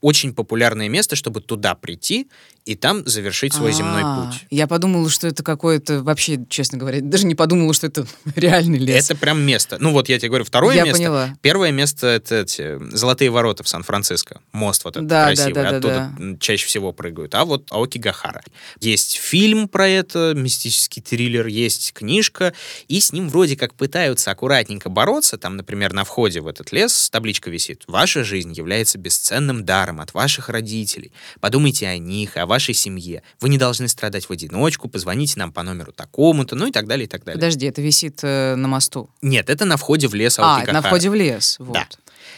очень 0.00 0.34
популярное 0.34 0.88
место, 0.88 1.16
чтобы 1.16 1.40
туда 1.40 1.74
прийти 1.74 2.28
и 2.66 2.74
там 2.76 3.06
завершить 3.06 3.54
свой 3.54 3.72
земной 3.72 4.02
а, 4.04 4.26
путь. 4.26 4.46
Я 4.50 4.66
подумала, 4.66 5.08
что 5.08 5.26
это 5.26 5.42
какое-то, 5.42 6.02
вообще, 6.02 6.38
честно 6.48 6.78
говоря, 6.78 7.00
даже 7.00 7.26
не 7.26 7.34
подумала, 7.34 7.72
что 7.72 7.86
это 7.86 8.06
реальный 8.36 8.78
лес. 8.78 9.10
Это 9.10 9.18
прям 9.18 9.40
место. 9.40 9.78
Ну 9.80 9.92
вот 9.92 10.08
я 10.08 10.18
тебе 10.18 10.28
говорю, 10.28 10.44
второе 10.44 10.76
я 10.76 10.84
место. 10.84 10.98
Поняла. 10.98 11.36
Первое 11.40 11.72
место— 11.72 12.06
это 12.08 12.42
эти 12.42 12.78
Золотые 12.94 13.30
ворота 13.30 13.62
в 13.62 13.68
Сан-Франциско. 13.68 14.40
Мост 14.52 14.84
вот 14.84 14.96
этот 14.96 15.08
да, 15.08 15.26
красивый. 15.26 15.54
Да, 15.54 15.62
да, 15.62 15.68
Оттуда 15.76 15.94
да, 15.94 16.12
да. 16.18 16.38
чаще 16.38 16.66
всего 16.66 16.92
прыгают. 16.92 17.34
А 17.34 17.44
вот 17.44 17.66
Аоки 17.70 17.98
Гахара. 17.98 18.42
Есть 18.80 19.16
фильм 19.16 19.68
про 19.68 19.88
это, 19.88 20.34
мистический 20.36 21.02
триллер, 21.02 21.46
есть 21.46 21.92
книжка, 21.92 22.52
и 22.88 23.00
с 23.00 23.12
ним 23.12 23.28
вроде 23.28 23.56
как 23.56 23.74
пытаются 23.74 24.30
аккуратненько 24.30 24.90
бороться. 24.90 25.38
Там, 25.38 25.56
например, 25.56 25.92
на 25.92 26.04
входе 26.04 26.40
в 26.40 26.46
этот 26.46 26.72
лес 26.72 27.10
табличка 27.10 27.50
висит. 27.50 27.84
Ваша 27.86 28.22
жизнь 28.22 28.52
является 28.52 28.98
бесценным 28.98 29.64
даром 29.64 29.89
даром 29.90 30.00
от 30.00 30.14
ваших 30.14 30.48
родителей. 30.48 31.12
Подумайте 31.40 31.86
о 31.88 31.98
них, 31.98 32.36
о 32.36 32.46
вашей 32.46 32.74
семье. 32.74 33.22
Вы 33.40 33.48
не 33.48 33.58
должны 33.58 33.88
страдать 33.88 34.28
в 34.28 34.32
одиночку, 34.32 34.88
позвоните 34.88 35.38
нам 35.38 35.52
по 35.52 35.62
номеру 35.62 35.92
такому-то, 35.92 36.56
ну 36.56 36.66
и 36.66 36.70
так 36.72 36.86
далее, 36.86 37.06
и 37.06 37.08
так 37.08 37.24
далее. 37.24 37.38
Подожди, 37.38 37.66
это 37.66 37.82
висит 37.82 38.20
э, 38.22 38.54
на 38.56 38.68
мосту? 38.68 39.10
Нет, 39.22 39.50
это 39.50 39.64
на 39.64 39.76
входе 39.76 40.08
в 40.08 40.14
лес 40.14 40.38
А, 40.38 40.64
на 40.66 40.82
входе 40.82 41.10
в 41.10 41.14
лес, 41.14 41.56
вот. 41.58 41.74
Да. 41.74 41.86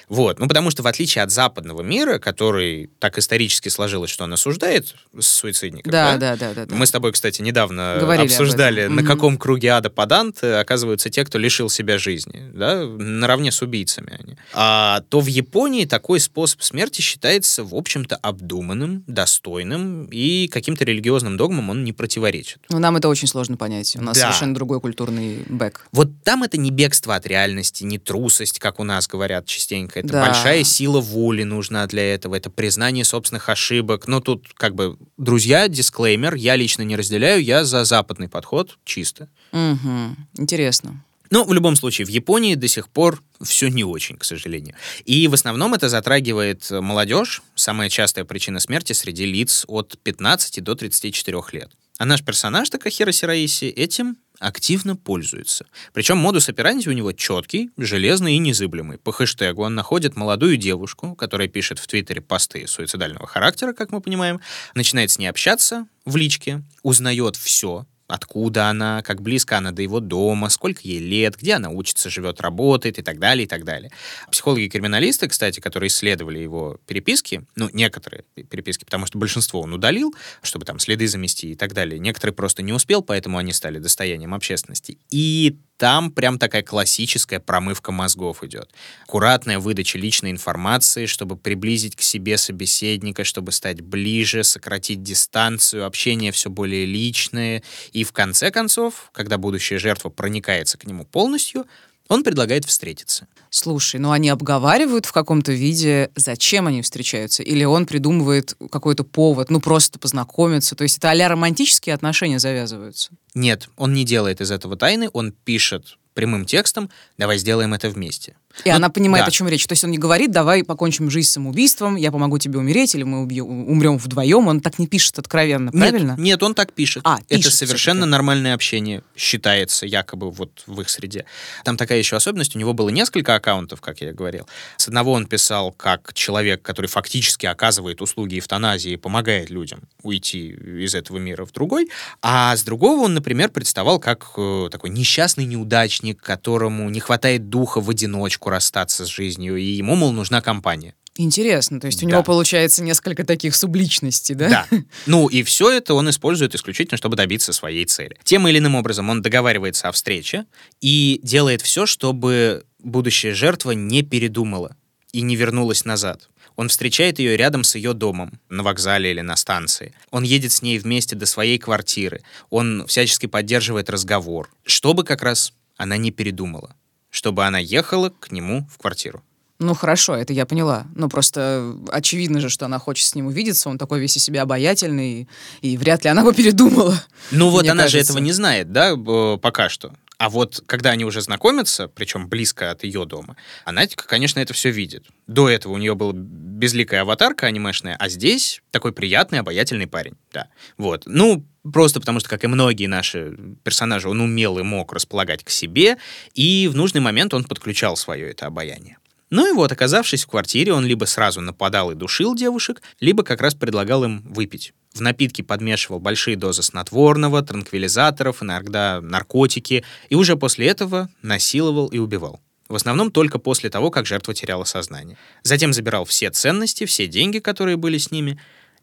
Вот. 0.09 0.39
Ну, 0.39 0.49
потому 0.49 0.71
что 0.71 0.83
в 0.83 0.87
отличие 0.87 1.23
от 1.25 1.31
западного 1.31 1.83
мира, 1.83 2.19
который 2.19 2.91
так 2.99 3.19
исторически 3.19 3.69
сложилось, 3.69 4.11
что 4.11 4.25
он 4.25 4.33
осуждает 4.33 4.95
суицидников, 5.19 5.91
Да, 5.93 6.17
да? 6.17 6.37
да, 6.37 6.55
да, 6.55 6.67
да. 6.67 6.75
Мы 6.75 6.87
с 6.87 6.91
тобой, 6.91 7.13
кстати, 7.13 7.43
недавно 7.43 7.97
Говорили 8.01 8.27
об 8.27 8.31
обсуждали, 8.31 8.87
на 8.87 9.03
Мгм. 9.03 9.07
каком 9.07 9.39
круге 9.39 9.69
ада 9.71 9.91
поданты 9.91 10.53
оказываются 10.55 11.11
те, 11.11 11.25
кто 11.25 11.39
лишил 11.39 11.69
себя 11.71 11.99
жизни, 11.99 12.51
да, 12.53 12.85
наравне 12.87 13.53
с 13.53 13.63
убийцами 13.63 14.17
они. 14.21 14.37
А 14.53 15.03
то 15.09 15.21
в 15.21 15.27
Японии 15.27 15.85
такой 15.85 16.21
способ 16.21 16.63
смерти 16.63 17.01
считается, 17.01 17.65
в 17.65 17.75
общем-то, 17.75 18.17
обдуманным, 18.17 19.05
достойным, 19.07 20.07
и 20.07 20.49
каким-то 20.49 20.85
религиозным 20.85 21.37
догмам 21.37 21.71
он 21.71 21.85
не 21.85 21.93
противоречит. 21.93 22.59
Ну, 22.71 22.79
нам 22.79 22.97
это 22.97 23.09
очень 23.09 23.29
сложно 23.29 23.57
понять. 23.57 23.97
У 23.97 24.03
нас 24.03 24.17
Да. 24.17 24.25
совершенно 24.25 24.55
другой 24.55 24.81
культурный 24.81 25.45
бэк. 25.49 25.87
Вот 25.93 26.09
там 26.25 26.43
это 26.43 26.57
не 26.59 26.71
бегство 26.71 27.15
от 27.15 27.27
реальности, 27.27 27.85
не 27.85 27.99
трусость, 27.99 28.59
как 28.59 28.81
у 28.81 28.85
нас 28.85 29.07
говорят 29.09 29.47
частенько. 29.47 29.92
Это 29.97 30.09
Да. 30.09 30.27
большая 30.27 30.65
сила 30.65 31.01
воли 31.01 31.43
нужна 31.43 31.87
для 31.87 32.15
этого, 32.15 32.35
это 32.35 32.51
признание 32.51 33.05
собственных 33.05 33.49
ошибок. 33.49 34.09
Но 34.09 34.21
тут, 34.21 34.49
как 34.55 34.75
бы, 34.75 34.97
друзья, 35.17 35.69
дисклеймер, 35.69 36.35
я 36.35 36.57
лично 36.57 36.83
не 36.83 36.97
разделяю, 36.97 37.43
я 37.43 37.65
за 37.65 37.85
западный 37.85 38.29
подход 38.29 38.79
чисто. 38.85 39.29
Угу. 39.53 40.17
Интересно. 40.39 41.03
Но 41.31 41.45
в 41.45 41.53
любом 41.55 41.77
случае, 41.77 42.07
в 42.07 42.11
Японии 42.11 42.57
до 42.57 42.69
сих 42.69 42.91
пор 42.91 43.23
все 43.41 43.69
не 43.69 43.85
очень, 43.85 44.19
к 44.19 44.25
сожалению. 44.25 44.75
И 45.07 45.29
в 45.29 45.35
основном 45.35 45.73
это 45.73 45.89
затрагивает 45.89 46.71
молодежь. 46.71 47.43
Самая 47.55 47.89
частая 47.89 48.27
причина 48.27 48.61
смерти 48.61 48.93
среди 48.93 49.25
лиц 49.25 49.65
от 49.67 49.99
15 50.03 50.63
до 50.63 50.75
34 50.75 51.39
лет. 51.53 51.71
А 52.03 52.05
наш 52.05 52.25
персонаж, 52.25 52.69
Такахира 52.69 53.13
Сираиси, 53.13 53.67
этим 53.67 54.17
активно 54.41 54.97
пользуется. 54.97 55.67
Причем 55.93 56.19
модус 56.19 56.49
операнди 56.49 56.89
у 56.89 56.93
него 56.93 57.13
четкий, 57.13 57.71
железный 57.77 58.35
и 58.35 58.39
незыблемый. 58.39 58.99
По 58.99 59.13
хэштегу 59.13 59.63
он 59.63 59.77
находит 59.77 60.17
молодую 60.17 60.57
девушку, 60.57 61.15
которая 61.15 61.47
пишет 61.47 61.79
в 61.79 61.87
Твиттере 61.87 62.21
посты 62.21 62.67
суицидального 62.67 63.29
характера, 63.29 63.73
как 63.73 63.93
мы 63.93 64.01
понимаем, 64.01 64.41
начинает 64.75 65.13
с 65.13 65.19
ней 65.21 65.29
общаться 65.29 65.87
в 66.05 66.17
личке, 66.17 66.65
узнает 66.83 67.37
все, 67.37 67.87
откуда 68.07 68.69
она, 68.69 69.03
как 69.03 69.23
близко 69.23 69.59
она 69.59 69.73
до 69.73 69.83
его 69.83 70.01
дома, 70.01 70.49
сколько 70.49 70.81
ей 70.83 70.99
лет, 70.99 71.37
где 71.37 71.55
она 71.55 71.71
учится, 71.71 72.11
живет, 72.11 72.41
работает 72.41 72.99
и 72.99 73.03
так 73.03 73.19
далее, 73.19 73.45
и 73.45 73.49
так 73.49 73.65
далее. 73.65 73.91
Психологи-криминалисты, 74.31 75.29
кстати, 75.29 75.61
которые 75.61 75.89
исследовали 75.89 76.39
его 76.39 76.79
переписки, 76.87 77.45
ну, 77.57 77.69
некоторые 77.73 78.25
переписки, 78.51 78.85
потому 78.85 79.07
что 79.07 79.19
большинство 79.19 79.61
он 79.61 79.73
удалил, 79.73 80.15
чтобы 80.43 80.65
там 80.65 80.79
следы 80.79 81.07
замести 81.07 81.53
и 81.53 81.55
так 81.55 81.73
далее. 81.73 81.99
Некоторые 81.99 82.35
просто 82.35 82.63
не 82.63 82.73
успел, 82.73 83.03
поэтому 83.03 83.39
они 83.39 83.53
стали 83.53 83.79
достоянием 83.79 84.35
общественности. 84.35 84.99
И 85.11 85.59
там 85.77 86.13
прям 86.13 86.39
такая 86.39 86.63
классическая 86.63 87.41
промывка 87.41 87.93
мозгов 87.93 88.45
идет. 88.45 88.71
Аккуратная 89.05 89.59
выдача 89.59 89.99
личной 89.99 90.31
информации, 90.31 91.07
чтобы 91.07 91.37
приблизить 91.37 91.97
к 91.97 92.03
себе 92.03 92.39
собеседника, 92.39 93.25
чтобы 93.25 93.53
стать 93.53 93.81
ближе, 93.81 94.45
сократить 94.45 95.03
дистанцию, 95.03 95.85
общение 95.85 96.31
все 96.33 96.51
более 96.51 96.87
личное. 96.87 97.63
И 97.93 98.05
в 98.05 98.13
конце 98.13 98.51
концов, 98.51 99.11
когда 99.13 99.39
будущая 99.39 99.79
жертва 99.79 100.09
проникается 100.09 100.79
к 100.79 100.87
нему 100.87 101.05
полностью, 101.05 101.67
он 102.13 102.25
предлагает 102.25 102.65
встретиться. 102.65 103.27
Слушай, 103.51 104.01
ну 104.01 104.13
они 104.13 104.29
обговаривают 104.29 105.07
в 105.07 105.13
каком-то 105.13 105.53
виде, 105.53 106.11
зачем 106.15 106.67
они 106.67 106.83
встречаются? 106.83 107.43
Или 107.43 107.65
он 107.65 107.87
придумывает 107.87 108.57
какой-то 108.71 109.05
повод, 109.05 109.51
ну 109.51 109.61
просто 109.61 109.99
познакомиться? 109.99 110.75
То 110.75 110.83
есть 110.83 110.99
это 110.99 111.11
а 111.11 111.29
романтические 111.29 111.95
отношения 111.95 112.39
завязываются? 112.39 113.11
Нет, 113.35 113.69
он 113.77 113.95
не 113.95 114.05
делает 114.05 114.41
из 114.41 114.51
этого 114.51 114.77
тайны, 114.77 115.09
он 115.13 115.33
пишет 115.33 115.99
прямым 116.15 116.45
текстом 116.45 116.91
«давай 117.17 117.39
сделаем 117.39 117.75
это 117.75 117.89
вместе». 117.89 118.37
И 118.65 118.71
Ну, 118.71 118.77
она 118.77 118.89
понимает, 118.91 119.25
да. 119.25 119.29
о 119.29 119.31
чем 119.31 119.49
речь. 119.49 119.67
То 119.67 119.73
есть 119.73 119.85
он 119.85 119.91
не 119.91 119.99
говорит, 119.99 120.31
давай 120.31 120.65
покончим 120.65 121.11
жизнь 121.11 121.29
самоубийством, 121.31 121.97
я 121.97 122.13
помогу 122.13 122.39
тебе 122.39 122.59
умереть, 122.59 122.95
или 122.95 123.03
мы 123.03 123.23
убью- 123.27 123.45
умрем 123.45 123.99
вдвоем. 123.99 124.49
Он 124.49 124.61
так 124.61 124.79
не 124.79 124.87
пишет 124.87 125.19
откровенно, 125.19 125.73
правильно? 125.73 126.15
Нет, 126.19 126.43
он 126.43 126.55
так 126.55 126.73
пишет. 126.73 127.03
А, 127.05 127.19
Это 127.29 127.37
пишет 127.39 127.55
совершенно 127.55 128.07
нормальное 128.07 128.55
общение, 128.55 129.03
считается, 129.17 129.87
якобы 129.87 130.31
вот 130.31 130.63
в 130.67 130.81
их 130.81 130.89
среде. 130.91 131.25
Там 131.65 131.77
такая 131.77 131.99
еще 131.99 132.17
особенность, 132.17 132.55
у 132.57 132.59
него 132.59 132.73
было 132.73 132.89
несколько 132.91 133.35
аккаунтов, 133.35 133.81
как 133.81 134.01
я 134.01 134.13
говорил. 134.13 134.47
С 134.77 134.89
одного 134.89 135.13
он 135.13 135.27
писал 135.27 135.73
как 135.73 136.13
человек, 136.15 136.63
который 136.63 136.87
фактически 136.87 137.47
оказывает 137.47 138.01
услуги 138.03 138.39
эвтаназии 138.39 138.93
и 138.93 138.97
помогает 138.97 139.51
людям 139.51 139.81
уйти 140.03 140.49
из 140.51 140.95
этого 140.95 141.19
мира 141.19 141.45
в 141.45 141.53
другой, 141.53 141.89
а 142.21 142.57
с 142.57 142.63
другого 142.63 143.03
он, 143.05 143.15
например, 143.15 143.49
представал 143.51 143.99
как 143.99 144.27
э, 144.37 144.69
такой 144.71 144.91
несчастный 144.91 145.45
неудачник, 145.45 146.21
которому 146.21 146.91
не 146.91 147.01
хватает 147.01 147.49
духа 147.49 147.81
в 147.81 147.89
одиночку 147.91 148.42
расстаться 148.51 149.05
с 149.05 149.09
жизнью, 149.09 149.57
и 149.57 149.65
ему, 149.65 149.95
мол, 149.95 150.13
нужна 150.13 150.41
компания. 150.41 150.95
Интересно. 151.17 151.79
То 151.79 151.89
есть 151.89 152.03
у 152.03 152.07
Да. 152.07 152.13
него 152.13 152.23
получается 152.23 152.83
несколько 152.83 153.25
таких 153.25 153.55
субличностей, 153.55 154.35
да? 154.35 154.67
Да. 154.71 154.79
Ну 155.07 155.29
и 155.29 155.43
все 155.43 155.71
это 155.71 155.93
он 155.95 156.09
использует 156.09 156.55
исключительно, 156.55 156.97
чтобы 156.97 157.17
добиться 157.17 157.53
своей 157.53 157.85
цели. 157.85 158.17
Тем 158.25 158.49
или 158.49 158.59
иным 158.59 158.75
образом 158.77 159.11
он 159.11 159.21
договаривается 159.21 159.89
о 159.89 159.93
встрече 159.93 160.47
и 160.81 161.21
делает 161.23 161.61
все, 161.61 161.85
чтобы 161.85 162.65
будущая 162.79 163.35
жертва 163.35 163.73
не 163.73 164.03
передумала 164.03 164.75
и 165.13 165.21
не 165.21 165.37
вернулась 165.37 165.85
назад. 165.85 166.31
Он 166.57 166.69
встречает 166.69 167.19
ее 167.19 167.37
рядом 167.37 167.65
с 167.65 167.75
ее 167.75 167.93
домом, 167.93 168.39
на 168.49 168.63
вокзале 168.63 169.11
или 169.11 169.21
на 169.21 169.37
станции. 169.37 169.95
Он 170.11 170.23
едет 170.23 170.53
с 170.53 170.63
ней 170.63 170.79
вместе 170.79 171.15
до 171.17 171.27
своей 171.27 171.59
квартиры. 171.59 172.23
Он 172.51 172.87
всячески 172.87 173.27
поддерживает 173.27 173.89
разговор, 173.91 174.51
чтобы 174.65 175.05
как 175.05 175.23
раз 175.23 175.53
она 175.77 175.97
не 175.97 176.11
передумала, 176.11 176.75
чтобы 177.13 177.45
она 177.47 177.59
ехала 177.61 178.09
к 178.09 178.33
нему 178.33 178.67
в 178.73 178.79
квартиру. 178.79 179.23
Ну 179.61 179.75
хорошо, 179.75 180.17
это 180.17 180.33
я 180.33 180.45
поняла. 180.45 180.87
Но 180.97 181.09
просто 181.09 181.77
очевидно 181.93 182.41
же, 182.41 182.49
что 182.49 182.67
она 182.67 182.81
хочет 182.81 183.07
с 183.07 183.15
ним 183.15 183.27
увидеться. 183.27 183.69
Он 183.69 183.79
такой 183.79 184.01
весь 184.01 184.17
из 184.17 184.25
себя 184.25 184.43
обаятельный, 184.43 185.29
и 185.61 185.77
вряд 185.77 186.03
ли 186.03 186.11
она 186.11 186.25
бы 186.25 186.35
передумала. 186.35 187.01
Ну 187.31 187.49
вот 187.51 187.69
она 187.69 187.87
же 187.87 187.93
кажется. 187.93 188.13
этого 188.13 188.19
не 188.19 188.33
знает, 188.33 188.73
да, 188.73 188.97
пока 189.37 189.69
что. 189.69 189.93
А 190.19 190.31
вот 190.31 190.63
когда 190.67 190.91
они 190.91 191.05
уже 191.05 191.21
знакомятся, 191.21 191.89
причем 191.89 192.29
близко 192.29 192.71
от 192.71 192.85
ее 192.85 193.05
дома, 193.05 193.37
она, 193.65 193.83
конечно, 193.95 194.41
это 194.41 194.53
все 194.55 194.71
видит. 194.71 195.07
До 195.27 195.49
этого 195.49 195.73
у 195.73 195.79
нее 195.79 195.95
была 195.95 196.13
безликая 196.15 197.03
аватарка 197.03 197.47
анимешная, 197.47 197.97
а 197.99 198.09
здесь 198.09 198.63
такой 198.71 198.93
приятный, 198.93 199.41
обаятельный 199.41 199.87
парень. 199.87 200.17
Да. 200.33 200.49
Вот. 200.77 201.05
Ну, 201.07 201.45
просто 201.71 202.01
потому 202.01 202.21
что, 202.21 202.29
как 202.29 202.45
и 202.45 202.47
многие 202.47 202.87
наши 202.87 203.37
персонажи, 203.63 204.09
он 204.09 204.21
умел 204.21 204.59
и 204.59 204.63
мог 204.63 204.93
располагать 204.93 205.45
к 205.45 205.51
себе, 205.51 205.99
и 206.35 206.69
в 206.69 206.77
нужный 206.77 207.01
момент 207.01 207.35
он 207.35 207.45
подключал 207.45 207.97
свое 207.97 208.31
это 208.31 208.47
обаяние. 208.47 208.99
Ну 209.33 209.49
и 209.49 209.53
вот, 209.53 209.73
оказавшись 209.73 210.25
в 210.25 210.27
квартире, 210.27 210.75
он 210.75 210.85
либо 210.85 211.07
сразу 211.07 211.41
нападал 211.41 211.91
и 211.91 211.95
душил 211.95 212.35
девушек, 212.35 212.83
либо 213.01 213.23
как 213.23 213.41
раз 213.41 213.55
предлагал 213.55 214.05
им 214.05 214.21
выпить. 214.29 214.75
В 214.93 215.01
напитки 215.01 215.41
подмешивал 215.41 216.01
большие 216.01 216.37
дозы 216.37 216.63
снотворного, 216.63 217.41
транквилизаторов, 217.41 218.43
иногда 218.43 219.01
наркотики, 219.01 219.85
и 220.11 220.15
уже 220.15 220.37
после 220.37 220.67
этого 220.67 221.09
насиловал 221.23 221.87
и 221.87 221.97
убивал. 221.97 222.41
В 222.69 222.75
основном 222.75 223.11
только 223.11 223.39
после 223.39 223.71
того, 223.71 223.91
как 223.91 224.05
жертва 224.05 224.35
теряла 224.35 224.65
сознание. 224.65 225.17
Затем 225.43 225.73
забирал 225.73 226.05
все 226.05 226.31
ценности, 226.31 226.85
все 226.85 227.07
деньги, 227.07 227.39
которые 227.39 227.79
были 227.79 227.97
с 227.97 228.11
ними, 228.11 228.39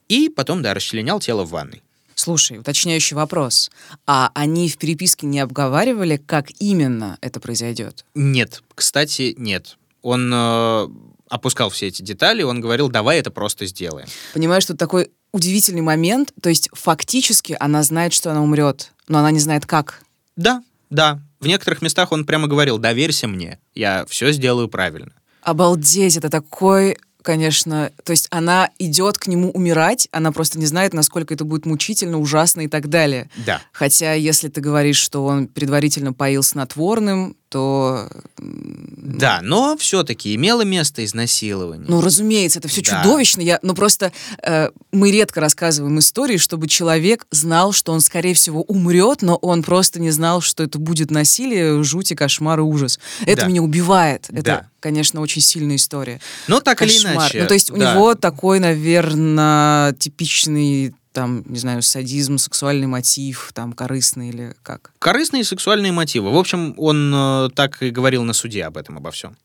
и 0.07 0.29
потом, 0.29 0.63
да, 0.63 0.73
расчленял 0.73 1.19
тело 1.19 1.43
в 1.43 1.51
ванной. 1.51 1.83
Слушай, 2.19 2.57
уточняющий 2.59 3.15
вопрос. 3.15 3.71
А 4.05 4.29
они 4.33 4.67
в 4.67 4.77
переписке 4.77 5.25
не 5.25 5.39
обговаривали, 5.39 6.17
как 6.17 6.47
именно 6.59 7.17
это 7.21 7.39
произойдет? 7.39 8.03
Нет, 8.13 8.61
кстати, 8.75 9.33
нет. 9.37 9.77
Он 10.01 10.29
э, 10.33 10.87
опускал 11.29 11.69
все 11.69 11.87
эти 11.87 12.01
детали, 12.01 12.43
он 12.43 12.59
говорил, 12.59 12.89
давай 12.89 13.19
это 13.19 13.31
просто 13.31 13.65
сделаем. 13.65 14.09
Понимаешь, 14.33 14.63
что 14.63 14.75
такой 14.75 15.11
удивительный 15.31 15.81
момент. 15.81 16.33
То 16.41 16.49
есть 16.49 16.69
фактически 16.73 17.55
она 17.57 17.83
знает, 17.83 18.11
что 18.11 18.31
она 18.31 18.43
умрет, 18.43 18.91
но 19.07 19.19
она 19.19 19.31
не 19.31 19.39
знает 19.39 19.65
как. 19.65 20.01
Да, 20.35 20.61
да. 20.89 21.21
В 21.39 21.47
некоторых 21.47 21.81
местах 21.81 22.11
он 22.11 22.25
прямо 22.25 22.47
говорил, 22.47 22.79
доверься 22.79 23.29
мне, 23.29 23.59
я 23.73 24.05
все 24.09 24.33
сделаю 24.33 24.67
правильно. 24.67 25.13
Обалдеть, 25.41 26.17
это 26.17 26.29
такой, 26.29 26.97
конечно... 27.23 27.91
То 28.03 28.11
есть 28.11 28.27
она 28.31 28.69
идет 28.79 29.17
к 29.17 29.27
нему 29.27 29.51
умирать, 29.51 30.07
она 30.11 30.31
просто 30.31 30.59
не 30.59 30.65
знает, 30.65 30.93
насколько 30.93 31.33
это 31.33 31.45
будет 31.45 31.65
мучительно, 31.65 32.19
ужасно 32.19 32.61
и 32.61 32.67
так 32.67 32.89
далее. 32.89 33.29
Да. 33.45 33.61
Хотя, 33.71 34.13
если 34.13 34.47
ты 34.49 34.61
говоришь, 34.61 34.97
что 34.97 35.25
он 35.25 35.47
предварительно 35.47 36.13
поил 36.13 36.43
снотворным, 36.43 37.35
то... 37.49 38.07
Да, 38.37 39.39
но 39.41 39.75
все-таки 39.77 40.35
имело 40.35 40.61
место 40.61 41.03
изнасилование. 41.03 41.85
Ну, 41.89 42.01
разумеется, 42.01 42.59
это 42.59 42.67
все 42.67 42.81
Да. 42.81 43.01
чудовищно. 43.03 43.41
Я, 43.41 43.59
ну, 43.63 43.73
просто 43.73 44.11
э, 44.43 44.69
мы 44.91 45.11
редко 45.11 45.41
рассказываем 45.41 45.99
истории, 45.99 46.37
чтобы 46.37 46.67
человек 46.67 47.25
знал, 47.31 47.71
что 47.73 47.91
он, 47.91 48.01
скорее 48.01 48.33
всего, 48.33 48.61
умрет, 48.63 49.21
но 49.21 49.35
он 49.35 49.63
просто 49.63 49.99
не 49.99 50.11
знал, 50.11 50.41
что 50.41 50.63
это 50.63 50.79
будет 50.79 51.11
насилие, 51.11 51.83
жуть 51.83 52.11
и 52.11 52.15
кошмар 52.15 52.59
и 52.59 52.63
ужас. 52.63 52.99
Это 53.25 53.41
Да. 53.41 53.47
меня 53.47 53.61
убивает. 53.63 54.27
Это, 54.29 54.41
Да. 54.43 54.67
конечно, 54.79 55.21
очень 55.21 55.41
сильная 55.41 55.75
история. 55.77 56.21
но 56.47 56.59
так 56.61 56.81
или 56.81 56.89
Кошмар. 56.93 57.15
иначе. 57.15 57.41
Ну, 57.41 57.47
то 57.47 57.53
есть 57.53 57.71
у 57.71 57.77
да. 57.77 57.93
него 57.93 58.15
такой, 58.15 58.59
наверное, 58.59 59.93
типичный 59.93 60.93
там, 61.11 61.43
не 61.45 61.59
знаю, 61.59 61.81
садизм, 61.81 62.37
сексуальный 62.37 62.87
мотив, 62.87 63.51
там, 63.53 63.73
корыстный 63.73 64.29
или 64.29 64.55
как. 64.63 64.91
Корыстные 64.99 65.43
сексуальные 65.43 65.91
мотивы. 65.91 66.31
В 66.31 66.37
общем, 66.37 66.73
он 66.77 67.13
э, 67.13 67.49
так 67.55 67.81
и 67.81 67.89
говорил 67.89 68.23
на 68.23 68.33
суде 68.33 68.63
об 68.65 68.77
этом, 68.77 68.97
обо 68.97 69.11
всем. 69.11 69.35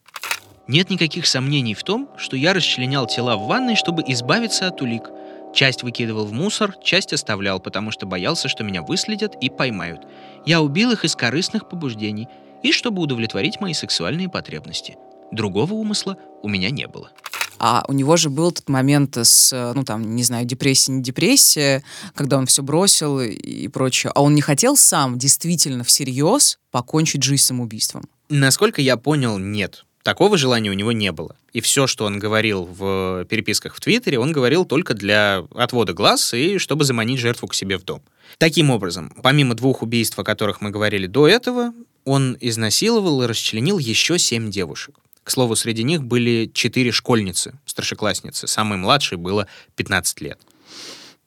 Нет 0.66 0.88
никаких 0.90 1.26
сомнений 1.26 1.74
в 1.74 1.82
том, 1.82 2.08
что 2.16 2.36
я 2.36 2.54
расчленял 2.54 3.06
тела 3.06 3.36
в 3.36 3.46
ванной, 3.46 3.76
чтобы 3.76 4.02
избавиться 4.06 4.66
от 4.66 4.80
улик. 4.80 5.10
Часть 5.54 5.82
выкидывал 5.82 6.26
в 6.26 6.32
мусор, 6.32 6.74
часть 6.82 7.12
оставлял, 7.12 7.60
потому 7.60 7.90
что 7.90 8.06
боялся, 8.06 8.48
что 8.48 8.64
меня 8.64 8.82
выследят 8.82 9.34
и 9.40 9.50
поймают. 9.50 10.00
Я 10.46 10.60
убил 10.60 10.90
их 10.90 11.04
из 11.04 11.14
корыстных 11.14 11.68
побуждений 11.68 12.28
и 12.62 12.72
чтобы 12.72 13.02
удовлетворить 13.02 13.60
мои 13.60 13.74
сексуальные 13.74 14.28
потребности. 14.28 14.96
Другого 15.30 15.74
умысла 15.74 16.16
у 16.42 16.48
меня 16.48 16.70
не 16.70 16.86
было. 16.86 17.10
А 17.58 17.84
у 17.88 17.92
него 17.92 18.16
же 18.16 18.30
был 18.30 18.52
тот 18.52 18.68
момент 18.68 19.16
с, 19.16 19.72
ну 19.74 19.84
там, 19.84 20.14
не 20.14 20.22
знаю, 20.22 20.44
депрессия, 20.44 20.92
не 20.92 21.02
депрессия, 21.02 21.82
когда 22.14 22.38
он 22.38 22.46
все 22.46 22.62
бросил 22.62 23.20
и 23.20 23.68
прочее. 23.68 24.12
А 24.14 24.22
он 24.22 24.34
не 24.34 24.42
хотел 24.42 24.76
сам 24.76 25.18
действительно 25.18 25.84
всерьез 25.84 26.58
покончить 26.70 27.22
жизнь 27.22 27.44
самоубийством? 27.44 28.04
Насколько 28.28 28.82
я 28.82 28.96
понял, 28.96 29.38
нет. 29.38 29.84
Такого 30.02 30.36
желания 30.36 30.70
у 30.70 30.74
него 30.74 30.92
не 30.92 31.12
было. 31.12 31.36
И 31.54 31.60
все, 31.60 31.86
что 31.86 32.04
он 32.04 32.18
говорил 32.18 32.64
в 32.66 33.24
переписках 33.24 33.74
в 33.74 33.80
Твиттере, 33.80 34.18
он 34.18 34.32
говорил 34.32 34.66
только 34.66 34.92
для 34.92 35.44
отвода 35.54 35.94
глаз 35.94 36.34
и 36.34 36.58
чтобы 36.58 36.84
заманить 36.84 37.20
жертву 37.20 37.48
к 37.48 37.54
себе 37.54 37.78
в 37.78 37.84
дом. 37.84 38.02
Таким 38.38 38.70
образом, 38.70 39.12
помимо 39.22 39.54
двух 39.54 39.82
убийств, 39.82 40.18
о 40.18 40.24
которых 40.24 40.60
мы 40.60 40.70
говорили 40.70 41.06
до 41.06 41.26
этого, 41.26 41.72
он 42.04 42.36
изнасиловал 42.40 43.22
и 43.22 43.26
расчленил 43.26 43.78
еще 43.78 44.18
семь 44.18 44.50
девушек. 44.50 44.96
К 45.24 45.30
слову, 45.30 45.56
среди 45.56 45.82
них 45.82 46.04
были 46.04 46.50
четыре 46.52 46.92
школьницы, 46.92 47.58
старшеклассницы. 47.64 48.46
Самой 48.46 48.78
младшей 48.78 49.16
было 49.18 49.48
15 49.74 50.20
лет. 50.20 50.38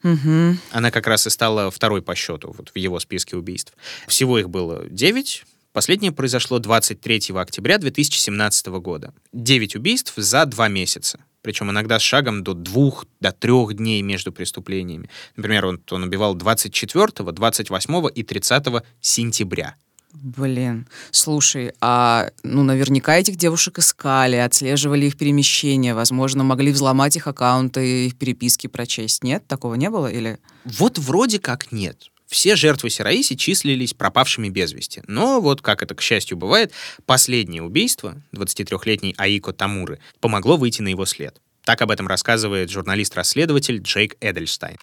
Угу. 0.03 0.57
Она 0.71 0.91
как 0.91 1.07
раз 1.07 1.25
и 1.25 1.31
стала 1.31 1.71
второй 1.71 2.03
по 2.03 2.15
счету 2.15 2.53
вот, 2.55 2.69
в 2.69 2.77
его 2.77 2.99
списке 2.99 3.35
убийств. 3.35 3.73
Всего 4.07 4.37
их 4.37 4.49
было 4.49 4.85
девять. 4.87 5.43
Последнее 5.73 6.11
произошло 6.11 6.59
23 6.59 7.33
октября 7.35 7.79
2017 7.79 8.67
года. 8.67 9.13
Девять 9.33 9.75
убийств 9.75 10.13
за 10.15 10.45
два 10.45 10.67
месяца. 10.67 11.19
Причем 11.41 11.71
иногда 11.71 11.97
с 11.97 12.01
шагом 12.01 12.43
до 12.43 12.53
двух, 12.53 13.05
до 13.19 13.31
трех 13.31 13.73
дней 13.73 14.01
между 14.01 14.31
преступлениями. 14.31 15.09
Например, 15.35 15.65
он, 15.65 15.81
он 15.91 16.03
убивал 16.03 16.35
24, 16.35 17.31
28 17.31 18.07
и 18.13 18.23
30 18.23 18.65
сентября. 19.01 19.75
Блин, 20.13 20.87
слушай, 21.11 21.73
а 21.79 22.31
ну 22.43 22.63
наверняка 22.63 23.17
этих 23.17 23.35
девушек 23.35 23.79
искали, 23.79 24.35
отслеживали 24.37 25.05
их 25.05 25.17
перемещения, 25.17 25.93
возможно, 25.93 26.43
могли 26.43 26.71
взломать 26.71 27.15
их 27.15 27.27
аккаунты, 27.27 28.07
их 28.07 28.17
переписки 28.17 28.67
прочесть. 28.67 29.23
Нет, 29.23 29.45
такого 29.47 29.75
не 29.75 29.89
было 29.89 30.07
или? 30.07 30.39
Вот 30.65 30.97
вроде 30.97 31.39
как 31.39 31.71
нет. 31.71 32.09
Все 32.27 32.57
жертвы 32.57 32.89
Сираиси 32.89 33.35
числились 33.35 33.93
пропавшими 33.93 34.49
без 34.49 34.73
вести. 34.73 35.01
Но 35.07 35.39
вот, 35.39 35.61
как 35.61 35.81
это, 35.81 35.95
к 35.95 36.01
счастью, 36.01 36.37
бывает, 36.37 36.73
последнее 37.05 37.63
убийство 37.63 38.21
23-летней 38.33 39.15
Аико 39.17 39.53
Тамуры 39.53 39.99
помогло 40.19 40.57
выйти 40.57 40.81
на 40.81 40.89
его 40.89 41.05
след. 41.05 41.39
Так 41.67 41.81
об 41.81 41.91
этом 41.91 42.07
рассказывает 42.07 42.71
журналист-расследователь 42.71 43.81
Джейк 43.81 44.15
Эдельштайн. 44.21 44.77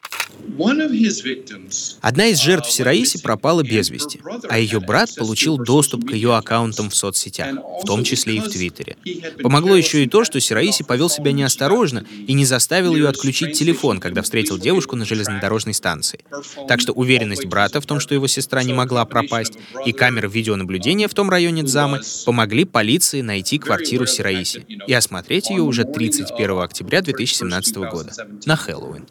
Одна 2.01 2.27
из 2.27 2.41
жертв 2.41 2.71
Сираиси 2.71 3.23
пропала 3.23 3.63
без 3.63 3.89
вести, 3.89 4.21
а 4.51 4.59
ее 4.59 4.81
брат 4.81 5.09
получил 5.17 5.57
доступ 5.57 6.07
к 6.07 6.13
ее 6.13 6.37
аккаунтам 6.37 6.91
в 6.91 6.95
соцсетях, 6.95 7.57
в 7.83 7.87
том 7.87 8.05
числе 8.05 8.37
и 8.37 8.41
в 8.41 8.49
Твиттере. 8.49 8.99
Помогло 9.43 9.75
еще 9.75 10.05
и 10.05 10.09
то, 10.09 10.25
что 10.25 10.39
Сираиси 10.41 10.83
повел 10.83 11.09
себя 11.09 11.33
неосторожно 11.33 12.05
и 12.27 12.35
не 12.35 12.45
заставил 12.45 12.95
ее 12.95 13.09
отключить 13.09 13.59
телефон, 13.59 13.99
когда 13.99 14.21
встретил 14.21 14.59
девушку 14.59 14.95
на 14.95 15.07
железнодорожной 15.07 15.73
станции. 15.73 16.21
Так 16.69 16.81
что 16.81 16.93
уверенность 16.93 17.47
брата 17.47 17.81
в 17.81 17.87
том, 17.87 17.99
что 17.99 18.15
его 18.15 18.27
сестра 18.27 18.63
не 18.63 18.75
могла 18.75 19.07
пропасть, 19.07 19.55
и 19.87 19.93
камеры 19.93 20.29
видеонаблюдения 20.29 21.09
в 21.09 21.15
том 21.15 21.31
районе 21.31 21.63
Дзамы 21.63 22.03
помогли 22.27 22.65
полиции 22.65 23.23
найти 23.23 23.59
квартиру 23.59 24.07
Сираиси 24.07 24.67
и 24.87 24.93
осмотреть 24.93 25.49
ее 25.49 25.63
уже 25.63 25.85
31 25.85 26.59
октября 26.59 26.74
октября 26.75 27.03
2017 27.03 27.77
года, 27.77 28.13
на 28.47 28.57
Хэллоуин. 28.57 29.07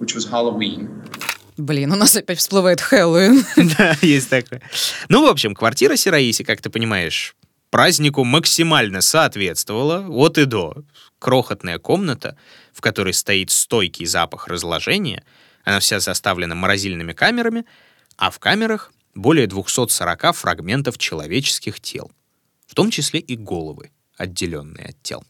Блин, 1.56 1.94
у 1.94 1.96
нас 1.96 2.14
опять 2.14 2.40
всплывает 2.40 2.82
Хэллоуин. 2.82 3.46
Да, 3.78 3.96
есть 4.02 4.30
такое. 4.30 4.62
Ну, 5.08 5.26
в 5.26 5.30
общем, 5.30 5.56
квартира 5.56 5.96
Сираиси, 5.96 6.44
как 6.44 6.60
ты 6.60 6.70
понимаешь, 6.70 7.38
празднику 7.70 8.26
максимально 8.26 9.00
соответствовала 9.00 10.06
от 10.10 10.38
и 10.40 10.44
до. 10.44 10.76
Крохотная 11.20 11.80
комната, 11.80 12.36
в 12.74 12.82
которой 12.82 13.14
стоит 13.14 13.50
стойкий 13.50 14.08
запах 14.08 14.50
разложения, 14.50 15.24
она 15.64 15.80
вся 15.80 16.02
заставлена 16.02 16.56
морозильными 16.56 17.14
камерами, 17.14 17.64
а 18.18 18.30
в 18.30 18.40
камерах 18.40 18.92
более 19.16 19.48
240 19.48 20.36
фрагментов 20.36 20.98
человеческих 20.98 21.80
тел, 21.80 22.12
в 22.68 22.76
том 22.76 22.92
числе 22.92 23.22
и 23.22 23.38
головы, 23.38 23.92
отделенные 24.18 24.88
от 24.88 25.02
тел. 25.02 25.24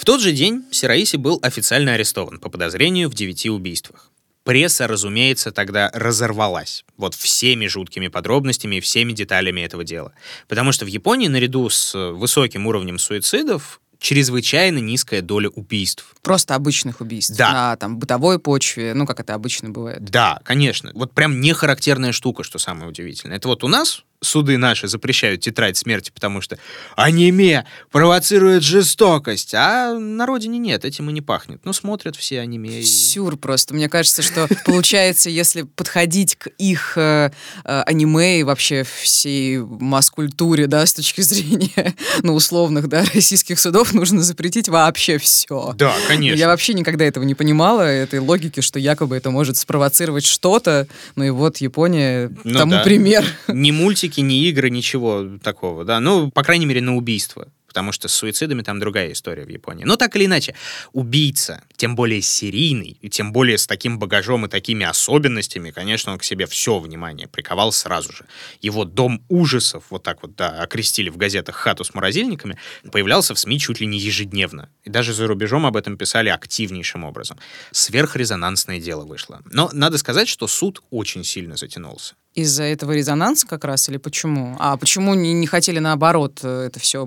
В 0.00 0.06
тот 0.06 0.22
же 0.22 0.32
день 0.32 0.64
Сираиси 0.70 1.16
был 1.16 1.38
официально 1.42 1.92
арестован 1.92 2.38
по 2.38 2.48
подозрению 2.48 3.10
в 3.10 3.14
девяти 3.14 3.50
убийствах. 3.50 4.10
Пресса, 4.44 4.86
разумеется, 4.86 5.52
тогда 5.52 5.90
разорвалась. 5.92 6.86
Вот 6.96 7.14
всеми 7.14 7.66
жуткими 7.66 8.08
подробностями 8.08 8.76
и 8.76 8.80
всеми 8.80 9.12
деталями 9.12 9.60
этого 9.60 9.84
дела. 9.84 10.14
Потому 10.48 10.72
что 10.72 10.86
в 10.86 10.88
Японии 10.88 11.28
наряду 11.28 11.68
с 11.68 11.94
высоким 12.12 12.66
уровнем 12.66 12.98
суицидов 12.98 13.82
чрезвычайно 13.98 14.78
низкая 14.78 15.20
доля 15.20 15.50
убийств. 15.50 16.14
Просто 16.22 16.54
обычных 16.54 17.02
убийств. 17.02 17.36
Да. 17.36 17.52
На 17.52 17.76
там, 17.76 17.98
бытовой 17.98 18.38
почве, 18.38 18.94
ну, 18.94 19.04
как 19.06 19.20
это 19.20 19.34
обычно 19.34 19.68
бывает. 19.68 20.02
Да, 20.02 20.40
конечно. 20.44 20.92
Вот 20.94 21.12
прям 21.12 21.42
не 21.42 21.52
характерная 21.52 22.12
штука, 22.12 22.42
что 22.42 22.58
самое 22.58 22.88
удивительное. 22.88 23.36
Это 23.36 23.48
вот 23.48 23.64
у 23.64 23.68
нас 23.68 24.04
суды 24.22 24.58
наши 24.58 24.88
запрещают 24.88 25.40
тетрадь 25.40 25.76
смерти, 25.76 26.10
потому 26.14 26.40
что 26.40 26.58
аниме 26.96 27.64
провоцирует 27.90 28.62
жестокость, 28.62 29.54
а 29.54 29.94
на 29.94 30.26
родине 30.26 30.58
нет, 30.58 30.84
этим 30.84 31.08
и 31.10 31.12
не 31.12 31.22
пахнет. 31.22 31.60
Ну, 31.64 31.72
смотрят 31.72 32.16
все 32.16 32.40
аниме. 32.40 32.80
И... 32.80 32.84
Сюр 32.84 33.36
просто. 33.36 33.74
Мне 33.74 33.88
кажется, 33.88 34.22
что 34.22 34.48
получается, 34.64 35.30
если 35.30 35.62
подходить 35.62 36.36
к 36.36 36.48
их 36.58 36.96
э, 36.96 37.30
э, 37.64 37.82
аниме 37.86 38.40
и 38.40 38.42
вообще 38.42 38.84
всей 38.84 39.58
масс-культуре, 39.58 40.66
да, 40.66 40.84
с 40.84 40.92
точки 40.92 41.20
зрения, 41.22 41.94
ну, 42.22 42.34
условных, 42.34 42.88
да, 42.88 43.04
российских 43.14 43.58
судов, 43.58 43.94
нужно 43.94 44.22
запретить 44.22 44.68
вообще 44.68 45.18
все. 45.18 45.74
Да, 45.76 45.94
конечно. 46.08 46.38
Я 46.38 46.48
вообще 46.48 46.74
никогда 46.74 47.04
этого 47.04 47.24
не 47.24 47.34
понимала, 47.34 47.82
этой 47.82 48.18
логики, 48.18 48.60
что 48.60 48.78
якобы 48.78 49.16
это 49.16 49.30
может 49.30 49.56
спровоцировать 49.56 50.26
что-то, 50.26 50.86
ну 51.16 51.24
и 51.24 51.30
вот 51.30 51.58
Япония 51.58 52.30
Ну 52.44 52.58
тому 52.58 52.72
да. 52.72 52.82
пример. 52.82 53.24
Ни 53.48 53.70
мультики, 53.70 54.09
ни 54.18 54.48
игры, 54.48 54.70
ничего 54.70 55.38
такого, 55.42 55.84
да. 55.84 56.00
Ну, 56.00 56.30
по 56.30 56.42
крайней 56.42 56.66
мере, 56.66 56.80
на 56.80 56.96
убийство. 56.96 57.48
Потому 57.70 57.92
что 57.92 58.08
с 58.08 58.14
суицидами 58.14 58.62
там 58.62 58.80
другая 58.80 59.12
история 59.12 59.44
в 59.44 59.48
Японии. 59.48 59.84
Но 59.84 59.94
так 59.94 60.16
или 60.16 60.24
иначе, 60.24 60.56
убийца, 60.92 61.62
тем 61.76 61.94
более 61.94 62.20
серийный, 62.20 62.98
и 63.00 63.08
тем 63.08 63.32
более 63.32 63.58
с 63.58 63.66
таким 63.68 64.00
багажом 64.00 64.44
и 64.44 64.48
такими 64.48 64.84
особенностями, 64.84 65.70
конечно, 65.70 66.10
он 66.10 66.18
к 66.18 66.24
себе 66.24 66.46
все 66.46 66.80
внимание 66.80 67.28
приковал 67.28 67.70
сразу 67.70 68.12
же. 68.12 68.26
Его 68.60 68.84
дом 68.84 69.24
ужасов, 69.28 69.84
вот 69.90 70.02
так 70.02 70.20
вот, 70.22 70.34
да, 70.34 70.60
окрестили 70.60 71.10
в 71.10 71.16
газетах 71.16 71.54
хату 71.54 71.84
с 71.84 71.94
морозильниками, 71.94 72.58
появлялся 72.90 73.36
в 73.36 73.38
СМИ 73.38 73.60
чуть 73.60 73.78
ли 73.78 73.86
не 73.86 74.00
ежедневно. 74.00 74.68
И 74.82 74.90
даже 74.90 75.14
за 75.14 75.28
рубежом 75.28 75.64
об 75.64 75.76
этом 75.76 75.96
писали 75.96 76.28
активнейшим 76.28 77.04
образом. 77.04 77.38
Сверхрезонансное 77.70 78.80
дело 78.80 79.04
вышло. 79.04 79.42
Но 79.44 79.70
надо 79.72 79.96
сказать, 79.98 80.26
что 80.26 80.48
суд 80.48 80.82
очень 80.90 81.22
сильно 81.22 81.56
затянулся. 81.56 82.16
Из-за 82.40 82.64
этого 82.64 82.92
резонанса 82.92 83.46
как 83.46 83.64
раз 83.64 83.88
или 83.88 83.96
почему? 83.96 84.56
А 84.58 84.76
почему 84.76 85.14
не, 85.14 85.32
не 85.32 85.46
хотели 85.46 85.78
наоборот 85.78 86.40
э, 86.42 86.66
это 86.68 86.80
все 86.80 87.06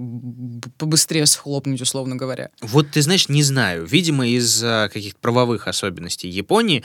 побыстрее 0.78 1.26
схлопнуть, 1.26 1.82
условно 1.82 2.16
говоря? 2.16 2.50
Вот 2.62 2.92
ты 2.92 3.02
знаешь, 3.02 3.30
не 3.30 3.44
знаю. 3.44 3.86
Видимо, 3.86 4.28
из-за 4.28 4.90
каких-то 4.94 5.20
правовых 5.20 5.68
особенностей 5.68 6.30
Японии, 6.30 6.84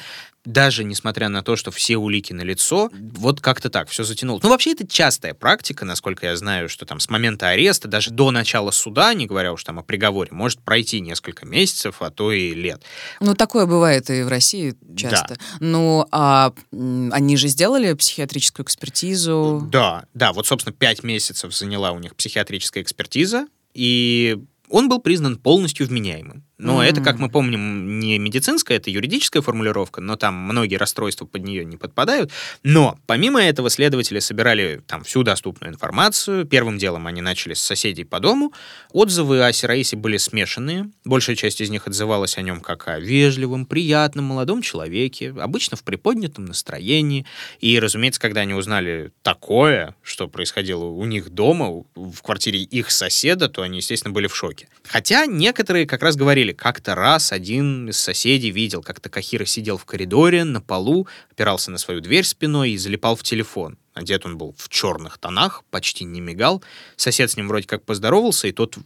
даже 0.48 0.82
несмотря 0.82 1.28
на 1.28 1.42
то, 1.42 1.56
что 1.56 1.70
все 1.70 1.98
улики 1.98 2.32
на 2.32 2.40
лицо, 2.40 2.90
вот 2.92 3.40
как-то 3.42 3.68
так 3.68 3.88
все 3.90 4.02
затянулось. 4.02 4.42
Ну, 4.42 4.48
вообще, 4.48 4.72
это 4.72 4.86
частая 4.86 5.34
практика, 5.34 5.84
насколько 5.84 6.26
я 6.26 6.36
знаю, 6.36 6.70
что 6.70 6.86
там 6.86 7.00
с 7.00 7.10
момента 7.10 7.48
ареста, 7.50 7.86
даже 7.86 8.10
до 8.10 8.30
начала 8.30 8.70
суда, 8.70 9.12
не 9.12 9.26
говоря 9.26 9.52
уж 9.52 9.62
там 9.62 9.78
о 9.78 9.82
приговоре, 9.82 10.30
может 10.32 10.60
пройти 10.60 11.00
несколько 11.00 11.44
месяцев, 11.44 11.96
а 12.00 12.10
то 12.10 12.32
и 12.32 12.54
лет. 12.54 12.82
Ну, 13.20 13.34
такое 13.34 13.66
бывает 13.66 14.08
и 14.08 14.22
в 14.22 14.28
России 14.28 14.74
часто. 14.96 15.36
Ну, 15.60 16.06
а 16.10 16.54
они 16.72 17.36
же 17.36 17.48
сделали 17.48 17.92
психиатрическую 17.92 18.64
экспертизу. 18.64 19.68
Да, 19.70 20.06
да, 20.14 20.32
вот, 20.32 20.46
собственно, 20.46 20.74
пять 20.74 21.02
месяцев 21.02 21.54
заняла 21.54 21.92
у 21.92 21.98
них 21.98 22.16
психиатрическая 22.16 22.82
экспертиза, 22.82 23.46
и 23.74 24.38
он 24.70 24.88
был 24.88 25.00
признан 25.00 25.36
полностью 25.36 25.86
вменяемым. 25.86 26.47
Но 26.58 26.82
М. 26.82 26.88
это, 26.88 27.00
как 27.00 27.18
мы 27.18 27.30
помним, 27.30 28.00
не 28.00 28.18
медицинская, 28.18 28.78
это 28.78 28.90
юридическая 28.90 29.42
формулировка, 29.42 30.00
но 30.00 30.16
там 30.16 30.34
многие 30.34 30.76
расстройства 30.76 31.24
под 31.24 31.44
нее 31.44 31.64
не 31.64 31.76
подпадают. 31.76 32.32
Но 32.64 32.98
помимо 33.06 33.40
этого 33.40 33.70
следователи 33.70 34.18
собирали 34.18 34.82
там 34.86 35.04
всю 35.04 35.22
доступную 35.22 35.72
информацию. 35.72 36.44
Первым 36.46 36.78
делом 36.78 37.06
они 37.06 37.20
начали 37.20 37.54
с 37.54 37.60
соседей 37.60 38.04
по 38.04 38.18
дому. 38.18 38.52
Отзывы 38.92 39.44
о 39.44 39.52
Сираисе 39.52 39.96
были 39.96 40.16
смешанные. 40.16 40.90
Большая 41.04 41.36
часть 41.36 41.60
из 41.60 41.70
них 41.70 41.86
отзывалась 41.86 42.36
о 42.38 42.42
нем 42.42 42.60
как 42.60 42.88
о 42.88 42.98
вежливом, 42.98 43.64
приятном 43.64 44.24
молодом 44.24 44.60
человеке, 44.60 45.34
обычно 45.38 45.76
в 45.76 45.84
приподнятом 45.84 46.46
настроении. 46.46 47.24
И, 47.60 47.78
разумеется, 47.78 48.20
когда 48.20 48.40
они 48.40 48.54
узнали 48.54 49.12
такое, 49.22 49.94
что 50.02 50.26
происходило 50.26 50.84
у 50.84 51.04
них 51.04 51.30
дома, 51.30 51.84
в 51.94 52.22
квартире 52.22 52.58
их 52.60 52.90
соседа, 52.90 53.48
то 53.48 53.62
они, 53.62 53.78
естественно, 53.78 54.12
были 54.12 54.26
в 54.26 54.34
шоке. 54.34 54.68
Хотя 54.84 55.26
некоторые 55.26 55.86
как 55.86 56.02
раз 56.02 56.16
говорили, 56.16 56.47
как-то 56.52 56.94
раз 56.94 57.32
один 57.32 57.88
из 57.88 57.98
соседей 57.98 58.50
видел, 58.50 58.82
как 58.82 59.00
Такахира 59.00 59.44
сидел 59.44 59.76
в 59.78 59.84
коридоре 59.84 60.44
на 60.44 60.60
полу, 60.60 61.06
опирался 61.30 61.70
на 61.70 61.78
свою 61.78 62.00
дверь 62.00 62.24
спиной 62.24 62.70
и 62.70 62.78
залипал 62.78 63.16
в 63.16 63.22
телефон. 63.22 63.78
Одет 63.94 64.26
он 64.26 64.38
был 64.38 64.54
в 64.56 64.68
черных 64.68 65.18
тонах, 65.18 65.64
почти 65.70 66.04
не 66.04 66.20
мигал. 66.20 66.62
Сосед 66.96 67.30
с 67.30 67.36
ним 67.36 67.48
вроде 67.48 67.66
как 67.66 67.84
поздоровался, 67.84 68.48
и 68.48 68.52
тот 68.52 68.76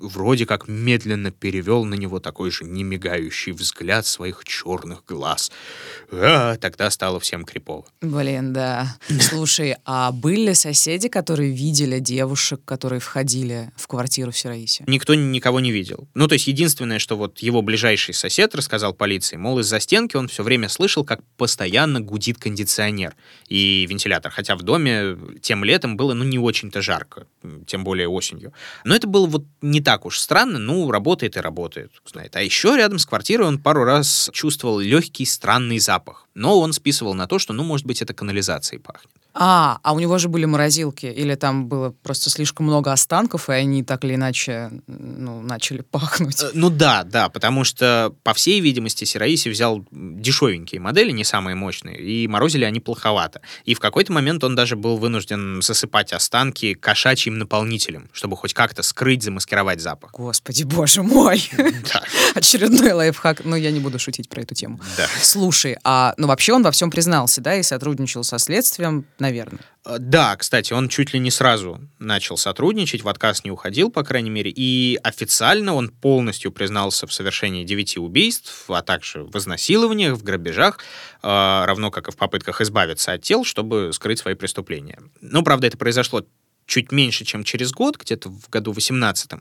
вроде 0.00 0.46
как 0.46 0.66
медленно 0.68 1.30
перевел 1.30 1.84
на 1.84 1.94
него 1.94 2.20
такой 2.20 2.50
же 2.50 2.64
немигающий 2.64 3.52
взгляд 3.52 4.06
своих 4.06 4.44
черных 4.44 5.04
глаз. 5.06 5.52
А, 6.10 6.56
тогда 6.56 6.90
стало 6.90 7.20
всем 7.20 7.44
крипово. 7.44 7.84
Блин, 8.00 8.52
да. 8.52 8.96
Слушай, 9.20 9.76
а 9.84 10.10
были 10.12 10.54
соседи, 10.54 11.08
которые 11.08 11.52
видели 11.52 11.98
девушек, 11.98 12.60
которые 12.64 13.00
входили 13.00 13.70
в 13.76 13.86
квартиру 13.86 14.32
в 14.32 14.38
Сираисе? 14.38 14.84
Никто 14.86 15.14
никого 15.14 15.60
не 15.60 15.70
видел. 15.70 16.08
Ну, 16.14 16.26
то 16.28 16.34
есть 16.34 16.46
единственное, 16.46 16.98
что 16.98 17.16
вот 17.16 17.38
его 17.40 17.62
ближайший 17.62 18.14
сосед 18.14 18.54
рассказал 18.54 18.94
полиции, 18.94 19.36
мол, 19.36 19.60
из-за 19.60 19.80
стенки 19.80 20.16
он 20.16 20.28
все 20.28 20.42
время 20.42 20.68
слышал, 20.68 21.04
как 21.04 21.20
постоянно 21.36 22.00
гудит 22.00 22.38
кондиционер 22.38 23.14
и 23.48 23.86
вентилятор. 23.88 24.32
Хотя 24.32 24.56
в 24.56 24.62
доме 24.62 25.16
тем 25.42 25.64
летом 25.64 25.96
было, 25.96 26.14
ну, 26.14 26.24
не 26.24 26.38
очень-то 26.38 26.82
жарко, 26.82 27.26
тем 27.66 27.84
более 27.84 28.08
осенью. 28.08 28.52
Но 28.84 28.94
это 28.94 29.06
было 29.06 29.26
вот 29.26 29.44
не 29.60 29.80
так 29.80 29.89
уж 29.98 30.18
странно, 30.18 30.58
ну, 30.58 30.90
работает 30.90 31.36
и 31.36 31.40
работает, 31.40 31.90
знает. 32.04 32.36
А 32.36 32.42
еще 32.42 32.76
рядом 32.76 32.98
с 32.98 33.06
квартирой 33.06 33.46
он 33.46 33.58
пару 33.58 33.84
раз 33.84 34.30
чувствовал 34.32 34.78
легкий 34.78 35.24
странный 35.24 35.78
запах. 35.78 36.26
Но 36.34 36.58
он 36.60 36.72
списывал 36.72 37.14
на 37.14 37.26
то, 37.26 37.38
что, 37.38 37.52
ну, 37.52 37.64
может 37.64 37.86
быть, 37.86 38.02
это 38.02 38.14
канализацией 38.14 38.80
пахнет. 38.80 39.10
А, 39.32 39.78
а 39.82 39.92
у 39.92 40.00
него 40.00 40.18
же 40.18 40.28
были 40.28 40.44
морозилки, 40.44 41.06
или 41.06 41.34
там 41.34 41.66
было 41.66 41.90
просто 42.02 42.30
слишком 42.30 42.66
много 42.66 42.92
останков, 42.92 43.48
и 43.48 43.52
они 43.52 43.82
так 43.84 44.04
или 44.04 44.14
иначе 44.14 44.70
ну, 44.86 45.40
начали 45.42 45.82
пахнуть. 45.82 46.42
Э, 46.42 46.50
Ну 46.54 46.70
да, 46.70 47.04
да, 47.04 47.28
потому 47.28 47.64
что, 47.64 48.14
по 48.22 48.34
всей 48.34 48.60
видимости, 48.60 49.04
Сираиси 49.04 49.48
взял 49.48 49.84
дешевенькие 49.90 50.80
модели, 50.80 51.10
не 51.12 51.24
самые 51.24 51.54
мощные, 51.54 51.98
и 51.98 52.26
морозили 52.28 52.64
они 52.64 52.80
плоховато. 52.80 53.40
И 53.64 53.74
в 53.74 53.80
какой-то 53.80 54.12
момент 54.12 54.42
он 54.44 54.54
даже 54.54 54.76
был 54.76 54.96
вынужден 54.96 55.62
засыпать 55.62 56.12
останки 56.12 56.74
кошачьим 56.74 57.38
наполнителем, 57.38 58.08
чтобы 58.12 58.36
хоть 58.36 58.54
как-то 58.54 58.82
скрыть, 58.82 59.22
замаскировать 59.22 59.80
запах. 59.80 60.12
Господи, 60.12 60.64
боже 60.64 61.02
мой! 61.02 61.48
Да, 61.92 62.02
Очередной 62.34 62.92
лайфхак. 62.92 63.44
Но 63.44 63.56
я 63.56 63.70
не 63.70 63.80
буду 63.80 63.98
шутить 63.98 64.28
про 64.28 64.42
эту 64.42 64.54
тему. 64.54 64.80
да. 64.96 65.06
Слушай, 65.22 65.76
а 65.84 66.14
ну 66.16 66.26
вообще 66.26 66.52
он 66.52 66.62
во 66.62 66.70
всем 66.70 66.90
признался, 66.90 67.40
да, 67.40 67.54
и 67.54 67.62
сотрудничал 67.62 68.24
со 68.24 68.38
следствием, 68.38 69.04
наверное. 69.20 69.60
Э, 69.84 69.96
Да, 69.98 70.36
кстати, 70.36 70.72
он 70.72 70.88
чуть 70.88 71.12
ли 71.12 71.20
не 71.20 71.30
сразу 71.30 71.80
начал 71.98 72.36
сотрудничать, 72.36 73.02
в 73.02 73.08
отказ 73.08 73.44
не 73.44 73.50
уходил, 73.50 73.90
по 73.90 74.02
крайней 74.02 74.30
мере, 74.30 74.50
и 74.50 74.98
официально 75.02 75.74
он 75.74 75.90
полностью 75.90 76.52
признался 76.52 77.06
в 77.06 77.12
совершении 77.12 77.64
девяти 77.64 77.98
убийств, 77.98 78.64
а 78.68 78.82
также 78.82 79.24
в 79.24 79.36
изнасилованиях, 79.36 80.16
в 80.16 80.22
грабежах, 80.22 80.78
э, 81.22 81.26
равно 81.26 81.90
как 81.90 82.08
и 82.08 82.12
в 82.12 82.16
попытках 82.16 82.60
избавиться 82.60 83.12
от 83.12 83.22
тел, 83.22 83.44
чтобы 83.44 83.92
скрыть 83.92 84.18
свои 84.18 84.34
преступления. 84.34 84.98
Но, 85.20 85.42
правда, 85.42 85.66
это 85.66 85.76
произошло 85.76 86.24
чуть 86.70 86.92
меньше, 86.92 87.24
чем 87.24 87.44
через 87.44 87.72
год, 87.72 87.96
где-то 87.98 88.30
в 88.30 88.48
году 88.48 88.72
18 88.72 89.32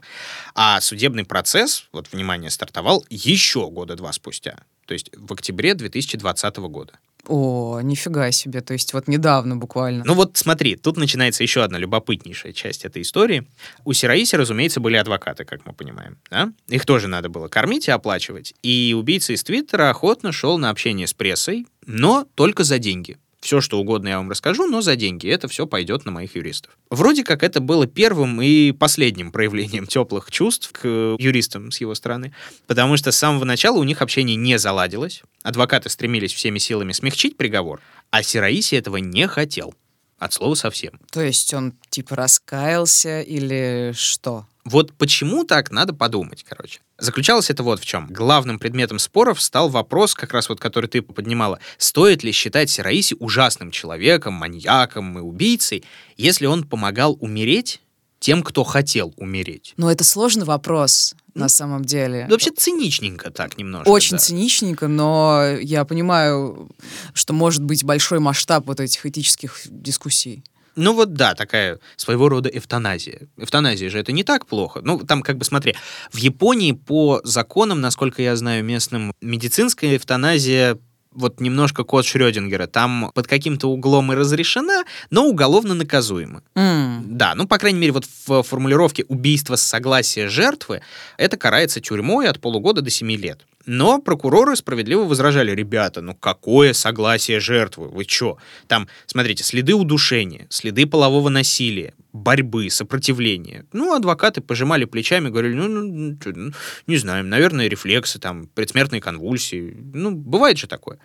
а 0.56 0.82
судебный 0.82 1.24
процесс, 1.24 1.86
вот, 1.94 2.12
внимание, 2.12 2.50
стартовал 2.50 3.06
еще 3.10 3.70
года 3.70 3.96
два 3.96 4.12
спустя, 4.12 4.58
то 4.88 4.94
есть 4.94 5.12
в 5.16 5.32
октябре 5.32 5.76
2020 5.76 6.58
года. 6.58 6.94
О, 7.28 7.80
нифига 7.82 8.32
себе, 8.32 8.62
то 8.62 8.74
есть 8.74 8.94
вот 8.94 9.08
недавно 9.08 9.56
буквально. 9.56 10.04
Ну 10.06 10.14
вот 10.14 10.38
смотри, 10.38 10.76
тут 10.76 10.98
начинается 10.98 11.44
еще 11.44 11.64
одна 11.64 11.78
любопытнейшая 11.78 12.54
часть 12.54 12.86
этой 12.86 13.02
истории. 13.02 13.46
У 13.86 13.94
Сираиси, 13.94 14.36
разумеется, 14.36 14.80
были 14.80 14.96
адвокаты, 14.96 15.44
как 15.46 15.66
мы 15.66 15.74
понимаем. 15.74 16.18
Да? 16.32 16.52
Их 16.68 16.86
тоже 16.86 17.08
надо 17.08 17.30
было 17.30 17.48
кормить 17.48 17.88
и 17.88 17.92
оплачивать. 17.92 18.54
И 18.64 18.96
убийца 18.98 19.34
из 19.34 19.44
Твиттера 19.44 19.90
охотно 19.90 20.32
шел 20.32 20.58
на 20.58 20.70
общение 20.70 21.08
с 21.08 21.14
прессой, 21.14 21.68
но 21.86 22.26
только 22.36 22.64
за 22.64 22.80
деньги. 22.80 23.18
Все, 23.40 23.62
что 23.62 23.80
угодно 23.80 24.10
я 24.10 24.18
вам 24.18 24.30
расскажу, 24.30 24.68
но 24.68 24.82
за 24.82 24.96
деньги. 24.96 25.30
Это 25.30 25.48
все 25.48 25.66
пойдет 25.66 26.06
на 26.06 26.12
моих 26.12 26.36
юристов. 26.36 26.78
Вроде 26.90 27.24
как 27.24 27.44
это 27.44 27.62
было 27.62 27.88
первым 27.88 28.42
и 28.42 28.72
последним 28.72 29.32
проявлением 29.32 29.88
теплых 29.88 30.30
чувств 30.30 30.72
к 30.74 30.88
юристам 31.18 31.72
с 31.72 31.80
его 31.80 31.96
стороны, 31.96 32.34
потому 32.68 32.98
что 32.98 33.12
с 33.12 33.18
самого 33.18 33.46
начала 33.46 33.78
у 33.78 33.84
них 33.84 34.02
общение 34.02 34.36
не 34.36 34.60
заладилось. 34.60 35.24
Адвокаты 35.44 35.90
стремились 35.90 36.34
всеми 36.34 36.60
силами 36.60 36.92
смягчить 36.92 37.38
приговор, 37.38 37.80
а 38.12 38.24
Сираиси 38.24 38.76
этого 38.76 38.98
не 38.98 39.28
хотел. 39.28 39.74
От 40.18 40.34
слова 40.34 40.54
совсем. 40.56 41.00
То 41.12 41.22
есть 41.22 41.54
он 41.54 41.74
типа 41.90 42.18
раскаялся 42.18 43.22
или 43.22 43.94
что? 43.96 44.46
Вот 44.66 44.92
почему 44.94 45.46
так, 45.46 45.72
надо 45.72 45.94
подумать, 45.94 46.46
короче. 46.48 46.82
Заключалось 47.00 47.50
это 47.50 47.64
вот 47.64 47.80
в 47.80 47.86
чем. 47.86 48.08
Главным 48.10 48.60
предметом 48.60 49.00
споров 49.00 49.42
стал 49.42 49.70
вопрос, 49.70 50.14
как 50.14 50.34
раз 50.34 50.50
вот 50.50 50.60
который 50.60 50.88
ты 50.88 51.02
поднимала, 51.02 51.60
стоит 51.78 52.24
ли 52.24 52.32
считать 52.32 52.70
Сираиси 52.70 53.16
ужасным 53.20 53.72
человеком, 53.72 54.34
маньяком 54.34 55.18
и 55.18 55.22
убийцей, 55.22 55.84
если 56.18 56.46
он 56.46 56.64
помогал 56.64 57.18
умереть 57.20 57.82
тем, 58.20 58.44
кто 58.44 58.64
хотел 58.64 59.14
умереть. 59.18 59.74
Ну, 59.78 59.90
это 59.90 60.04
сложный 60.04 60.46
вопрос 60.46 61.16
Ну, 61.34 61.42
на 61.42 61.50
самом 61.50 61.86
деле. 61.86 62.26
Да 62.28 62.36
вообще 62.36 62.52
циничненько 62.52 63.32
так 63.32 63.58
немножко. 63.58 63.88
Очень 63.90 64.18
да. 64.18 64.18
циничненько, 64.18 64.88
но 64.88 65.56
я 65.62 65.86
понимаю, 65.86 66.70
что 67.14 67.34
может 67.34 67.64
быть 67.64 67.84
большой 67.84 68.20
масштаб 68.20 68.68
вот 68.68 68.80
этих 68.80 69.06
этических 69.06 69.62
дискуссий. 69.66 70.44
Ну 70.80 70.94
вот 70.94 71.14
да, 71.14 71.36
такая 71.36 71.80
своего 71.98 72.30
рода 72.30 72.50
эвтаназия. 72.50 73.28
Эвтаназия 73.38 73.90
же 73.90 74.00
это 74.00 74.14
не 74.14 74.24
так 74.24 74.46
плохо. 74.46 74.80
Ну 74.82 75.00
там 75.00 75.22
как 75.22 75.38
бы 75.38 75.44
смотри, 75.44 75.76
в 76.12 76.18
Японии 76.18 76.72
по 76.72 77.20
законам, 77.26 77.82
насколько 77.82 78.22
я 78.22 78.36
знаю 78.38 78.64
местным, 78.64 79.14
медицинская 79.22 79.98
эвтаназия 79.98 80.78
вот 81.12 81.42
немножко 81.42 81.84
код 81.84 82.06
Шрёдингера. 82.06 82.68
Там 82.68 83.12
под 83.14 83.28
каким-то 83.28 83.68
углом 83.68 84.14
и 84.14 84.16
разрешена, 84.16 84.86
но 85.10 85.26
уголовно 85.26 85.74
наказуема. 85.74 86.44
М, 86.56 87.04
Да, 87.18 87.36
ну, 87.36 87.46
по 87.48 87.58
крайней 87.58 87.80
мере, 87.80 87.92
вот 87.92 88.06
в 88.28 88.44
формулировке 88.44 89.04
«убийство 89.10 89.56
с 89.58 89.62
согласия 89.64 90.30
жертвы» 90.30 90.82
это 91.18 91.36
карается 91.36 91.82
тюрьмой 91.82 92.28
от 92.30 92.40
полугода 92.40 92.82
до 92.82 92.90
семи 92.90 93.18
лет. 93.18 93.46
Но 93.72 94.02
прокуроры 94.02 94.56
справедливо 94.56 95.04
возражали, 95.04 95.52
ребята, 95.52 96.02
ну 96.02 96.16
какое 96.16 96.74
согласие 96.74 97.40
жертвы? 97.40 97.88
Вы 97.88 98.04
чё? 98.06 98.40
Там, 98.66 98.88
смотрите, 99.06 99.44
следы 99.44 99.76
удушения, 99.76 100.48
следы 100.50 100.88
полового 100.88 101.30
насилия, 101.30 101.94
борьбы, 102.12 102.72
сопротивления. 102.72 103.68
Ну, 103.72 103.94
адвокаты 103.94 104.42
пожимали 104.42 104.86
плечами, 104.86 105.30
говорили, 105.30 105.54
ну, 105.54 105.68
ну, 105.68 106.18
чё, 106.18 106.32
ну, 106.36 106.52
не 106.88 106.98
знаю, 106.98 107.24
наверное, 107.26 107.68
рефлексы, 107.68 108.18
там, 108.18 108.48
предсмертные 108.48 109.02
конвульсии. 109.02 109.78
Ну, 109.94 110.16
бывает 110.16 110.58
же 110.58 110.66
такое. 110.66 110.98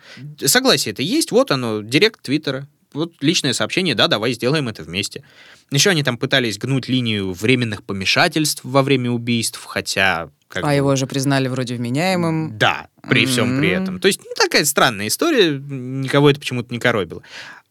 Согласие 0.43 0.93
это 0.93 1.03
есть, 1.03 1.31
вот 1.31 1.51
оно, 1.51 1.83
директ 1.83 2.23
Твиттера. 2.23 2.67
Вот 2.93 3.13
личное 3.21 3.53
сообщение, 3.53 3.93
да, 3.93 4.07
давай 4.07 4.33
сделаем 4.33 4.69
это 4.69 4.81
вместе. 4.81 5.23
Еще 5.69 5.91
они 5.91 6.01
там 6.01 6.17
пытались 6.17 6.57
гнуть 6.57 6.89
линию 6.89 7.31
временных 7.31 7.83
помешательств 7.83 8.61
во 8.63 8.81
время 8.81 9.11
убийств, 9.11 9.63
хотя... 9.63 10.31
как 10.55 10.63
А 10.63 10.67
бы, 10.67 10.73
его 10.73 10.95
же 10.95 11.05
признали 11.05 11.47
вроде 11.47 11.75
вменяемым. 11.75 12.57
Да, 12.57 12.87
при 13.09 13.25
всем 13.25 13.59
при 13.59 13.69
этом. 13.69 13.99
То 13.99 14.07
есть, 14.07 14.21
ну, 14.23 14.31
такая 14.35 14.65
странная 14.65 15.07
история, 15.07 15.51
никого 15.59 16.29
это 16.29 16.39
почему-то 16.39 16.73
не 16.73 16.79
коробило. 16.79 17.21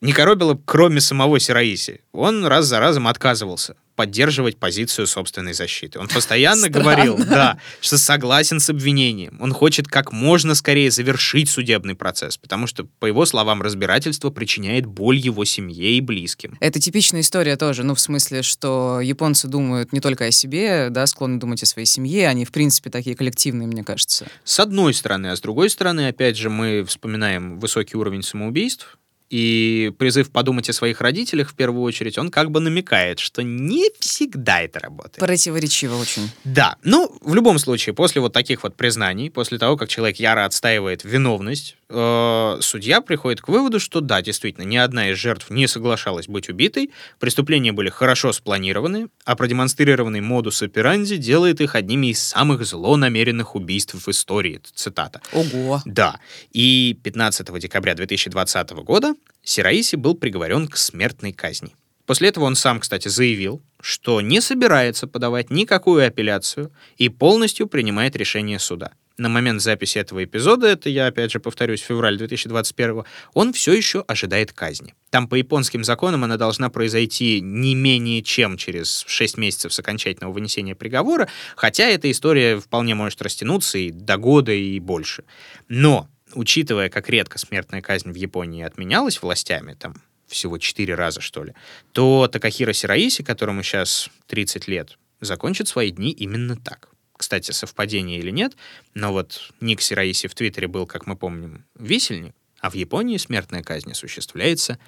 Не 0.01 0.13
коробило, 0.13 0.61
кроме 0.65 1.01
самого 1.01 1.41
Сираиси. 1.41 2.03
Он 2.13 2.45
раз 2.47 2.67
за 2.67 2.79
разом 2.79 3.09
отказывался 3.09 3.75
поддерживать 3.97 4.57
позицию 4.59 5.07
собственной 5.07 5.53
защиты. 5.53 5.99
Он 5.99 6.09
постоянно 6.09 6.69
Странно. 6.69 6.79
говорил, 6.79 7.17
да, 7.17 7.59
что 7.81 7.99
согласен 7.99 8.61
с 8.61 8.71
обвинением. 8.71 9.39
Он 9.41 9.53
хочет 9.53 9.89
как 9.89 10.13
можно 10.13 10.55
скорее 10.55 10.91
завершить 10.91 11.49
судебный 11.49 11.95
процесс, 11.95 12.37
потому 12.37 12.67
что, 12.67 12.85
по 12.85 13.07
его 13.07 13.25
словам, 13.27 13.63
разбирательство 13.63 14.31
причиняет 14.31 14.87
боль 14.87 15.17
его 15.17 15.45
семье 15.45 15.93
и 15.93 16.01
близким. 16.01 16.57
Это 16.61 16.81
типичная 16.81 17.21
история 17.21 17.57
тоже, 17.57 17.83
ну, 17.85 17.95
в 17.95 18.01
смысле, 18.01 18.43
что 18.43 19.01
японцы 19.01 19.49
думают 19.49 19.93
не 19.93 20.01
только 20.01 20.27
о 20.27 20.31
себе, 20.31 20.89
да, 20.91 21.07
склонны 21.07 21.39
думать 21.39 21.63
о 21.63 21.67
своей 21.67 21.87
семье, 21.87 22.29
они, 22.29 22.45
в 22.45 22.53
принципе, 22.53 22.91
такие 22.91 23.17
коллективные, 23.17 23.67
мне 23.67 23.85
кажется. 23.85 24.27
С 24.45 24.61
одной 24.61 24.95
стороны, 24.95 25.29
а 25.29 25.37
с 25.37 25.41
другой 25.41 25.71
стороны, 25.71 26.09
опять 26.09 26.37
же, 26.37 26.51
мы 26.51 26.85
вспоминаем 26.85 27.59
высокий 27.61 27.97
уровень 27.97 28.23
самоубийств, 28.23 28.99
и 29.35 29.91
призыв 29.99 30.31
подумать 30.31 30.69
о 30.71 30.73
своих 30.73 31.01
родителях 31.01 31.51
в 31.51 31.55
первую 31.55 31.83
очередь, 31.83 32.19
он 32.19 32.31
как 32.31 32.53
бы 32.53 32.61
намекает, 32.61 33.19
что 33.19 33.43
не 33.43 33.91
всегда 33.99 34.61
это 34.63 34.79
работает. 34.79 35.19
Противоречиво 35.19 35.97
очень. 35.97 36.31
Да, 36.45 36.77
ну, 36.85 37.13
в 37.21 37.35
любом 37.35 37.59
случае, 37.59 37.97
после 37.97 38.21
вот 38.21 38.33
таких 38.33 38.63
вот 38.63 38.77
признаний, 38.77 39.31
после 39.31 39.59
того, 39.59 39.77
как 39.77 39.89
человек 39.89 40.21
яро 40.21 40.45
отстаивает 40.45 41.03
виновность, 41.03 41.75
э, 41.89 42.59
судья 42.61 43.01
приходит 43.01 43.41
к 43.41 43.49
выводу, 43.49 43.81
что 43.81 44.01
да, 44.01 44.23
действительно, 44.23 44.63
ни 44.67 44.77
одна 44.77 45.11
из 45.11 45.19
жертв 45.19 45.51
не 45.51 45.67
соглашалась 45.67 46.29
быть 46.29 46.49
убитой, 46.49 46.93
преступления 47.19 47.73
были 47.73 47.89
хорошо 47.89 48.33
спланированы, 48.33 49.09
а 49.25 49.35
продемонстрированный 49.35 50.21
модус 50.21 50.63
операнди 50.63 51.17
делает 51.17 51.61
их 51.61 51.75
одними 51.75 52.13
из 52.13 52.23
самых 52.23 52.65
злонамеренных 52.65 53.57
убийств 53.57 53.95
в 53.95 54.09
истории. 54.09 54.61
Цитата. 54.75 55.21
Ого. 55.33 55.83
Да. 55.85 56.21
И 56.53 56.97
15 57.03 57.59
декабря 57.59 57.97
2020 57.97 58.71
года 58.85 59.17
Сираиси 59.43 59.97
был 59.97 60.15
приговорен 60.15 60.69
к 60.69 60.77
смертной 60.77 61.33
казни. 61.33 61.75
После 62.07 62.29
этого 62.29 62.45
он 62.45 62.55
сам, 62.55 62.81
кстати, 62.81 63.09
заявил, 63.09 63.63
что 63.81 64.21
не 64.21 64.41
собирается 64.41 65.07
подавать 65.07 65.51
никакую 65.51 66.07
апелляцию 66.07 66.71
и 66.97 67.09
полностью 67.09 67.67
принимает 67.67 68.17
решение 68.17 68.59
суда. 68.59 68.93
На 69.17 69.29
момент 69.29 69.63
записи 69.63 69.99
этого 69.99 70.25
эпизода, 70.25 70.67
это 70.67 70.89
я 70.91 71.07
опять 71.07 71.31
же 71.31 71.39
повторюсь, 71.39 71.81
февраль 71.81 72.19
2021, 72.19 73.05
он 73.33 73.53
все 73.53 73.73
еще 73.73 74.01
ожидает 74.09 74.53
казни. 74.53 74.95
Там 75.11 75.29
по 75.29 75.37
японским 75.37 75.85
законам 75.85 76.25
она 76.25 76.37
должна 76.37 76.69
произойти 76.69 77.41
не 77.41 77.77
менее 77.77 78.23
чем 78.23 78.57
через 78.57 79.05
6 79.07 79.39
месяцев 79.39 79.73
с 79.73 79.79
окончательного 79.79 80.33
вынесения 80.33 80.75
приговора, 80.75 81.29
хотя 81.55 81.85
эта 81.85 82.11
история 82.11 82.59
вполне 82.59 82.97
может 82.97 83.23
растянуться 83.23 83.79
и 83.79 83.93
до 83.93 84.17
года, 84.17 84.51
и 84.51 84.81
больше. 84.81 85.23
Но, 85.69 86.09
учитывая, 86.35 86.89
как 86.89 87.09
редко 87.09 87.39
смертная 87.39 87.81
казнь 87.81 88.11
в 88.11 88.15
Японии 88.15 88.63
отменялась 88.63 89.21
властями, 89.23 89.75
там 89.75 89.95
всего 90.27 90.59
4 90.59 90.95
раза, 90.95 91.21
что 91.21 91.45
ли, 91.45 91.55
то 91.93 92.29
Такахира 92.29 92.73
Сираиси, 92.73 93.23
которому 93.23 93.63
сейчас 93.63 94.09
30 94.27 94.69
лет, 94.69 94.99
закончит 95.21 95.69
свои 95.69 95.91
дни 95.91 96.11
именно 96.11 96.57
так. 96.57 96.89
Кстати, 97.17 97.53
совпадение 97.53 98.19
или 98.19 98.31
нет, 98.31 98.57
но 98.95 99.13
вот 99.13 99.53
ник 99.61 99.81
Сираиси 99.81 100.27
в 100.27 100.35
Твиттере 100.35 100.67
был, 100.67 100.87
как 100.87 101.07
мы 101.07 101.17
помним, 101.17 101.65
висельник, 101.79 102.35
а 102.61 102.71
в 102.71 102.75
Японии 102.75 103.17
смертная 103.19 103.63
казнь 103.63 103.93
осуществляется 103.93 104.79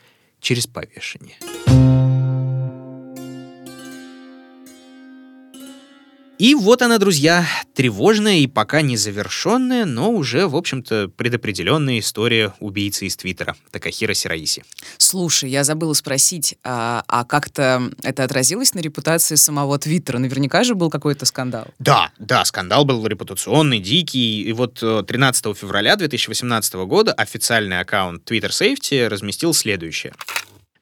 через 0.40 0.66
повешение. 0.66 1.36
И 6.38 6.54
вот 6.54 6.82
она, 6.82 6.98
друзья, 6.98 7.46
тревожная 7.74 8.36
и 8.38 8.46
пока 8.46 8.82
не 8.82 8.98
завершенная, 8.98 9.86
но 9.86 10.10
уже, 10.10 10.46
в 10.46 10.54
общем-то, 10.54 11.08
предопределенная 11.16 11.98
история 11.98 12.52
убийцы 12.60 13.06
из 13.06 13.16
Твиттера, 13.16 13.56
Такахира 13.70 14.12
Сираиси. 14.12 14.62
Слушай, 14.98 15.48
я 15.48 15.64
забыла 15.64 15.94
спросить, 15.94 16.58
а, 16.62 17.04
а 17.08 17.24
как-то 17.24 17.90
это 18.02 18.24
отразилось 18.24 18.74
на 18.74 18.80
репутации 18.80 19.36
самого 19.36 19.78
Твиттера? 19.78 20.18
Наверняка 20.18 20.62
же 20.62 20.74
был 20.74 20.90
какой-то 20.90 21.24
скандал. 21.24 21.68
Да, 21.78 22.10
да, 22.18 22.44
скандал 22.44 22.84
был 22.84 23.06
репутационный, 23.06 23.78
дикий. 23.78 24.42
И 24.42 24.52
вот 24.52 24.74
13 24.74 25.46
э, 25.46 25.54
февраля 25.54 25.96
2018 25.96 26.74
года 26.74 27.14
официальный 27.14 27.80
аккаунт 27.80 28.30
Twitter 28.30 28.50
Safety 28.50 29.08
разместил 29.08 29.54
следующее. 29.54 30.12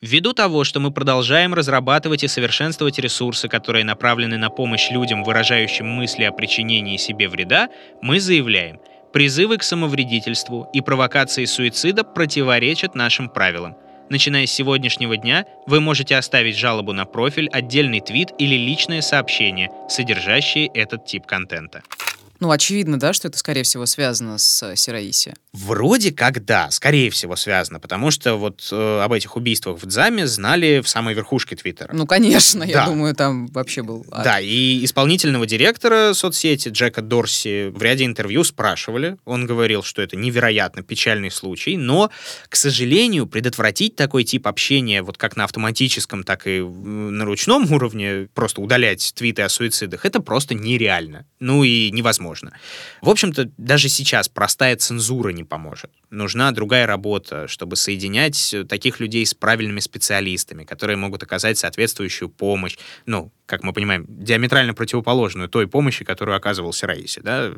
Ввиду 0.05 0.35
того, 0.35 0.65
что 0.65 0.81
мы 0.81 0.91
продолжаем 0.91 1.55
разрабатывать 1.55 2.25
и 2.25 2.29
совершенствовать 2.29 2.99
ресурсы, 2.99 3.49
которые 3.49 3.87
направлены 3.87 4.37
на 4.37 4.51
помощь 4.51 4.91
людям, 4.91 5.25
выражающим 5.25 5.87
мысли 5.87 6.25
о 6.25 6.33
причинении 6.33 6.99
себе 6.99 7.27
вреда, 7.27 7.71
мы 8.03 8.21
заявляем, 8.21 8.81
призывы 9.15 9.57
к 9.57 9.63
самовредительству 9.63 10.69
и 10.75 10.83
провокации 10.83 11.47
суицида 11.47 12.05
противоречат 12.05 12.95
нашим 12.95 13.31
правилам. 13.31 13.77
Начиная 14.11 14.45
с 14.45 14.53
сегодняшнего 14.53 15.17
дня, 15.17 15.47
вы 15.67 15.81
можете 15.81 16.17
оставить 16.17 16.59
жалобу 16.59 16.93
на 16.93 17.07
профиль, 17.07 17.49
отдельный 17.49 18.01
твит 18.01 18.29
или 18.37 18.57
личное 18.57 19.01
сообщение, 19.01 19.71
содержащие 19.89 20.67
этот 20.67 21.07
тип 21.07 21.25
контента. 21.25 21.83
Ну, 22.41 22.51
очевидно, 22.51 22.99
да, 22.99 23.13
что 23.13 23.29
это, 23.29 23.39
скорее 23.39 23.63
всего, 23.63 23.87
связано 23.87 24.39
с 24.39 24.63
э, 24.63 24.77
Сираиси. 24.77 25.35
Вроде 25.53 26.13
как 26.13 26.45
да, 26.45 26.71
скорее 26.71 27.11
всего 27.11 27.37
связано, 27.37 27.79
потому 27.79 28.11
что 28.11 28.35
вот 28.35 28.69
э, 28.73 29.01
об 29.01 29.13
этих 29.13 29.37
убийствах 29.37 29.81
в 29.81 29.87
Дзаме 29.87 30.27
знали 30.27 30.81
в 30.81 30.89
самой 30.89 31.15
верхушке 31.15 31.55
Твиттера. 31.55 31.95
Ну, 31.95 32.07
конечно, 32.07 32.61
да. 32.61 32.67
я 32.67 32.87
думаю, 32.87 33.15
там 33.15 33.47
вообще 33.49 33.83
был... 33.83 34.05
Ад. 34.11 34.25
Да, 34.25 34.41
и 34.41 34.85
исполнительного 34.85 35.47
директора 35.47 36.13
соцсети 36.13 36.71
Джека 36.71 37.03
Дорси 37.03 37.69
в 37.69 37.81
ряде 37.81 38.05
интервью 38.05 38.43
спрашивали. 38.43 39.17
Он 39.25 39.47
говорил, 39.47 39.85
что 39.85 40.03
это 40.03 40.17
невероятно 40.17 40.83
печальный 40.83 41.31
случай, 41.31 41.77
но, 41.77 42.11
к 42.49 42.57
сожалению, 42.57 43.27
предотвратить 43.27 43.95
такой 43.95 44.25
тип 44.25 44.49
общения 44.49 45.03
вот 45.03 45.19
как 45.19 45.37
на 45.37 45.45
автоматическом, 45.45 46.25
так 46.25 46.49
и 46.49 46.61
на 46.61 47.25
ручном 47.25 47.73
уровне, 47.73 48.29
просто 48.35 48.61
удалять 48.61 49.13
твиты 49.15 49.43
о 49.43 49.49
суицидах, 49.49 50.05
это 50.05 50.21
просто 50.21 50.55
нереально. 50.55 51.27
Ну 51.39 51.63
и 51.63 51.91
невозможно. 51.93 52.24
В 53.03 53.09
общем-то, 53.09 53.51
даже 53.59 53.89
сейчас 53.89 54.29
простая 54.29 54.77
цензура 54.77 55.31
не 55.31 55.45
поможет. 55.45 55.91
Нужна 56.11 56.51
другая 56.53 56.87
работа, 56.87 57.49
чтобы 57.49 57.77
соединять 57.77 58.55
таких 58.69 59.01
людей 59.01 59.27
с 59.27 59.35
правильными 59.35 59.81
специалистами, 59.81 60.65
которые 60.65 60.97
могут 60.97 61.23
оказать 61.23 61.59
соответствующую 61.59 62.29
помощь. 62.29 62.77
Ну, 63.07 63.33
как 63.47 63.63
мы 63.63 63.73
понимаем, 63.73 64.07
диаметрально 64.09 64.75
противоположную 64.75 65.49
той 65.49 65.67
помощи, 65.67 66.05
которую 66.05 66.37
оказывал 66.37 66.73
Сираиси, 66.73 67.21
да, 67.21 67.53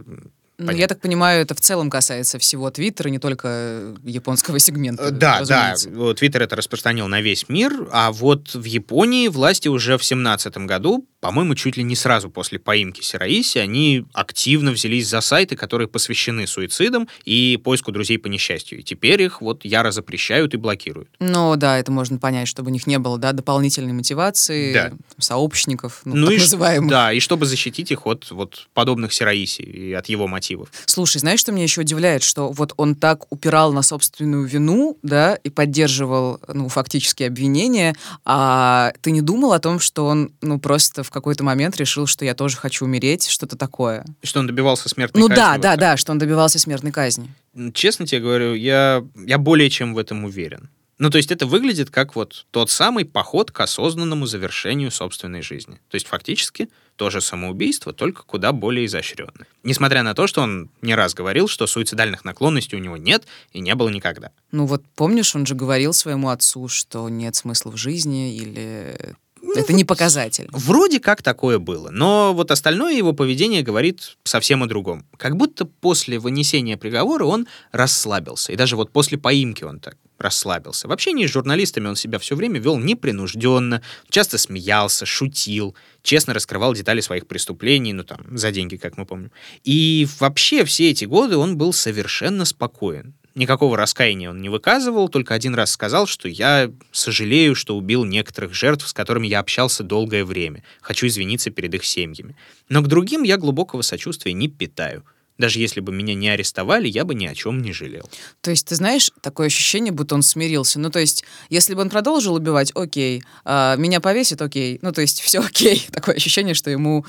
ну, 0.59 0.73
я 0.73 0.87
так 0.87 1.01
понимаю, 1.01 1.43
это 1.43 1.55
в 1.55 1.61
целом 1.61 1.91
касается 1.91 2.39
всего 2.39 2.71
Твиттера, 2.71 3.09
не 3.11 3.19
только 3.19 3.95
японского 4.05 4.59
сегмента. 4.59 5.05
Э, 5.05 5.11
да, 5.11 5.41
разумеется. 5.41 5.91
да. 5.91 6.15
Твиттер 6.15 6.43
это 6.43 6.57
распространил 6.57 7.09
на 7.09 7.21
весь 7.21 7.49
мир, 7.51 7.89
а 7.93 8.11
вот 8.11 8.55
в 8.55 8.65
Японии 8.65 9.29
власти 9.29 9.69
уже 9.69 9.99
в 9.99 10.01
2017 10.01 10.57
году, 10.59 11.07
по-моему, 11.21 11.55
чуть 11.57 11.77
ли 11.77 11.83
не 11.83 11.95
сразу 11.95 12.31
после 12.31 12.59
поимки 12.59 13.03
Сираиси, 13.03 13.59
они 13.59 14.07
активно 14.15 14.71
взялись 14.71 15.07
за 15.09 15.21
сайты, 15.21 15.57
которые 15.57 15.89
посвящены 15.89 16.47
суицидам 16.47 17.07
и 17.25 17.61
поиску 17.63 17.93
друзей 17.93 18.19
по 18.19 18.29
несчастью. 18.29 18.79
И 18.79 18.83
теперь 18.83 19.23
их 19.23 19.43
вот 19.43 19.65
яро 19.65 19.91
запрещают 19.91 20.55
и 20.55 20.57
блокируют. 20.57 21.11
Ну 21.19 21.57
да, 21.57 21.79
это 21.79 21.93
можно 21.93 22.17
понять, 22.19 22.49
чтобы 22.49 22.71
у 22.71 22.73
них 22.73 22.87
не 22.87 22.99
было 22.99 23.19
да, 23.19 23.33
дополнительной 23.33 23.93
мотивации, 23.93 24.73
да. 24.73 24.93
сообщников, 25.19 26.01
ну, 26.07 26.15
ну 26.15 26.27
так 26.27 26.37
и 26.37 26.39
называемых. 26.39 26.91
Да, 26.91 27.13
и 27.13 27.21
чтобы 27.21 27.45
защитить 27.45 27.91
их 27.91 28.07
от 28.07 28.31
вот 28.31 28.69
подобных 28.73 29.13
Сираиси 29.13 29.63
и 29.63 29.93
от 29.93 30.09
его 30.09 30.27
мотивов 30.27 30.46
мотивов. 30.47 30.69
Слушай, 30.87 31.19
знаешь, 31.19 31.41
что 31.41 31.53
меня 31.53 31.65
еще 31.65 31.81
удивляет, 31.81 32.23
что 32.23 32.51
вот 32.51 32.73
он 32.77 32.95
так 32.95 33.31
упирал 33.33 33.73
на 33.73 33.83
собственную 33.83 34.47
вину, 34.47 34.99
да, 35.03 35.35
и 35.35 35.51
поддерживал, 35.51 36.41
ну, 36.49 36.69
фактически 36.69 37.25
обвинения, 37.25 37.95
а 38.25 38.93
ты 39.01 39.11
не 39.11 39.21
думал 39.21 39.53
о 39.53 39.59
том, 39.59 39.81
что 39.81 40.07
он, 40.07 40.33
ну, 40.41 40.59
просто 40.59 41.03
в 41.03 41.11
какой-то 41.11 41.45
момент 41.45 41.77
решил, 41.77 42.07
что 42.07 42.25
я 42.25 42.35
тоже 42.35 42.57
хочу 42.57 42.85
умереть, 42.85 43.29
что-то 43.29 43.57
такое? 43.57 44.05
Что 44.23 44.41
он 44.41 44.47
добивался 44.47 44.89
смертной 44.89 45.21
ну, 45.21 45.29
казни? 45.29 45.43
Ну 45.43 45.53
да, 45.53 45.59
да, 45.59 45.77
да, 45.77 45.97
что 45.97 46.13
он 46.13 46.19
добивался 46.19 46.59
смертной 46.59 46.93
казни. 46.93 47.29
Честно 47.73 48.07
тебе 48.07 48.21
говорю, 48.21 48.55
я, 48.55 49.05
я 49.27 49.39
более 49.39 49.71
чем 49.71 49.95
в 49.95 49.99
этом 49.99 50.25
уверен. 50.25 50.69
Ну, 50.99 51.11
то 51.11 51.19
есть 51.19 51.31
это 51.31 51.47
выглядит 51.47 51.91
как 51.91 52.17
вот 52.17 52.47
тот 52.51 52.71
самый 52.71 53.05
поход 53.05 53.51
к 53.51 53.61
осознанному 53.61 54.25
завершению 54.25 54.91
собственной 54.91 55.43
жизни. 55.43 55.79
То 55.91 55.97
есть 55.97 56.07
фактически 56.07 56.71
тоже 56.97 57.21
самоубийство, 57.21 57.93
только 57.93 58.23
куда 58.23 58.53
более 58.53 58.87
изощренное. 58.87 59.47
Несмотря 59.63 60.03
на 60.03 60.15
то, 60.15 60.27
что 60.27 60.43
он 60.43 60.71
не 60.83 60.95
раз 60.95 61.15
говорил, 61.15 61.49
что 61.49 61.67
суицидальных 61.67 62.25
наклонностей 62.25 62.77
у 62.77 62.81
него 62.81 62.97
нет 62.97 63.25
и 63.53 63.61
не 63.61 63.75
было 63.75 63.89
никогда. 63.89 64.31
Ну 64.53 64.67
вот 64.67 64.83
помнишь, 64.95 65.35
он 65.35 65.47
же 65.47 65.55
говорил 65.55 65.93
своему 65.93 66.31
отцу, 66.31 66.69
что 66.69 67.09
нет 67.09 67.37
смысла 67.37 67.71
в 67.71 67.77
жизни 67.77 68.35
или 68.35 69.17
ну, 69.55 69.61
это 69.61 69.73
не 69.73 69.85
показатель. 69.85 70.49
Вроде 70.53 71.01
как 71.01 71.23
такое 71.23 71.59
было, 71.59 71.91
но 71.91 72.33
вот 72.35 72.51
остальное 72.51 72.95
его 72.95 73.13
поведение 73.13 73.63
говорит 73.63 74.17
совсем 74.25 74.63
о 74.63 74.67
другом. 74.67 75.07
Как 75.17 75.37
будто 75.37 75.65
после 75.65 76.19
вынесения 76.19 76.77
приговора 76.77 77.25
он 77.25 77.47
расслабился. 77.73 78.53
И 78.53 78.57
даже 78.57 78.77
вот 78.77 78.93
после 78.93 79.19
поимки 79.19 79.65
он 79.65 79.81
так 79.81 79.97
расслабился. 80.19 80.89
В 80.89 80.93
общении 80.93 81.27
с 81.27 81.31
журналистами 81.31 81.89
он 81.89 81.97
себя 81.97 82.19
все 82.19 82.37
время 82.37 82.59
вел 82.59 82.79
непринужденно, 82.79 83.83
часто 84.09 84.39
смеялся, 84.39 85.07
шутил, 85.07 85.77
честно 86.03 86.35
раскрывал 86.35 86.75
детали 86.75 87.01
своих 87.01 87.27
преступлений, 87.27 87.93
ну 87.93 88.03
там, 88.03 88.37
за 88.37 88.51
деньги, 88.51 88.77
как 88.77 88.97
мы 88.97 89.07
помним. 89.07 89.31
И 89.65 90.07
вообще 90.19 90.65
все 90.65 90.91
эти 90.91 91.05
годы 91.05 91.37
он 91.37 91.57
был 91.57 91.73
совершенно 91.73 92.45
спокоен. 92.45 93.15
Никакого 93.37 93.77
раскаяния 93.77 94.31
он 94.31 94.41
не 94.41 94.49
выказывал, 94.49 95.11
только 95.11 95.35
один 95.35 95.55
раз 95.55 95.71
сказал, 95.71 96.07
что 96.07 96.27
я 96.27 96.73
сожалею, 96.91 97.55
что 97.55 97.77
убил 97.77 98.07
некоторых 98.07 98.55
жертв, 98.55 98.89
с 98.89 98.95
которыми 98.95 99.27
я 99.27 99.41
общался 99.41 99.85
долгое 99.85 100.25
время. 100.25 100.65
Хочу 100.81 101.07
извиниться 101.07 101.51
перед 101.51 101.75
их 101.75 101.85
семьями. 101.85 102.35
Но 102.71 102.81
к 102.81 102.89
другим 102.89 103.25
я 103.25 103.37
глубокого 103.37 103.83
сочувствия 103.83 104.33
не 104.33 104.49
питаю. 104.49 105.05
Даже 105.39 105.59
если 105.59 105.81
бы 105.81 105.93
меня 105.93 106.15
не 106.15 106.29
арестовали, 106.29 106.89
я 106.89 107.05
бы 107.05 107.15
ни 107.15 107.27
о 107.27 107.35
чем 107.35 107.61
не 107.61 107.73
жалел. 107.73 108.09
То 108.41 108.51
есть, 108.51 108.67
ты 108.67 108.75
знаешь, 108.75 109.11
такое 109.21 109.49
ощущение, 109.49 109.93
будто 109.93 110.15
он 110.15 110.23
смирился. 110.23 110.79
Ну, 110.79 110.91
то 110.91 110.99
есть, 110.99 111.25
если 111.51 111.75
бы 111.75 111.83
он 111.83 111.91
продолжил 111.91 112.35
убивать, 112.35 112.73
окей. 112.75 113.23
А 113.45 113.77
меня 113.77 114.01
повесит, 114.01 114.41
окей. 114.41 114.79
Ну, 114.83 114.93
то 114.93 115.01
есть, 115.01 115.21
все 115.21 115.41
окей. 115.41 115.87
Такое 115.93 116.17
ощущение, 116.17 116.55
что 116.55 116.71
ему 116.71 117.05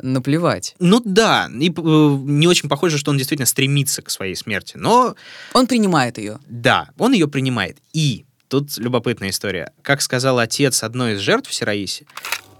наплевать. 0.00 0.74
Ну 0.78 1.00
да, 1.04 1.48
и 1.52 1.70
э, 1.70 1.72
не 1.72 2.46
очень 2.46 2.68
похоже, 2.68 2.98
что 2.98 3.10
он 3.10 3.18
действительно 3.18 3.46
стремится 3.46 4.02
к 4.02 4.10
своей 4.10 4.34
смерти, 4.34 4.76
но... 4.76 5.14
Он 5.52 5.66
принимает 5.66 6.18
ее. 6.18 6.38
Да, 6.46 6.90
он 6.98 7.12
ее 7.12 7.28
принимает. 7.28 7.78
И 7.92 8.24
Тут 8.48 8.78
любопытная 8.78 9.28
история. 9.28 9.72
Как 9.82 10.00
сказал 10.00 10.38
отец 10.38 10.82
одной 10.82 11.12
из 11.12 11.18
жертв 11.18 11.52
Сираиси, 11.52 12.06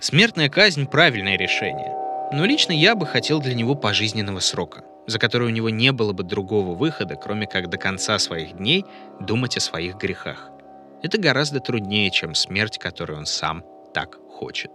смертная 0.01 0.51
казнь— 0.51 0.87
правильное 0.91 1.39
решение. 1.39 1.95
Но 2.31 2.45
лично 2.45 2.73
я 2.73 2.95
бы 2.95 3.07
хотел 3.07 3.41
для 3.41 3.55
него 3.55 3.75
пожизненного 3.75 4.41
срока, 4.41 4.85
за 5.09 5.19
который 5.19 5.49
у 5.49 5.51
него 5.51 5.71
не 5.71 5.91
было 5.91 6.13
бы 6.13 6.23
другого 6.23 6.75
выхода, 6.75 7.17
кроме 7.17 7.47
как 7.47 7.71
до 7.71 7.79
конца 7.79 8.19
своих 8.19 8.59
дней 8.59 8.85
думать 9.21 9.57
о 9.57 9.61
своих 9.61 9.97
грехах. 9.97 10.51
Это 11.03 11.19
гораздо 11.19 11.61
труднее, 11.61 12.11
чем 12.11 12.35
смерть, 12.35 12.79
которую 12.79 13.21
он 13.21 13.27
сам 13.27 13.65
так 13.95 14.19
хочет. 14.29 14.71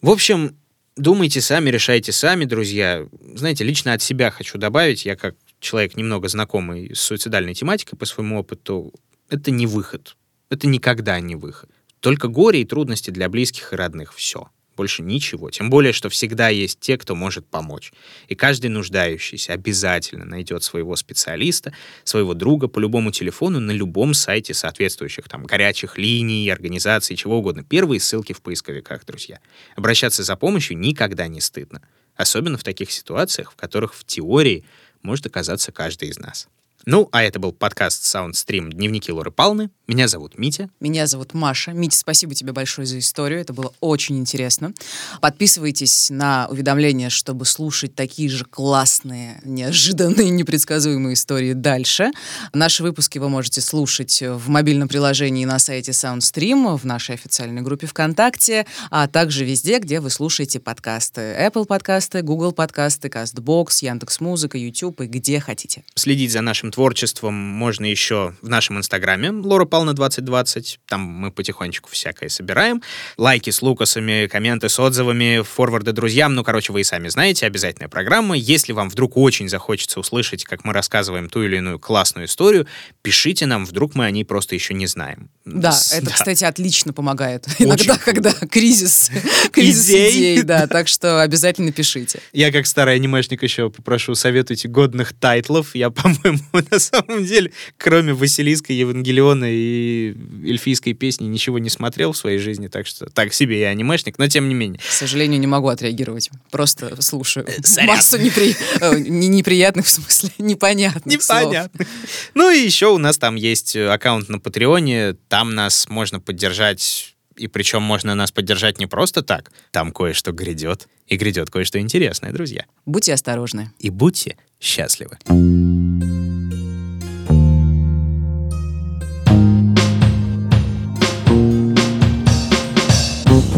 В 0.00 0.08
общем, 0.08 0.56
думайте 0.96 1.40
сами, 1.40 1.68
решайте 1.68 2.12
сами, 2.12 2.44
друзья. 2.44 3.06
Знаете, 3.34 3.64
лично 3.64 3.92
от 3.92 4.02
себя 4.02 4.30
хочу 4.30 4.56
добавить, 4.56 5.04
я 5.04 5.16
как 5.16 5.34
человек 5.58 5.96
немного 5.96 6.28
знакомый 6.28 6.94
с 6.94 7.00
суицидальной 7.00 7.54
тематикой 7.54 7.98
по 7.98 8.06
своему 8.06 8.38
опыту, 8.38 8.94
это 9.28 9.50
не 9.50 9.66
выход. 9.66 10.16
Это 10.48 10.68
никогда 10.68 11.18
не 11.18 11.34
выход. 11.34 11.70
Только 11.98 12.28
горе 12.28 12.62
и 12.62 12.64
трудности 12.64 13.10
для 13.10 13.28
близких 13.28 13.72
и 13.72 13.76
родных. 13.76 14.14
Все 14.14 14.48
больше 14.80 15.02
ничего. 15.02 15.50
Тем 15.50 15.68
более, 15.68 15.92
что 15.92 16.08
всегда 16.08 16.48
есть 16.48 16.80
те, 16.80 16.96
кто 16.96 17.14
может 17.14 17.46
помочь. 17.46 17.92
И 18.28 18.34
каждый 18.34 18.68
нуждающийся 18.68 19.52
обязательно 19.52 20.24
найдет 20.24 20.62
своего 20.62 20.96
специалиста, 20.96 21.74
своего 22.02 22.32
друга 22.32 22.66
по 22.66 22.78
любому 22.78 23.10
телефону 23.10 23.60
на 23.60 23.72
любом 23.72 24.14
сайте 24.14 24.54
соответствующих 24.54 25.28
там 25.28 25.44
горячих 25.44 25.98
линий, 25.98 26.48
организаций, 26.48 27.14
чего 27.14 27.36
угодно. 27.36 27.62
Первые 27.62 28.00
ссылки 28.00 28.32
в 28.32 28.40
поисковиках, 28.40 29.04
друзья. 29.04 29.40
Обращаться 29.76 30.22
за 30.22 30.34
помощью 30.34 30.78
никогда 30.78 31.28
не 31.28 31.42
стыдно. 31.42 31.82
Особенно 32.16 32.56
в 32.56 32.64
таких 32.64 32.90
ситуациях, 32.90 33.52
в 33.52 33.56
которых 33.56 33.92
в 33.92 34.04
теории 34.04 34.64
может 35.02 35.26
оказаться 35.26 35.72
каждый 35.72 36.08
из 36.08 36.18
нас. 36.18 36.48
Ну, 36.86 37.08
а 37.12 37.22
это 37.22 37.38
был 37.38 37.52
подкаст 37.52 38.02
Soundstream 38.04 38.70
«Дневники 38.70 39.12
Лоры 39.12 39.30
Палны». 39.30 39.70
Меня 39.86 40.08
зовут 40.08 40.38
Митя. 40.38 40.70
Меня 40.80 41.06
зовут 41.06 41.34
Маша. 41.34 41.72
Митя, 41.72 41.98
спасибо 41.98 42.34
тебе 42.34 42.52
большое 42.52 42.86
за 42.86 42.98
историю. 42.98 43.40
Это 43.40 43.52
было 43.52 43.74
очень 43.80 44.18
интересно. 44.18 44.72
Подписывайтесь 45.20 46.08
на 46.10 46.46
уведомления, 46.48 47.10
чтобы 47.10 47.44
слушать 47.44 47.94
такие 47.94 48.30
же 48.30 48.44
классные, 48.44 49.40
неожиданные, 49.44 50.30
непредсказуемые 50.30 51.14
истории 51.14 51.52
дальше. 51.52 52.12
Наши 52.54 52.82
выпуски 52.82 53.18
вы 53.18 53.28
можете 53.28 53.60
слушать 53.60 54.22
в 54.22 54.48
мобильном 54.48 54.88
приложении 54.88 55.44
на 55.44 55.58
сайте 55.58 55.90
Soundstream, 55.90 56.78
в 56.78 56.86
нашей 56.86 57.16
официальной 57.16 57.60
группе 57.60 57.86
ВКонтакте, 57.88 58.66
а 58.90 59.06
также 59.06 59.44
везде, 59.44 59.80
где 59.80 60.00
вы 60.00 60.08
слушаете 60.08 60.60
подкасты. 60.60 61.20
Apple 61.20 61.66
подкасты, 61.66 62.22
Google 62.22 62.52
подкасты, 62.52 63.08
CastBox, 63.08 63.68
Яндекс.Музыка, 63.82 64.56
YouTube 64.56 65.02
и 65.02 65.06
где 65.06 65.40
хотите. 65.40 65.84
Следить 65.94 66.32
за 66.32 66.40
нашим 66.40 66.69
творчеством 66.70 67.34
можно 67.34 67.84
еще 67.84 68.34
в 68.42 68.48
нашем 68.48 68.78
инстаграме 68.78 69.30
Лора 69.30 69.64
Павловна 69.64 69.94
2020. 69.94 70.80
Там 70.86 71.00
мы 71.00 71.30
потихонечку 71.30 71.90
всякое 71.90 72.28
собираем. 72.28 72.82
Лайки 73.16 73.50
с 73.50 73.62
лукасами, 73.62 74.26
комменты 74.26 74.68
с 74.68 74.78
отзывами, 74.78 75.42
форварды 75.42 75.92
друзьям. 75.92 76.34
Ну, 76.34 76.44
короче, 76.44 76.72
вы 76.72 76.82
и 76.82 76.84
сами 76.84 77.08
знаете, 77.08 77.46
обязательная 77.46 77.88
программа. 77.88 78.36
Если 78.36 78.72
вам 78.72 78.88
вдруг 78.88 79.16
очень 79.16 79.48
захочется 79.48 80.00
услышать, 80.00 80.44
как 80.44 80.64
мы 80.64 80.72
рассказываем 80.72 81.28
ту 81.28 81.42
или 81.42 81.56
иную 81.56 81.78
классную 81.78 82.26
историю, 82.26 82.66
пишите 83.02 83.46
нам, 83.46 83.64
вдруг 83.64 83.94
мы 83.94 84.04
о 84.06 84.10
ней 84.10 84.24
просто 84.24 84.54
еще 84.54 84.74
не 84.74 84.86
знаем. 84.86 85.30
Да, 85.44 85.72
С, 85.72 85.92
это, 85.92 86.06
да. 86.06 86.12
кстати, 86.12 86.44
отлично 86.44 86.92
помогает. 86.92 87.46
Очень. 87.58 87.66
Иногда, 87.66 87.98
когда 87.98 88.32
кризис, 88.32 89.10
кризис 89.52 89.88
идей. 89.88 90.10
идей, 90.10 90.42
да, 90.42 90.66
так 90.66 90.88
что 90.88 91.22
обязательно 91.22 91.72
пишите. 91.72 92.20
Я, 92.32 92.52
как 92.52 92.66
старый 92.66 92.94
анимешник, 92.94 93.42
еще 93.42 93.70
попрошу 93.70 94.14
советуйте 94.14 94.68
годных 94.68 95.12
тайтлов. 95.12 95.74
Я, 95.74 95.90
по-моему, 95.90 96.40
на 96.70 96.78
самом 96.78 97.24
деле, 97.24 97.52
кроме 97.76 98.12
Василиска, 98.12 98.72
Евангелиона 98.72 99.46
и 99.48 100.14
эльфийской 100.44 100.92
песни, 100.94 101.26
ничего 101.26 101.58
не 101.58 101.70
смотрел 101.70 102.12
в 102.12 102.16
своей 102.16 102.38
жизни, 102.38 102.68
так 102.68 102.86
что 102.86 103.06
так 103.06 103.32
себе 103.32 103.60
я 103.60 103.68
анимешник, 103.68 104.18
но 104.18 104.28
тем 104.28 104.48
не 104.48 104.54
менее. 104.54 104.80
К 104.80 104.92
сожалению, 104.92 105.40
не 105.40 105.46
могу 105.46 105.68
отреагировать. 105.68 106.30
Просто 106.50 107.00
слушаю 107.02 107.46
Сорян. 107.62 107.90
Э, 107.90 107.92
массу 107.92 108.18
непри... 108.18 108.56
Э, 108.80 108.98
неприятных, 108.98 109.86
в 109.86 109.90
смысле, 109.90 110.30
непонятных 110.38 111.20
Непонятно. 111.20 111.86
Ну 112.34 112.50
и 112.50 112.58
еще 112.58 112.86
у 112.86 112.98
нас 112.98 113.18
там 113.18 113.36
есть 113.36 113.76
аккаунт 113.76 114.28
на 114.28 114.38
Патреоне, 114.38 115.14
там 115.28 115.54
нас 115.54 115.88
можно 115.88 116.20
поддержать 116.20 117.14
и 117.40 117.46
причем 117.46 117.82
можно 117.82 118.14
нас 118.14 118.32
поддержать 118.32 118.78
не 118.78 118.86
просто 118.86 119.22
так. 119.22 119.50
Там 119.70 119.92
кое-что 119.92 120.32
грядет. 120.32 120.88
И 121.06 121.16
грядет 121.16 121.50
кое-что 121.50 121.80
интересное, 121.80 122.32
друзья. 122.32 122.66
Будьте 122.84 123.14
осторожны. 123.14 123.72
И 123.78 123.88
будьте 123.88 124.36
счастливы. 124.60 125.18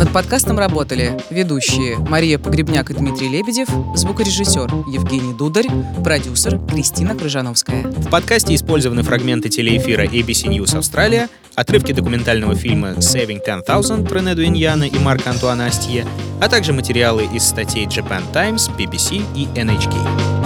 Над 0.03 0.12
подкастом 0.12 0.59
работали 0.59 1.16
ведущие 1.30 1.96
Мария 1.96 2.36
Погребняк 2.36 2.90
и 2.90 2.94
Дмитрий 2.94 3.28
Лебедев, 3.28 3.68
звукорежиссер 3.94 4.68
Евгений 4.88 5.32
Дударь, 5.32 5.68
продюсер 6.03 6.59
Кристина 6.59 7.14
Крыжановская. 7.14 7.84
В 7.84 8.11
подкасте 8.11 8.57
использованы 8.57 9.05
фрагменты 9.05 9.48
телеэфира 9.48 10.05
ABC 10.05 10.48
News 10.48 10.76
Австралия, 10.76 11.28
отрывки 11.55 11.92
документального 11.92 12.57
фильма 12.57 12.94
Saving 12.94 13.42
10,000 13.46 14.09
про 14.09 14.20
Неду 14.20 14.44
Иньяна 14.44 14.88
и 14.88 14.98
Марка 14.98 15.30
Антуана 15.30 15.66
Астье, 15.66 16.05
а 16.40 16.48
также 16.48 16.72
материалы 16.72 17.28
из 17.32 17.44
статей 17.44 17.86
Japan 17.86 18.24
Times, 18.32 18.70
BBC 18.76 19.22
и 19.36 19.44
NHK. 19.57 20.41